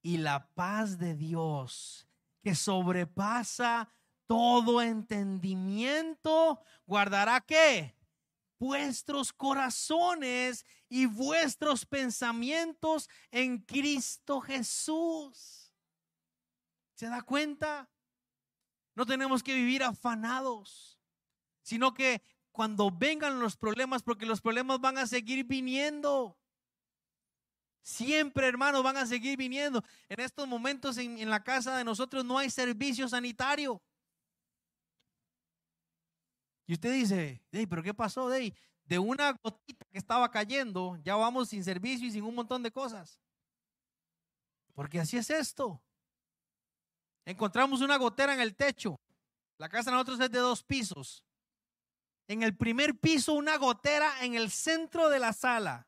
Y 0.00 0.16
la 0.18 0.48
paz 0.54 0.98
de 0.98 1.14
Dios 1.14 2.08
que 2.42 2.54
sobrepasa 2.54 3.88
todo 4.26 4.80
entendimiento, 4.82 6.60
guardará 6.86 7.40
qué? 7.40 7.96
Vuestros 8.58 9.32
corazones 9.32 10.64
y 10.88 11.06
vuestros 11.06 11.84
pensamientos 11.84 13.08
en 13.30 13.58
Cristo 13.58 14.40
Jesús. 14.40 15.72
¿Se 16.94 17.06
da 17.06 17.22
cuenta? 17.22 17.90
No 18.94 19.06
tenemos 19.06 19.42
que 19.42 19.54
vivir 19.54 19.82
afanados, 19.82 20.98
sino 21.62 21.94
que 21.94 22.22
cuando 22.52 22.90
vengan 22.90 23.40
los 23.40 23.56
problemas, 23.56 24.02
porque 24.02 24.26
los 24.26 24.40
problemas 24.40 24.80
van 24.80 24.98
a 24.98 25.06
seguir 25.06 25.44
viniendo. 25.44 26.38
Siempre, 27.82 28.46
hermanos, 28.46 28.82
van 28.82 28.98
a 28.98 29.06
seguir 29.06 29.36
viniendo. 29.36 29.82
En 30.08 30.20
estos 30.20 30.46
momentos 30.46 30.98
en, 30.98 31.18
en, 31.18 31.30
la 31.30 31.42
casa 31.42 31.76
de 31.76 31.84
nosotros 31.84 32.24
no 32.24 32.38
hay 32.38 32.50
servicio 32.50 33.08
sanitario. 33.08 33.82
Y 36.72 36.74
usted 36.74 36.90
dice, 36.94 37.42
pero 37.68 37.82
¿qué 37.82 37.92
pasó, 37.92 38.30
Dey? 38.30 38.54
De 38.86 38.98
una 38.98 39.32
gotita 39.32 39.84
que 39.92 39.98
estaba 39.98 40.30
cayendo, 40.30 40.96
ya 41.04 41.16
vamos 41.16 41.50
sin 41.50 41.62
servicio 41.62 42.08
y 42.08 42.10
sin 42.10 42.24
un 42.24 42.34
montón 42.34 42.62
de 42.62 42.72
cosas. 42.72 43.20
Porque 44.72 44.98
así 44.98 45.18
es 45.18 45.28
esto. 45.28 45.82
Encontramos 47.26 47.82
una 47.82 47.98
gotera 47.98 48.32
en 48.32 48.40
el 48.40 48.56
techo. 48.56 48.98
La 49.58 49.68
casa 49.68 49.90
de 49.90 49.96
nosotros 49.96 50.18
es 50.20 50.30
de 50.30 50.38
dos 50.38 50.64
pisos. 50.64 51.22
En 52.26 52.42
el 52.42 52.56
primer 52.56 52.98
piso, 52.98 53.34
una 53.34 53.58
gotera 53.58 54.24
en 54.24 54.34
el 54.34 54.50
centro 54.50 55.10
de 55.10 55.18
la 55.18 55.34
sala. 55.34 55.86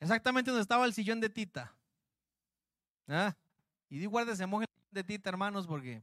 Exactamente 0.00 0.50
donde 0.50 0.60
estaba 0.60 0.84
el 0.84 0.92
sillón 0.92 1.18
de 1.18 1.30
Tita. 1.30 1.74
¿Ah? 3.08 3.34
Y 3.88 4.00
di 4.00 4.04
guárdese 4.04 4.44
moje 4.44 4.66
de 4.90 5.02
Tita, 5.02 5.30
hermanos, 5.30 5.66
porque. 5.66 6.02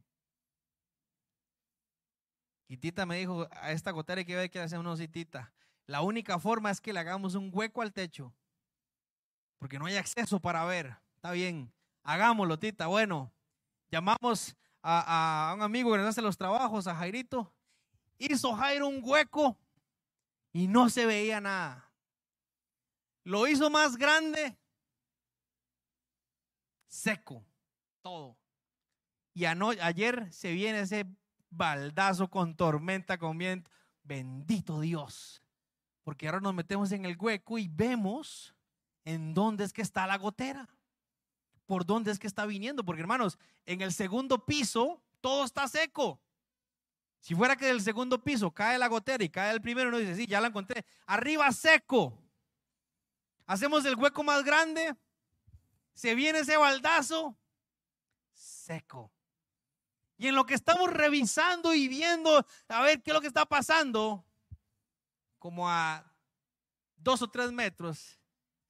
Y 2.68 2.78
Tita 2.78 3.05
me 3.05 3.18
dijo: 3.18 3.47
A 3.51 3.72
esta 3.72 3.91
gotera 3.91 4.20
hay 4.20 4.26
que 4.26 4.36
ver 4.36 4.49
que 4.49 4.59
hacer 4.59 4.80
una 4.80 4.95
Tita. 4.95 5.53
La 5.86 6.01
única 6.01 6.38
forma 6.39 6.70
es 6.70 6.82
que 6.82 6.93
le 6.93 6.99
hagamos 6.99 7.36
un 7.36 7.49
hueco 7.53 7.82
al 7.82 7.93
techo. 7.93 8.34
Porque 9.57 9.80
no 9.80 9.86
hay 9.86 9.95
acceso 9.95 10.39
para 10.39 10.65
ver. 10.65 10.97
Está 11.15 11.32
bien. 11.32 11.72
Hagámoslo, 12.03 12.59
Tita. 12.59 12.88
Bueno, 12.88 13.32
llamamos 13.89 14.55
a, 14.82 15.51
a 15.51 15.55
un 15.55 15.61
amigo 15.61 15.91
que 15.91 15.97
nos 15.97 16.07
hace 16.07 16.22
los 16.22 16.38
trabajos, 16.38 16.88
a 16.88 16.95
Jairito. 16.95 17.53
Hizo 18.18 18.53
Jairo 18.53 18.88
un 18.88 19.01
hueco 19.03 19.57
y 20.51 20.68
no 20.68 20.89
se 20.89 21.05
veía 21.05 21.39
nada. 21.39 21.91
Lo 23.24 23.47
hizo 23.47 23.70
más 23.70 23.97
grande, 23.97 24.57
seco, 26.88 27.45
todo. 28.01 28.38
Y 29.34 29.45
ayer 29.45 30.32
se 30.32 30.51
viene 30.53 30.80
ese 30.80 31.05
baldazo 31.49 32.29
con 32.29 32.55
tormenta, 32.55 33.17
con 33.17 33.37
viento. 33.37 33.69
Bendito 34.03 34.79
Dios. 34.79 35.41
Porque 36.03 36.27
ahora 36.27 36.39
nos 36.39 36.53
metemos 36.53 36.91
en 36.91 37.05
el 37.05 37.17
hueco 37.17 37.57
y 37.57 37.67
vemos 37.67 38.55
en 39.03 39.33
dónde 39.33 39.63
es 39.63 39.73
que 39.73 39.81
está 39.81 40.07
la 40.07 40.17
gotera. 40.17 40.67
Por 41.65 41.85
dónde 41.85 42.11
es 42.11 42.19
que 42.19 42.27
está 42.27 42.45
viniendo. 42.45 42.85
Porque 42.85 43.01
hermanos, 43.01 43.37
en 43.65 43.81
el 43.81 43.91
segundo 43.91 44.45
piso 44.45 45.01
todo 45.21 45.43
está 45.43 45.67
seco. 45.67 46.21
Si 47.19 47.35
fuera 47.35 47.55
que 47.55 47.65
del 47.65 47.81
segundo 47.81 48.23
piso 48.23 48.51
cae 48.51 48.77
la 48.77 48.87
gotera 48.87 49.23
y 49.23 49.29
cae 49.29 49.51
el 49.51 49.61
primero, 49.61 49.89
uno 49.89 49.97
dice, 49.97 50.15
sí, 50.15 50.27
ya 50.27 50.39
la 50.39 50.47
encontré. 50.47 50.85
Arriba 51.05 51.51
seco. 51.51 52.17
Hacemos 53.45 53.83
el 53.85 53.95
hueco 53.95 54.23
más 54.23 54.43
grande. 54.43 54.95
Se 55.93 56.15
viene 56.15 56.39
ese 56.39 56.55
baldazo 56.57 57.35
seco. 58.33 59.11
Y 60.18 60.28
en 60.28 60.36
lo 60.36 60.45
que 60.45 60.55
estamos 60.55 60.91
revisando 60.91 61.74
y 61.74 61.88
viendo, 61.88 62.45
a 62.68 62.82
ver 62.82 63.01
qué 63.01 63.11
es 63.11 63.13
lo 63.13 63.22
que 63.22 63.28
está 63.28 63.45
pasando, 63.45 64.26
como 65.38 65.70
a 65.70 66.11
dos 66.97 67.22
o 67.22 67.30
tres 67.30 67.51
metros, 67.51 68.20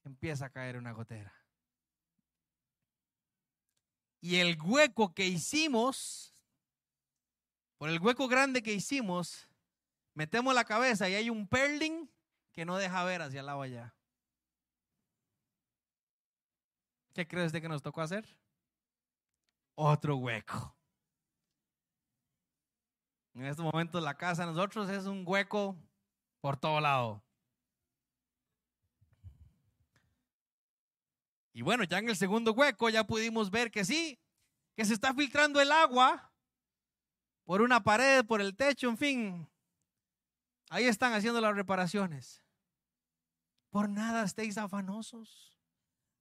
empieza 0.03 0.45
a 0.45 0.49
caer 0.49 0.77
una 0.77 0.91
gotera. 0.91 1.33
Y 4.19 4.37
el 4.37 4.57
hueco 4.61 5.13
que 5.13 5.25
hicimos 5.25 6.33
por 7.77 7.89
el 7.89 7.99
hueco 7.99 8.27
grande 8.27 8.63
que 8.63 8.73
hicimos, 8.73 9.47
metemos 10.13 10.53
la 10.55 10.65
cabeza 10.65 11.07
y 11.07 11.15
hay 11.15 11.29
un 11.29 11.47
perling 11.47 12.09
que 12.51 12.65
no 12.65 12.77
deja 12.77 13.03
ver 13.03 13.21
hacia 13.21 13.41
el 13.41 13.45
lado 13.45 13.61
allá. 13.61 13.93
¿Qué 17.13 17.27
crees 17.27 17.51
de 17.51 17.61
que 17.61 17.69
nos 17.69 17.83
tocó 17.83 18.01
hacer? 18.01 18.25
Otro 19.75 20.17
hueco. 20.17 20.75
En 23.37 23.45
estos 23.45 23.63
momentos 23.63 24.01
la 24.01 24.17
casa 24.17 24.47
de 24.47 24.51
nosotros 24.51 24.89
es 24.89 25.05
un 25.05 25.23
hueco 25.23 25.77
por 26.41 26.57
todo 26.57 26.81
lado. 26.81 27.23
Y 31.53 31.61
bueno, 31.61 31.83
ya 31.83 31.99
en 31.99 32.09
el 32.09 32.15
segundo 32.15 32.53
hueco 32.53 32.89
ya 32.89 33.05
pudimos 33.05 33.51
ver 33.51 33.69
que 33.69 33.85
sí, 33.85 34.19
que 34.75 34.85
se 34.85 34.95
está 34.95 35.13
filtrando 35.13 35.61
el 35.61 35.71
agua 35.71 36.31
por 37.45 37.61
una 37.61 37.83
pared, 37.83 38.25
por 38.25 38.41
el 38.41 38.55
techo, 38.55 38.89
en 38.89 38.97
fin. 38.97 39.49
Ahí 40.71 40.85
están 40.85 41.13
haciendo 41.13 41.39
las 41.39 41.55
reparaciones. 41.55 42.43
Por 43.69 43.87
nada 43.87 44.23
estéis 44.23 44.57
afanosos. 44.57 45.56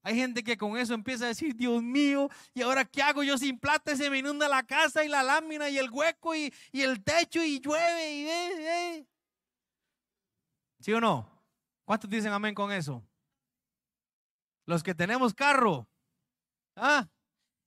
Hay 0.06 0.14
gente 0.14 0.44
que 0.44 0.56
con 0.56 0.76
eso 0.76 0.94
empieza 0.94 1.24
a 1.24 1.28
decir, 1.28 1.56
Dios 1.56 1.82
mío, 1.82 2.30
¿y 2.54 2.62
ahora 2.62 2.84
qué 2.84 3.02
hago 3.02 3.24
yo 3.24 3.36
sin 3.36 3.58
plata? 3.58 3.96
Se 3.96 4.08
me 4.08 4.18
inunda 4.18 4.46
la 4.46 4.62
casa 4.62 5.04
y 5.04 5.08
la 5.08 5.24
lámina 5.24 5.68
y 5.68 5.78
el 5.78 5.90
hueco 5.90 6.32
y, 6.32 6.54
el 6.72 7.02
techo 7.02 7.42
y 7.42 7.58
llueve 7.58 8.12
y 8.12 8.24
ve, 8.24 9.06
¿Sí 10.78 10.92
o 10.92 11.00
no? 11.00 11.28
¿Cuántos 11.84 12.08
dicen 12.08 12.32
amén 12.32 12.54
con 12.54 12.70
eso? 12.70 13.02
Los 14.64 14.84
que 14.84 14.94
tenemos 14.94 15.34
carro. 15.34 15.88
Ah, 16.76 17.08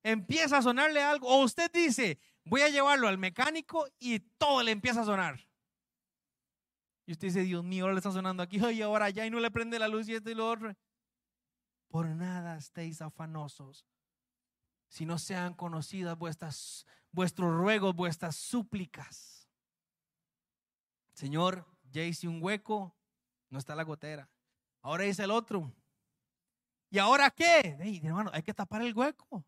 empieza 0.01 0.59
a 0.59 0.61
sonarle 0.61 1.03
algo. 1.03 1.27
O 1.27 1.43
usted 1.43 1.69
dice, 1.69 2.19
voy 2.45 2.61
a 2.61 2.69
llevarlo 2.69 3.09
al 3.09 3.17
mecánico 3.17 3.85
y 3.99 4.21
todo 4.37 4.63
le 4.63 4.71
empieza 4.71 5.01
a 5.01 5.05
sonar. 5.05 5.45
Y 7.05 7.11
usted 7.11 7.27
dice, 7.27 7.41
Dios 7.41 7.65
mío, 7.65 7.83
ahora 7.83 7.95
le 7.95 7.99
está 7.99 8.13
sonando 8.13 8.41
aquí, 8.41 8.61
y 8.71 8.81
ahora 8.81 9.09
ya 9.09 9.25
y 9.25 9.29
no 9.29 9.41
le 9.41 9.51
prende 9.51 9.77
la 9.77 9.89
luz 9.89 10.07
y 10.07 10.13
esto 10.13 10.29
y 10.29 10.35
lo 10.35 10.49
otro. 10.49 10.73
Por 11.89 12.07
nada 12.07 12.55
estéis 12.55 13.01
afanosos, 13.01 13.85
si 14.87 15.05
no 15.05 15.17
sean 15.17 15.53
conocidas 15.53 16.17
vuestras, 16.17 16.85
vuestros 17.11 17.51
ruegos, 17.53 17.95
vuestras 17.95 18.35
súplicas. 18.35 19.47
Señor, 21.13 21.65
ya 21.91 22.03
hice 22.03 22.27
un 22.27 22.41
hueco, 22.41 22.95
no 23.49 23.57
está 23.57 23.75
la 23.75 23.83
gotera. 23.83 24.29
Ahora 24.81 25.05
hice 25.05 25.23
el 25.23 25.31
otro. 25.31 25.73
¿Y 26.91 26.99
ahora 26.99 27.29
qué? 27.31 28.01
hermano, 28.03 28.29
hay 28.33 28.43
que 28.43 28.53
tapar 28.53 28.81
el 28.83 28.95
hueco. 28.95 29.43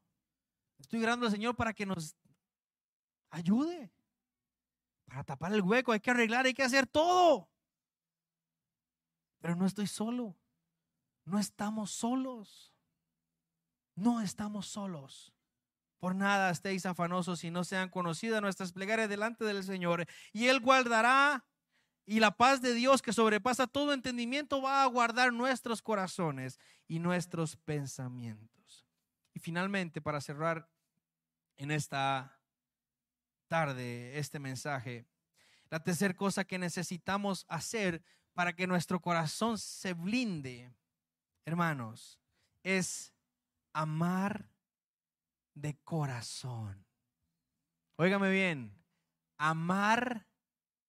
Estoy 0.80 1.04
orando 1.04 1.28
al 1.28 1.32
Señor 1.32 1.56
para 1.56 1.74
que 1.74 1.86
nos 1.86 2.16
ayude. 3.30 3.92
Para 5.06 5.24
tapar 5.24 5.54
el 5.54 5.62
hueco 5.62 5.92
hay 5.92 6.00
que 6.00 6.12
arreglar, 6.12 6.46
hay 6.46 6.54
que 6.54 6.64
hacer 6.64 6.88
todo. 6.88 7.50
Pero 9.40 9.56
no 9.56 9.66
estoy 9.66 9.88
solo. 9.88 10.36
No 11.32 11.40
estamos 11.40 11.92
solos. 11.92 12.74
No 13.96 14.20
estamos 14.20 14.68
solos. 14.68 15.34
Por 15.98 16.14
nada 16.14 16.50
estéis 16.50 16.86
afanosos 16.86 17.46
y 17.46 17.52
no 17.52 17.64
sean 17.64 17.88
conocidas 17.88 18.42
nuestras 18.42 18.74
plegarias 18.74 19.08
delante 19.08 19.46
del 19.46 19.64
Señor. 19.64 20.06
Y 20.34 20.48
Él 20.48 20.60
guardará 20.60 21.46
y 22.06 22.20
la 22.20 22.32
paz 22.32 22.62
de 22.62 22.74
Dios 22.74 23.02
que 23.02 23.14
sobrepasa 23.14 23.66
todo 23.66 23.94
entendimiento 23.94 24.62
va 24.62 24.84
a 24.84 24.88
guardar 24.88 25.32
nuestros 25.32 25.82
corazones 25.82 26.60
y 26.86 27.00
nuestros 27.00 27.56
pensamientos. 27.56 28.86
Y 29.34 29.40
finalmente, 29.40 30.02
para 30.02 30.20
cerrar 30.20 30.68
en 31.56 31.72
esta 31.72 32.42
tarde 33.48 34.20
este 34.20 34.38
mensaje. 34.38 35.08
La 35.70 35.82
tercera 35.82 36.14
cosa 36.14 36.44
que 36.44 36.60
necesitamos 36.60 37.46
hacer 37.48 38.04
para 38.34 38.52
que 38.52 38.68
nuestro 38.68 39.00
corazón 39.00 39.58
se 39.58 39.94
blinde, 39.94 40.74
hermanos, 41.46 42.20
es 42.64 43.14
amar 43.74 44.50
de 45.54 45.78
corazón. 45.84 46.86
Óigame 47.96 48.30
bien, 48.32 48.78
amar 49.38 50.28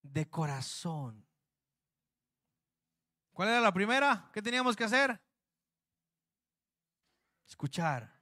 de 0.02 0.28
corazón. 0.28 1.26
¿Cuál 3.32 3.48
era 3.48 3.60
la 3.60 3.72
primera? 3.72 4.30
¿Qué 4.32 4.42
teníamos 4.42 4.76
que 4.76 4.84
hacer? 4.84 5.20
Escuchar. 7.46 8.20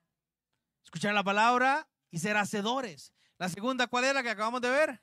Escuchar 0.83 1.14
la 1.14 1.24
palabra 1.24 1.89
y 2.11 2.18
ser 2.18 2.37
hacedores. 2.37 3.12
La 3.39 3.49
segunda, 3.49 3.87
¿cuál 3.87 4.05
era 4.05 4.14
la 4.14 4.22
que 4.22 4.31
acabamos 4.31 4.61
de 4.61 4.70
ver? 4.70 5.03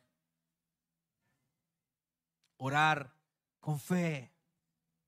Orar 2.57 3.13
con 3.59 3.79
fe. 3.79 4.33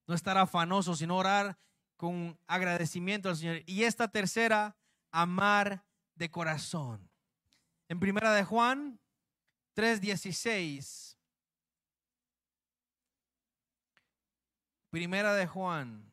No 0.07 0.15
estar 0.15 0.37
afanoso, 0.37 0.95
sino 0.95 1.17
orar 1.17 1.57
con 1.99 2.39
agradecimiento 2.47 3.27
al 3.27 3.35
Señor. 3.35 3.61
Y 3.65 3.83
esta 3.83 4.07
tercera, 4.07 4.77
amar 5.11 5.83
de 6.15 6.31
corazón. 6.31 7.11
En 7.89 7.99
primera 7.99 8.33
de 8.33 8.45
Juan 8.45 9.01
3:16. 9.75 11.17
Primera 14.89 15.33
de 15.33 15.45
Juan. 15.45 16.09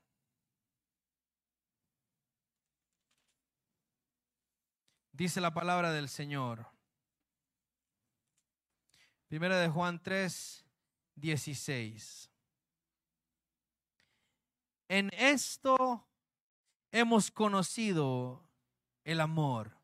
Dice 5.12 5.40
la 5.40 5.54
palabra 5.54 5.92
del 5.92 6.08
Señor. 6.08 6.66
Primera 9.28 9.60
de 9.60 9.68
Juan 9.68 10.02
3, 10.02 10.66
16. 11.14 12.28
En 14.88 15.10
esto 15.14 16.06
hemos 16.92 17.30
conocido 17.30 18.48
el 19.04 19.20
amor, 19.20 19.76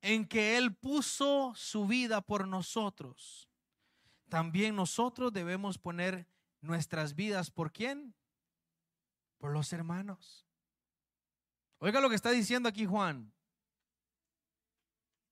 en 0.00 0.26
que 0.26 0.56
Él 0.56 0.74
puso 0.74 1.52
su 1.54 1.86
vida 1.86 2.20
por 2.20 2.46
nosotros. 2.46 3.48
también 4.28 4.74
nosotros 4.74 5.32
debemos 5.32 5.78
poner 5.78 6.26
nuestras 6.60 7.14
vidas 7.14 7.50
por 7.50 7.72
quién? 7.72 8.14
Por 9.38 9.52
los 9.52 9.72
hermanos. 9.72 10.44
Oiga 11.78 12.00
lo 12.00 12.08
que 12.08 12.16
está 12.16 12.30
diciendo 12.30 12.68
aquí 12.68 12.86
Juan. 12.86 13.32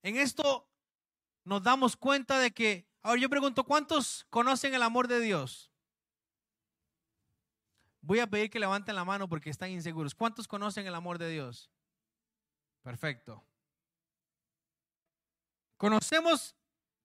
En 0.03 0.17
esto 0.17 0.69
nos 1.43 1.63
damos 1.63 1.97
cuenta 1.97 2.39
de 2.39 2.53
que, 2.53 2.87
ahora 3.03 3.21
yo 3.21 3.29
pregunto, 3.29 3.65
¿cuántos 3.65 4.27
conocen 4.31 4.75
el 4.75 4.83
amor 4.83 5.09
de 5.09 5.19
Dios? 5.19 5.74
Voy 8.07 8.21
a 8.21 8.27
pedir 8.27 8.51
que 8.51 8.59
levanten 8.59 8.95
la 8.95 9.05
mano 9.05 9.29
porque 9.31 9.49
están 9.49 9.71
inseguros. 9.71 10.15
¿Cuántos 10.15 10.47
conocen 10.47 10.87
el 10.87 10.95
amor 10.95 11.17
de 11.17 11.31
Dios? 11.31 11.71
Perfecto. 12.83 13.43
Conocemos 15.79 16.55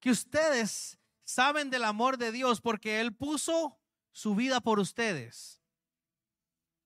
que 0.01 0.11
ustedes 0.11 0.99
saben 1.23 1.69
del 1.69 1.85
amor 1.85 2.17
de 2.17 2.33
Dios 2.33 2.59
porque 2.59 2.99
Él 2.99 3.15
puso 3.15 3.79
su 4.11 4.35
vida 4.35 4.59
por 4.59 4.77
ustedes. 4.77 5.61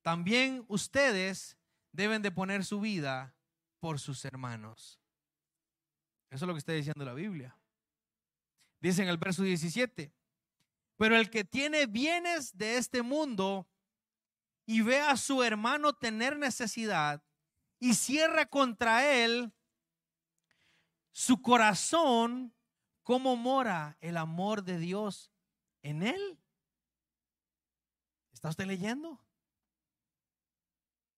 También 0.04 0.64
ustedes 0.68 1.58
deben 1.92 2.22
de 2.22 2.30
poner 2.30 2.64
su 2.66 2.80
vida 2.80 3.36
por 3.80 4.00
sus 4.00 4.26
hermanos. 4.26 5.00
Eso 6.30 6.46
es 6.46 6.48
lo 6.48 6.54
que 6.54 6.60
está 6.60 6.74
diciendo 6.74 7.04
la 7.04 7.16
Biblia. 7.16 7.58
Dice 8.80 9.02
en 9.02 9.10
el 9.10 9.18
verso 9.18 9.42
17, 9.42 10.14
pero 10.98 11.18
el 11.18 11.32
que 11.32 11.44
tiene 11.44 11.88
bienes 11.88 12.56
de 12.56 12.78
este 12.78 13.02
mundo 13.02 13.68
y 14.66 14.82
ve 14.82 15.00
a 15.00 15.18
su 15.18 15.44
hermano 15.44 15.94
tener 15.94 16.38
necesidad 16.38 17.24
y 17.80 17.94
cierra 17.96 18.46
contra 18.46 19.06
él 19.06 19.54
su 21.12 21.42
corazón, 21.42 22.56
¿cómo 23.04 23.36
mora 23.36 23.98
el 24.02 24.18
amor 24.18 24.64
de 24.64 24.80
Dios 24.80 25.32
en 25.82 26.02
él? 26.04 26.40
¿Está 28.34 28.50
usted 28.50 28.66
leyendo? 28.66 29.24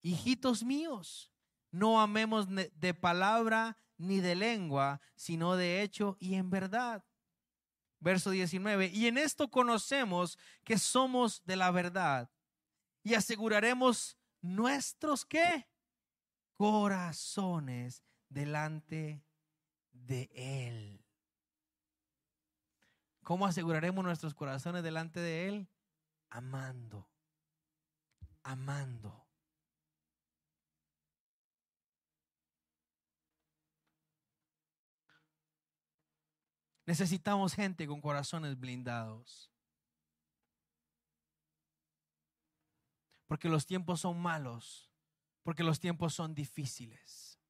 Hijitos 0.02 0.62
míos, 0.62 1.32
no 1.70 2.00
amemos 2.00 2.46
de 2.48 2.94
palabra 2.94 3.78
ni 3.96 4.20
de 4.20 4.34
lengua, 4.34 5.00
sino 5.14 5.56
de 5.56 5.82
hecho 5.82 6.16
y 6.20 6.34
en 6.34 6.50
verdad. 6.50 7.04
Verso 7.98 8.30
19, 8.30 8.88
y 8.88 9.06
en 9.06 9.16
esto 9.16 9.48
conocemos 9.48 10.38
que 10.62 10.78
somos 10.78 11.42
de 11.44 11.56
la 11.56 11.70
verdad 11.70 12.30
y 13.06 13.14
aseguraremos 13.14 14.18
nuestros 14.42 15.24
qué? 15.24 15.68
Corazones 16.54 18.02
delante 18.28 19.24
de 19.92 20.28
Él. 20.34 21.06
¿Cómo 23.22 23.46
aseguraremos 23.46 24.04
nuestros 24.04 24.34
corazones 24.34 24.82
delante 24.82 25.20
de 25.20 25.46
Él? 25.46 25.68
Amando, 26.30 27.08
amando. 28.42 29.24
Necesitamos 36.86 37.54
gente 37.54 37.86
con 37.86 38.00
corazones 38.00 38.58
blindados. 38.58 39.55
Porque 43.26 43.48
los 43.48 43.66
tiempos 43.66 44.00
son 44.00 44.20
malos, 44.20 44.90
porque 45.42 45.64
los 45.64 45.80
tiempos 45.80 46.14
son 46.14 46.34
difíciles, 46.34 47.40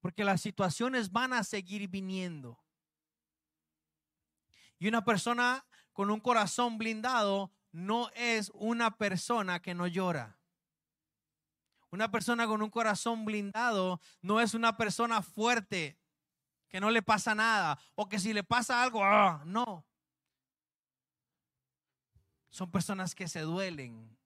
porque 0.00 0.24
las 0.24 0.40
situaciones 0.40 1.10
van 1.10 1.32
a 1.32 1.44
seguir 1.44 1.88
viniendo. 1.88 2.60
Y 4.78 4.88
una 4.88 5.04
persona 5.04 5.64
con 5.92 6.10
un 6.10 6.20
corazón 6.20 6.78
blindado 6.78 7.50
no 7.72 8.10
es 8.14 8.50
una 8.54 8.96
persona 8.96 9.60
que 9.60 9.74
no 9.74 9.86
llora. 9.86 10.38
Una 11.90 12.10
persona 12.10 12.46
con 12.46 12.62
un 12.62 12.70
corazón 12.70 13.24
blindado 13.24 14.00
no 14.20 14.40
es 14.40 14.54
una 14.54 14.76
persona 14.76 15.22
fuerte, 15.22 15.98
que 16.68 16.80
no 16.80 16.90
le 16.90 17.02
pasa 17.02 17.34
nada, 17.34 17.78
o 17.94 18.08
que 18.08 18.18
si 18.18 18.32
le 18.32 18.44
pasa 18.44 18.82
algo, 18.82 19.02
¡ah! 19.04 19.42
no. 19.46 19.86
Son 22.50 22.70
personas 22.70 23.14
que 23.14 23.28
se 23.28 23.40
duelen, 23.40 24.18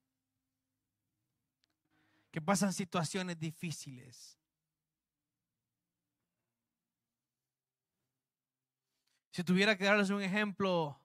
que 2.31 2.41
pasan 2.41 2.73
situaciones 2.73 3.39
difíciles. 3.39 4.39
Si 9.33 9.45
tuviera 9.45 9.77
que 9.77 9.85
darles 9.85 10.11
un 10.11 10.23
ejemplo 10.23 11.01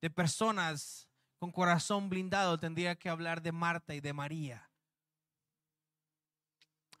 de 0.00 0.10
personas 0.10 1.08
con 1.38 1.50
corazón 1.50 2.08
blindado, 2.08 2.58
tendría 2.58 2.94
que 2.96 3.08
hablar 3.08 3.42
de 3.42 3.52
Marta 3.52 3.94
y 3.94 4.00
de 4.00 4.12
María, 4.12 4.70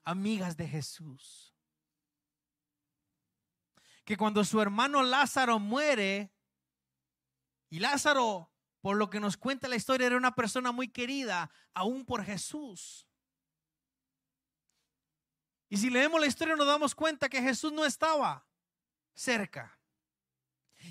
amigas 0.04 0.56
de 0.56 0.66
Jesús. 0.66 1.54
Que 4.04 4.16
cuando 4.16 4.44
su 4.44 4.60
hermano 4.60 5.02
Lázaro 5.02 5.58
muere, 5.58 6.32
y 7.70 7.78
Lázaro, 7.78 8.50
por 8.80 8.96
lo 8.96 9.08
que 9.08 9.20
nos 9.20 9.36
cuenta 9.36 9.68
la 9.68 9.76
historia, 9.76 10.08
era 10.08 10.16
una 10.16 10.34
persona 10.34 10.72
muy 10.72 10.88
querida, 10.88 11.50
aún 11.72 12.04
por 12.04 12.24
Jesús. 12.24 13.06
Y 15.72 15.78
si 15.78 15.88
leemos 15.88 16.20
la 16.20 16.26
historia 16.26 16.54
nos 16.54 16.66
damos 16.66 16.94
cuenta 16.94 17.30
que 17.30 17.40
Jesús 17.40 17.72
no 17.72 17.86
estaba 17.86 18.46
cerca. 19.14 19.80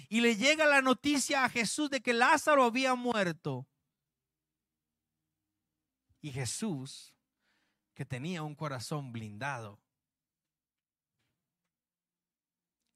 Y 0.10 0.22
le 0.22 0.36
llega 0.36 0.66
la 0.66 0.82
noticia 0.82 1.46
a 1.46 1.50
Jesús 1.50 1.92
de 1.92 2.02
que 2.02 2.14
Lázaro 2.14 2.64
había 2.64 2.96
muerto. 2.96 3.68
Y 6.20 6.32
Jesús, 6.32 7.14
que 7.94 8.06
tenía 8.06 8.42
un 8.42 8.56
corazón 8.56 9.12
blindado, 9.12 9.80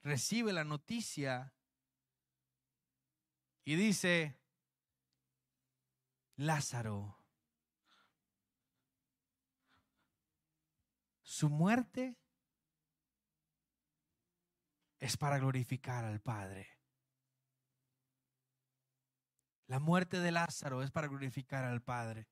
recibe 0.01 0.53
la 0.53 0.63
noticia 0.63 1.53
y 3.63 3.75
dice, 3.75 4.39
Lázaro 6.35 7.23
Su 11.35 11.49
muerte 11.49 12.15
es 14.99 15.17
para 15.17 15.37
glorificar 15.37 16.05
al 16.05 16.21
Padre. 16.21 16.69
La 19.67 19.79
muerte 19.79 20.21
de 20.21 20.31
Lázaro 20.31 20.81
es 20.81 20.91
para 20.91 21.09
glorificar 21.09 21.65
al 21.65 21.81
Padre. 21.81 22.29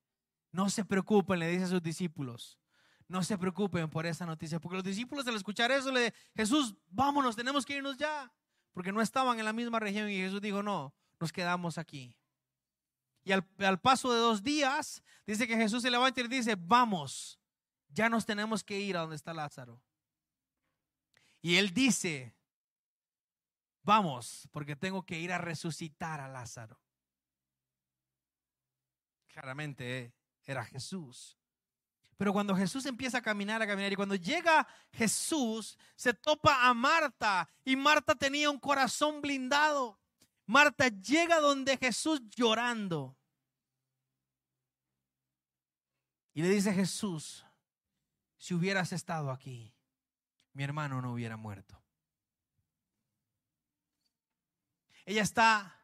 No 0.52 0.70
se 0.70 0.86
preocupen, 0.86 1.38
le 1.38 1.48
dice 1.48 1.64
a 1.64 1.66
sus 1.66 1.82
discípulos. 1.82 2.58
No 3.06 3.22
se 3.22 3.36
preocupen 3.36 3.90
por 3.90 4.06
esa 4.06 4.24
noticia, 4.24 4.58
porque 4.58 4.76
los 4.76 4.84
discípulos 4.84 5.26
al 5.26 5.36
escuchar 5.36 5.70
eso 5.70 5.92
le 5.92 6.14
Jesús, 6.34 6.74
vámonos, 6.86 7.36
tenemos 7.36 7.66
que 7.66 7.76
irnos 7.76 7.98
ya, 7.98 8.32
porque 8.72 8.90
no 8.90 9.02
estaban 9.02 9.38
en 9.38 9.44
la 9.44 9.52
misma 9.52 9.80
región 9.80 10.08
y 10.08 10.16
Jesús 10.16 10.40
dijo, 10.40 10.62
no, 10.62 10.94
nos 11.20 11.30
quedamos 11.30 11.76
aquí. 11.76 12.16
Y 13.22 13.32
al, 13.32 13.46
al 13.58 13.78
paso 13.82 14.10
de 14.10 14.18
dos 14.20 14.42
días, 14.42 15.02
dice 15.26 15.46
que 15.46 15.58
Jesús 15.58 15.82
se 15.82 15.90
levanta 15.90 16.20
y 16.20 16.22
le 16.22 16.34
dice, 16.34 16.56
vamos, 16.58 17.38
ya 17.94 18.08
nos 18.08 18.26
tenemos 18.26 18.62
que 18.62 18.78
ir 18.78 18.96
a 18.96 19.00
donde 19.00 19.16
está 19.16 19.32
Lázaro. 19.32 19.80
Y 21.40 21.56
él 21.56 21.72
dice, 21.72 22.34
vamos, 23.82 24.48
porque 24.50 24.76
tengo 24.76 25.04
que 25.04 25.18
ir 25.18 25.32
a 25.32 25.38
resucitar 25.38 26.20
a 26.20 26.28
Lázaro. 26.28 26.80
Claramente 29.28 30.12
era 30.44 30.64
Jesús. 30.64 31.38
Pero 32.16 32.32
cuando 32.32 32.56
Jesús 32.56 32.86
empieza 32.86 33.18
a 33.18 33.22
caminar, 33.22 33.60
a 33.60 33.66
caminar, 33.66 33.92
y 33.92 33.96
cuando 33.96 34.14
llega 34.14 34.66
Jesús, 34.92 35.76
se 35.96 36.14
topa 36.14 36.66
a 36.66 36.72
Marta, 36.72 37.48
y 37.64 37.76
Marta 37.76 38.14
tenía 38.14 38.50
un 38.50 38.58
corazón 38.58 39.20
blindado. 39.20 39.98
Marta 40.46 40.88
llega 40.88 41.40
donde 41.40 41.76
Jesús 41.76 42.20
llorando. 42.30 43.16
Y 46.34 46.42
le 46.42 46.48
dice 46.48 46.72
Jesús, 46.72 47.44
si 48.44 48.52
hubieras 48.52 48.92
estado 48.92 49.30
aquí, 49.30 49.72
mi 50.52 50.64
hermano 50.64 51.00
no 51.00 51.14
hubiera 51.14 51.38
muerto. 51.38 51.82
Ella 55.06 55.22
está 55.22 55.82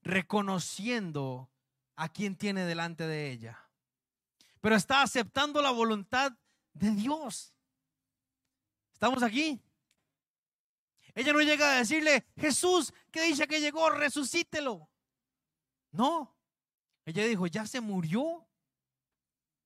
reconociendo 0.00 1.50
a 1.94 2.08
quien 2.08 2.36
tiene 2.36 2.64
delante 2.64 3.06
de 3.06 3.30
ella, 3.32 3.68
pero 4.62 4.76
está 4.76 5.02
aceptando 5.02 5.60
la 5.60 5.72
voluntad 5.72 6.32
de 6.72 6.90
Dios. 6.92 7.54
¿Estamos 8.94 9.22
aquí? 9.22 9.60
Ella 11.14 11.34
no 11.34 11.42
llega 11.42 11.72
a 11.72 11.78
decirle, 11.80 12.28
Jesús, 12.38 12.94
que 13.10 13.20
dice 13.24 13.46
que 13.46 13.60
llegó, 13.60 13.90
resucítelo. 13.90 14.88
No, 15.90 16.34
ella 17.04 17.26
dijo, 17.26 17.46
ya 17.46 17.66
se 17.66 17.82
murió. 17.82 18.48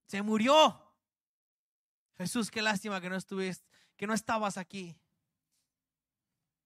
Se 0.08 0.20
murió. 0.20 0.83
Jesús, 2.16 2.50
qué 2.50 2.62
lástima 2.62 3.00
que 3.00 3.10
no 3.10 3.16
estuviste, 3.16 3.66
que 3.96 4.06
no 4.06 4.14
estabas 4.14 4.56
aquí. 4.56 4.96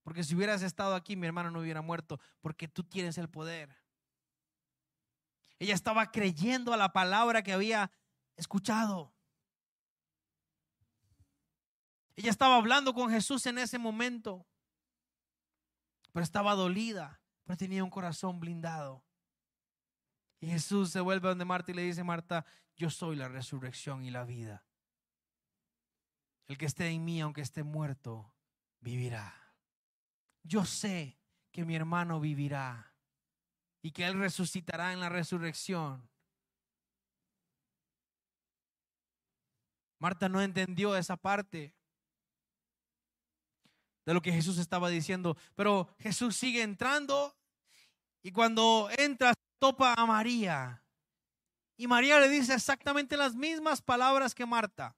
Porque 0.03 0.23
si 0.23 0.35
hubieras 0.35 0.61
estado 0.61 0.95
aquí, 0.95 1.15
mi 1.15 1.27
hermano 1.27 1.51
no 1.51 1.59
hubiera 1.59 1.81
muerto, 1.81 2.19
porque 2.41 2.67
tú 2.67 2.83
tienes 2.83 3.17
el 3.17 3.29
poder. 3.29 3.75
Ella 5.59 5.73
estaba 5.73 6.11
creyendo 6.11 6.73
a 6.73 6.77
la 6.77 6.93
palabra 6.93 7.43
que 7.43 7.53
había 7.53 7.91
escuchado. 8.37 9.13
Ella 12.15 12.31
estaba 12.31 12.55
hablando 12.55 12.93
con 12.93 13.09
Jesús 13.09 13.45
en 13.45 13.57
ese 13.57 13.77
momento, 13.77 14.45
pero 16.11 16.23
estaba 16.23 16.55
dolida, 16.55 17.21
pero 17.43 17.57
tenía 17.57 17.83
un 17.83 17.89
corazón 17.89 18.39
blindado. 18.39 19.03
Y 20.39 20.47
Jesús 20.47 20.91
se 20.91 21.01
vuelve 21.01 21.29
donde 21.29 21.45
Marta 21.45 21.71
y 21.71 21.75
le 21.75 21.81
dice, 21.83 22.03
Marta, 22.03 22.45
yo 22.75 22.89
soy 22.89 23.15
la 23.15 23.27
resurrección 23.27 24.03
y 24.03 24.11
la 24.11 24.23
vida. 24.23 24.65
El 26.49 26.57
que 26.57 26.65
esté 26.65 26.87
en 26.87 27.05
mí, 27.05 27.21
aunque 27.21 27.41
esté 27.41 27.61
muerto, 27.61 28.33
vivirá. 28.81 29.35
Yo 30.41 30.65
sé 30.65 31.19
que 31.51 31.63
mi 31.63 31.75
hermano 31.75 32.19
vivirá 32.19 32.91
y 33.83 33.91
que 33.91 34.03
él 34.05 34.17
resucitará 34.17 34.91
en 34.91 34.99
la 34.99 35.09
resurrección. 35.09 36.09
Marta 39.99 40.27
no 40.27 40.41
entendió 40.41 40.95
esa 40.95 41.17
parte 41.17 41.75
de 44.05 44.13
lo 44.15 44.21
que 44.21 44.31
Jesús 44.31 44.57
estaba 44.57 44.89
diciendo, 44.89 45.37
pero 45.53 45.93
Jesús 45.99 46.35
sigue 46.35 46.63
entrando 46.63 47.37
y 48.23 48.31
cuando 48.31 48.89
entra 48.97 49.35
topa 49.59 49.93
a 49.95 50.05
María. 50.07 50.83
Y 51.77 51.85
María 51.85 52.19
le 52.19 52.27
dice 52.27 52.55
exactamente 52.55 53.17
las 53.17 53.35
mismas 53.35 53.83
palabras 53.83 54.33
que 54.33 54.47
Marta. 54.47 54.95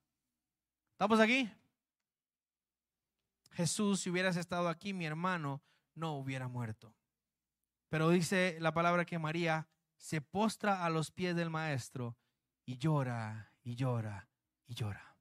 ¿Estamos 1.02 1.20
aquí? 1.20 1.50
Jesús, 3.54 4.02
si 4.02 4.12
hubieras 4.12 4.38
estado 4.38 4.70
aquí, 4.70 4.94
mi 4.94 5.08
hermano 5.08 5.64
no 5.96 6.14
hubiera 6.14 6.48
muerto. 6.48 6.96
Pero 7.90 8.10
dice 8.10 8.58
la 8.60 8.72
palabra 8.72 9.04
que 9.04 9.18
María 9.18 9.68
se 9.98 10.22
postra 10.22 10.86
a 10.86 10.92
los 10.92 11.10
pies 11.10 11.36
del 11.36 11.50
maestro 11.50 12.20
y 12.68 12.78
llora 12.78 13.52
y 13.64 13.74
llora 13.74 14.30
y 14.68 14.76
llora. 14.76 15.18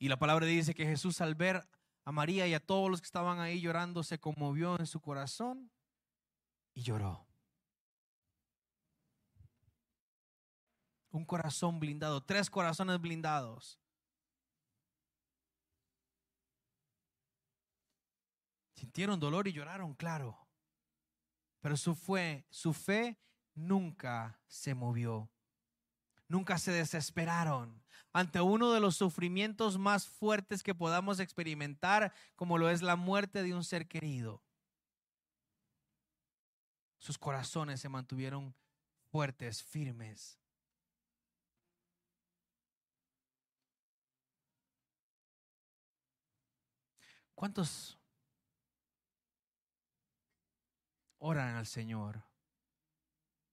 Y 0.00 0.08
la 0.08 0.18
palabra 0.18 0.46
dice 0.46 0.74
que 0.74 0.84
Jesús 0.84 1.20
al 1.20 1.36
ver 1.36 1.68
a 2.04 2.10
María 2.10 2.48
y 2.48 2.54
a 2.54 2.66
todos 2.66 2.90
los 2.90 3.00
que 3.00 3.06
estaban 3.06 3.38
ahí 3.38 3.60
llorando 3.60 4.02
se 4.02 4.18
conmovió 4.18 4.80
en 4.80 4.88
su 4.88 5.00
corazón 5.00 5.70
y 6.74 6.82
lloró. 6.82 7.24
Un 11.10 11.24
corazón 11.24 11.78
blindado, 11.78 12.20
tres 12.20 12.50
corazones 12.50 13.00
blindados. 13.00 13.78
Sintieron 18.78 19.18
dolor 19.18 19.48
y 19.48 19.52
lloraron, 19.52 19.92
claro. 19.94 20.38
Pero 21.58 21.76
su 21.76 21.96
fe, 21.96 22.46
su 22.48 22.72
fe 22.72 23.18
nunca 23.52 24.40
se 24.46 24.72
movió. 24.72 25.28
Nunca 26.28 26.58
se 26.58 26.70
desesperaron 26.70 27.82
ante 28.12 28.40
uno 28.40 28.72
de 28.72 28.78
los 28.78 28.94
sufrimientos 28.94 29.78
más 29.78 30.06
fuertes 30.06 30.62
que 30.62 30.76
podamos 30.76 31.18
experimentar, 31.18 32.14
como 32.36 32.56
lo 32.56 32.70
es 32.70 32.80
la 32.80 32.94
muerte 32.94 33.42
de 33.42 33.52
un 33.52 33.64
ser 33.64 33.88
querido. 33.88 34.44
Sus 36.98 37.18
corazones 37.18 37.80
se 37.80 37.88
mantuvieron 37.88 38.54
fuertes, 39.10 39.60
firmes. 39.60 40.38
¿Cuántos 47.34 47.97
oran 51.18 51.56
al 51.56 51.66
Señor? 51.66 52.24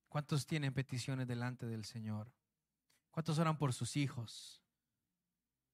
¿Cuántos 0.09 0.45
tienen 0.45 0.74
peticiones 0.74 1.28
delante 1.28 1.66
del 1.66 1.86
Señor? 1.86 2.32
¿Cuántos 3.11 3.38
oran 3.39 3.57
por 3.57 3.74
sus 3.74 3.97
hijos? 3.97 4.61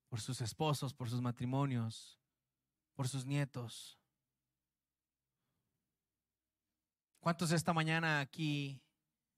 Por 0.09 0.19
sus 0.19 0.41
esposos, 0.41 0.93
por 0.93 1.09
sus 1.09 1.21
matrimonios, 1.21 2.19
por 2.93 3.07
sus 3.07 3.25
nietos. 3.25 3.99
¿Cuántos 7.19 7.51
esta 7.51 7.71
mañana 7.71 8.19
aquí 8.19 8.81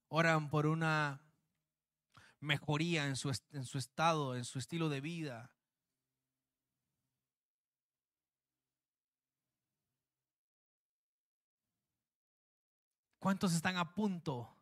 oran 0.07 0.49
por 0.49 0.65
una 0.65 1.21
mejoría 2.39 3.07
en 3.07 3.15
su, 3.15 3.31
en 3.51 3.65
su 3.65 3.77
estado, 3.77 4.35
en 4.35 4.45
su 4.45 4.57
estilo 4.57 4.89
de 4.89 5.01
vida? 5.01 5.51
¿Cuántos 13.23 13.53
están 13.53 13.77
a 13.77 13.93
punto 13.93 14.53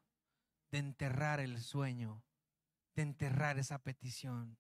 de 0.70 0.78
enterrar 0.78 1.40
el 1.40 1.60
sueño, 1.60 2.24
de 2.94 3.02
enterrar 3.02 3.58
esa 3.58 3.80
petición? 3.82 4.56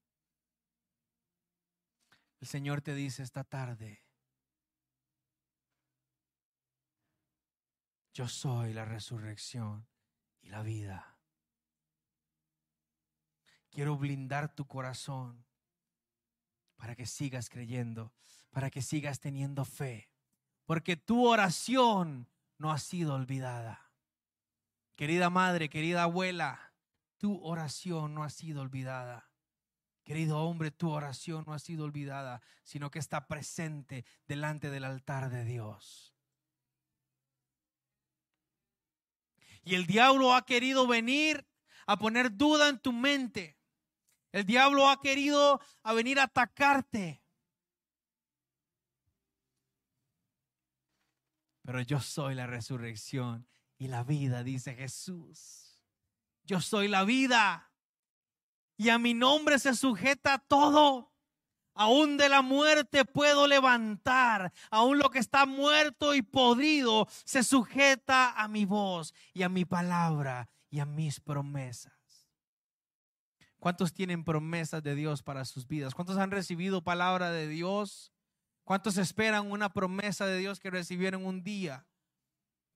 El 2.39 2.47
Señor 2.47 2.81
te 2.81 2.95
dice 2.95 3.21
esta 3.21 3.43
tarde, 3.43 4.03
yo 8.11 8.27
soy 8.27 8.73
la 8.73 8.85
resurrección 8.85 9.87
y 10.41 10.49
la 10.49 10.63
vida. 10.63 11.19
Quiero 13.69 13.97
blindar 13.97 14.55
tu 14.55 14.65
corazón 14.65 15.45
para 16.75 16.95
que 16.95 17.05
sigas 17.05 17.51
creyendo, 17.51 18.11
para 18.49 18.71
que 18.71 18.81
sigas 18.81 19.19
teniendo 19.19 19.63
fe, 19.63 20.09
porque 20.65 20.97
tu 20.97 21.27
oración 21.27 22.27
no 22.57 22.71
ha 22.71 22.79
sido 22.79 23.13
olvidada. 23.13 23.90
Querida 25.01 25.31
madre, 25.31 25.67
querida 25.67 26.03
abuela, 26.03 26.75
tu 27.17 27.43
oración 27.43 28.13
no 28.13 28.23
ha 28.23 28.29
sido 28.29 28.61
olvidada. 28.61 29.31
Querido 30.03 30.37
hombre, 30.37 30.69
tu 30.69 30.91
oración 30.91 31.43
no 31.47 31.55
ha 31.55 31.57
sido 31.57 31.85
olvidada, 31.85 32.43
sino 32.61 32.91
que 32.91 32.99
está 32.99 33.27
presente 33.27 34.05
delante 34.27 34.69
del 34.69 34.83
altar 34.83 35.31
de 35.31 35.43
Dios. 35.43 36.15
Y 39.63 39.73
el 39.73 39.87
diablo 39.87 40.35
ha 40.35 40.45
querido 40.45 40.85
venir 40.85 41.47
a 41.87 41.97
poner 41.97 42.37
duda 42.37 42.69
en 42.69 42.77
tu 42.77 42.93
mente. 42.93 43.57
El 44.31 44.45
diablo 44.45 44.87
ha 44.87 45.01
querido 45.01 45.59
a 45.81 45.93
venir 45.93 46.19
a 46.19 46.25
atacarte. 46.25 47.23
Pero 51.63 51.81
yo 51.81 51.99
soy 51.99 52.35
la 52.35 52.45
resurrección 52.45 53.47
y 53.81 53.87
la 53.87 54.03
vida, 54.03 54.43
dice 54.43 54.75
Jesús. 54.75 55.81
Yo 56.43 56.61
soy 56.61 56.87
la 56.87 57.03
vida 57.03 57.73
y 58.77 58.89
a 58.89 58.99
mi 58.99 59.15
nombre 59.15 59.57
se 59.57 59.73
sujeta 59.73 60.37
todo. 60.37 61.11
Aún 61.73 62.15
de 62.15 62.29
la 62.29 62.43
muerte 62.43 63.05
puedo 63.05 63.47
levantar. 63.47 64.53
Aún 64.69 64.99
lo 64.99 65.09
que 65.09 65.17
está 65.17 65.47
muerto 65.47 66.13
y 66.13 66.21
podrido 66.21 67.07
se 67.25 67.41
sujeta 67.41 68.39
a 68.39 68.47
mi 68.47 68.65
voz 68.65 69.15
y 69.33 69.41
a 69.41 69.49
mi 69.49 69.65
palabra 69.65 70.47
y 70.69 70.79
a 70.79 70.85
mis 70.85 71.19
promesas. 71.19 72.29
¿Cuántos 73.57 73.95
tienen 73.95 74.23
promesas 74.23 74.83
de 74.83 74.93
Dios 74.93 75.23
para 75.23 75.43
sus 75.43 75.67
vidas? 75.67 75.95
¿Cuántos 75.95 76.19
han 76.19 76.29
recibido 76.29 76.83
palabra 76.83 77.31
de 77.31 77.47
Dios? 77.47 78.13
¿Cuántos 78.63 78.97
esperan 78.97 79.49
una 79.49 79.73
promesa 79.73 80.27
de 80.27 80.37
Dios 80.37 80.59
que 80.59 80.69
recibieron 80.69 81.25
un 81.25 81.43
día? 81.43 81.87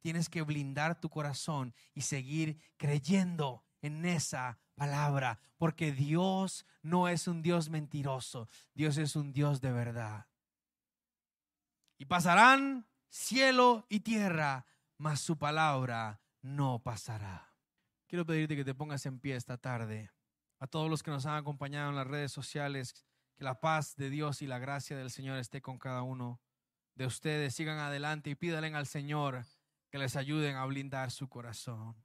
Tienes 0.06 0.30
que 0.30 0.44
blindar 0.44 1.02
tu 1.02 1.10
corazón 1.10 1.74
y 1.96 2.02
seguir 2.02 2.60
creyendo 2.78 3.64
en 3.82 4.06
esa 4.06 4.60
palabra, 4.76 5.40
porque 5.58 5.92
Dios 5.92 6.68
no 6.84 7.08
es 7.08 7.28
un 7.28 7.42
Dios 7.42 7.72
mentiroso, 7.72 8.48
Dios 8.76 9.00
es 9.00 9.16
un 9.16 9.34
Dios 9.34 9.62
de 9.62 9.72
verdad. 9.72 10.28
Y 11.98 12.06
pasarán 12.06 12.86
cielo 13.10 13.88
y 13.90 14.02
tierra, 14.02 14.68
mas 15.00 15.22
su 15.22 15.40
palabra 15.40 16.22
no 16.44 16.84
pasará. 16.84 17.56
Quiero 18.06 18.28
pedirte 18.28 18.56
que 18.56 18.64
te 18.64 18.76
pongas 18.76 19.08
en 19.08 19.20
pie 19.20 19.36
esta 19.36 19.58
tarde. 19.58 20.12
A 20.60 20.68
todos 20.68 20.88
los 20.88 21.02
que 21.02 21.10
nos 21.10 21.26
han 21.26 21.38
acompañado 21.38 21.90
en 21.90 21.96
las 21.96 22.06
redes 22.06 22.32
sociales, 22.32 22.94
que 23.36 23.44
la 23.44 23.60
paz 23.60 23.96
de 23.96 24.12
Dios 24.12 24.44
y 24.44 24.46
la 24.46 24.60
gracia 24.60 24.96
del 24.96 25.10
Señor 25.10 25.40
esté 25.40 25.64
con 25.64 25.80
cada 25.80 26.04
uno 26.04 26.40
de 26.94 27.08
ustedes. 27.08 27.56
Sigan 27.56 27.80
adelante 27.80 28.30
y 28.30 28.36
pídalen 28.36 28.76
al 28.76 28.86
Señor 28.86 29.48
que 29.96 30.00
les 30.00 30.18
ayuden 30.18 30.58
a 30.58 30.66
blindar 30.66 31.10
su 31.10 31.30
corazón. 31.30 31.96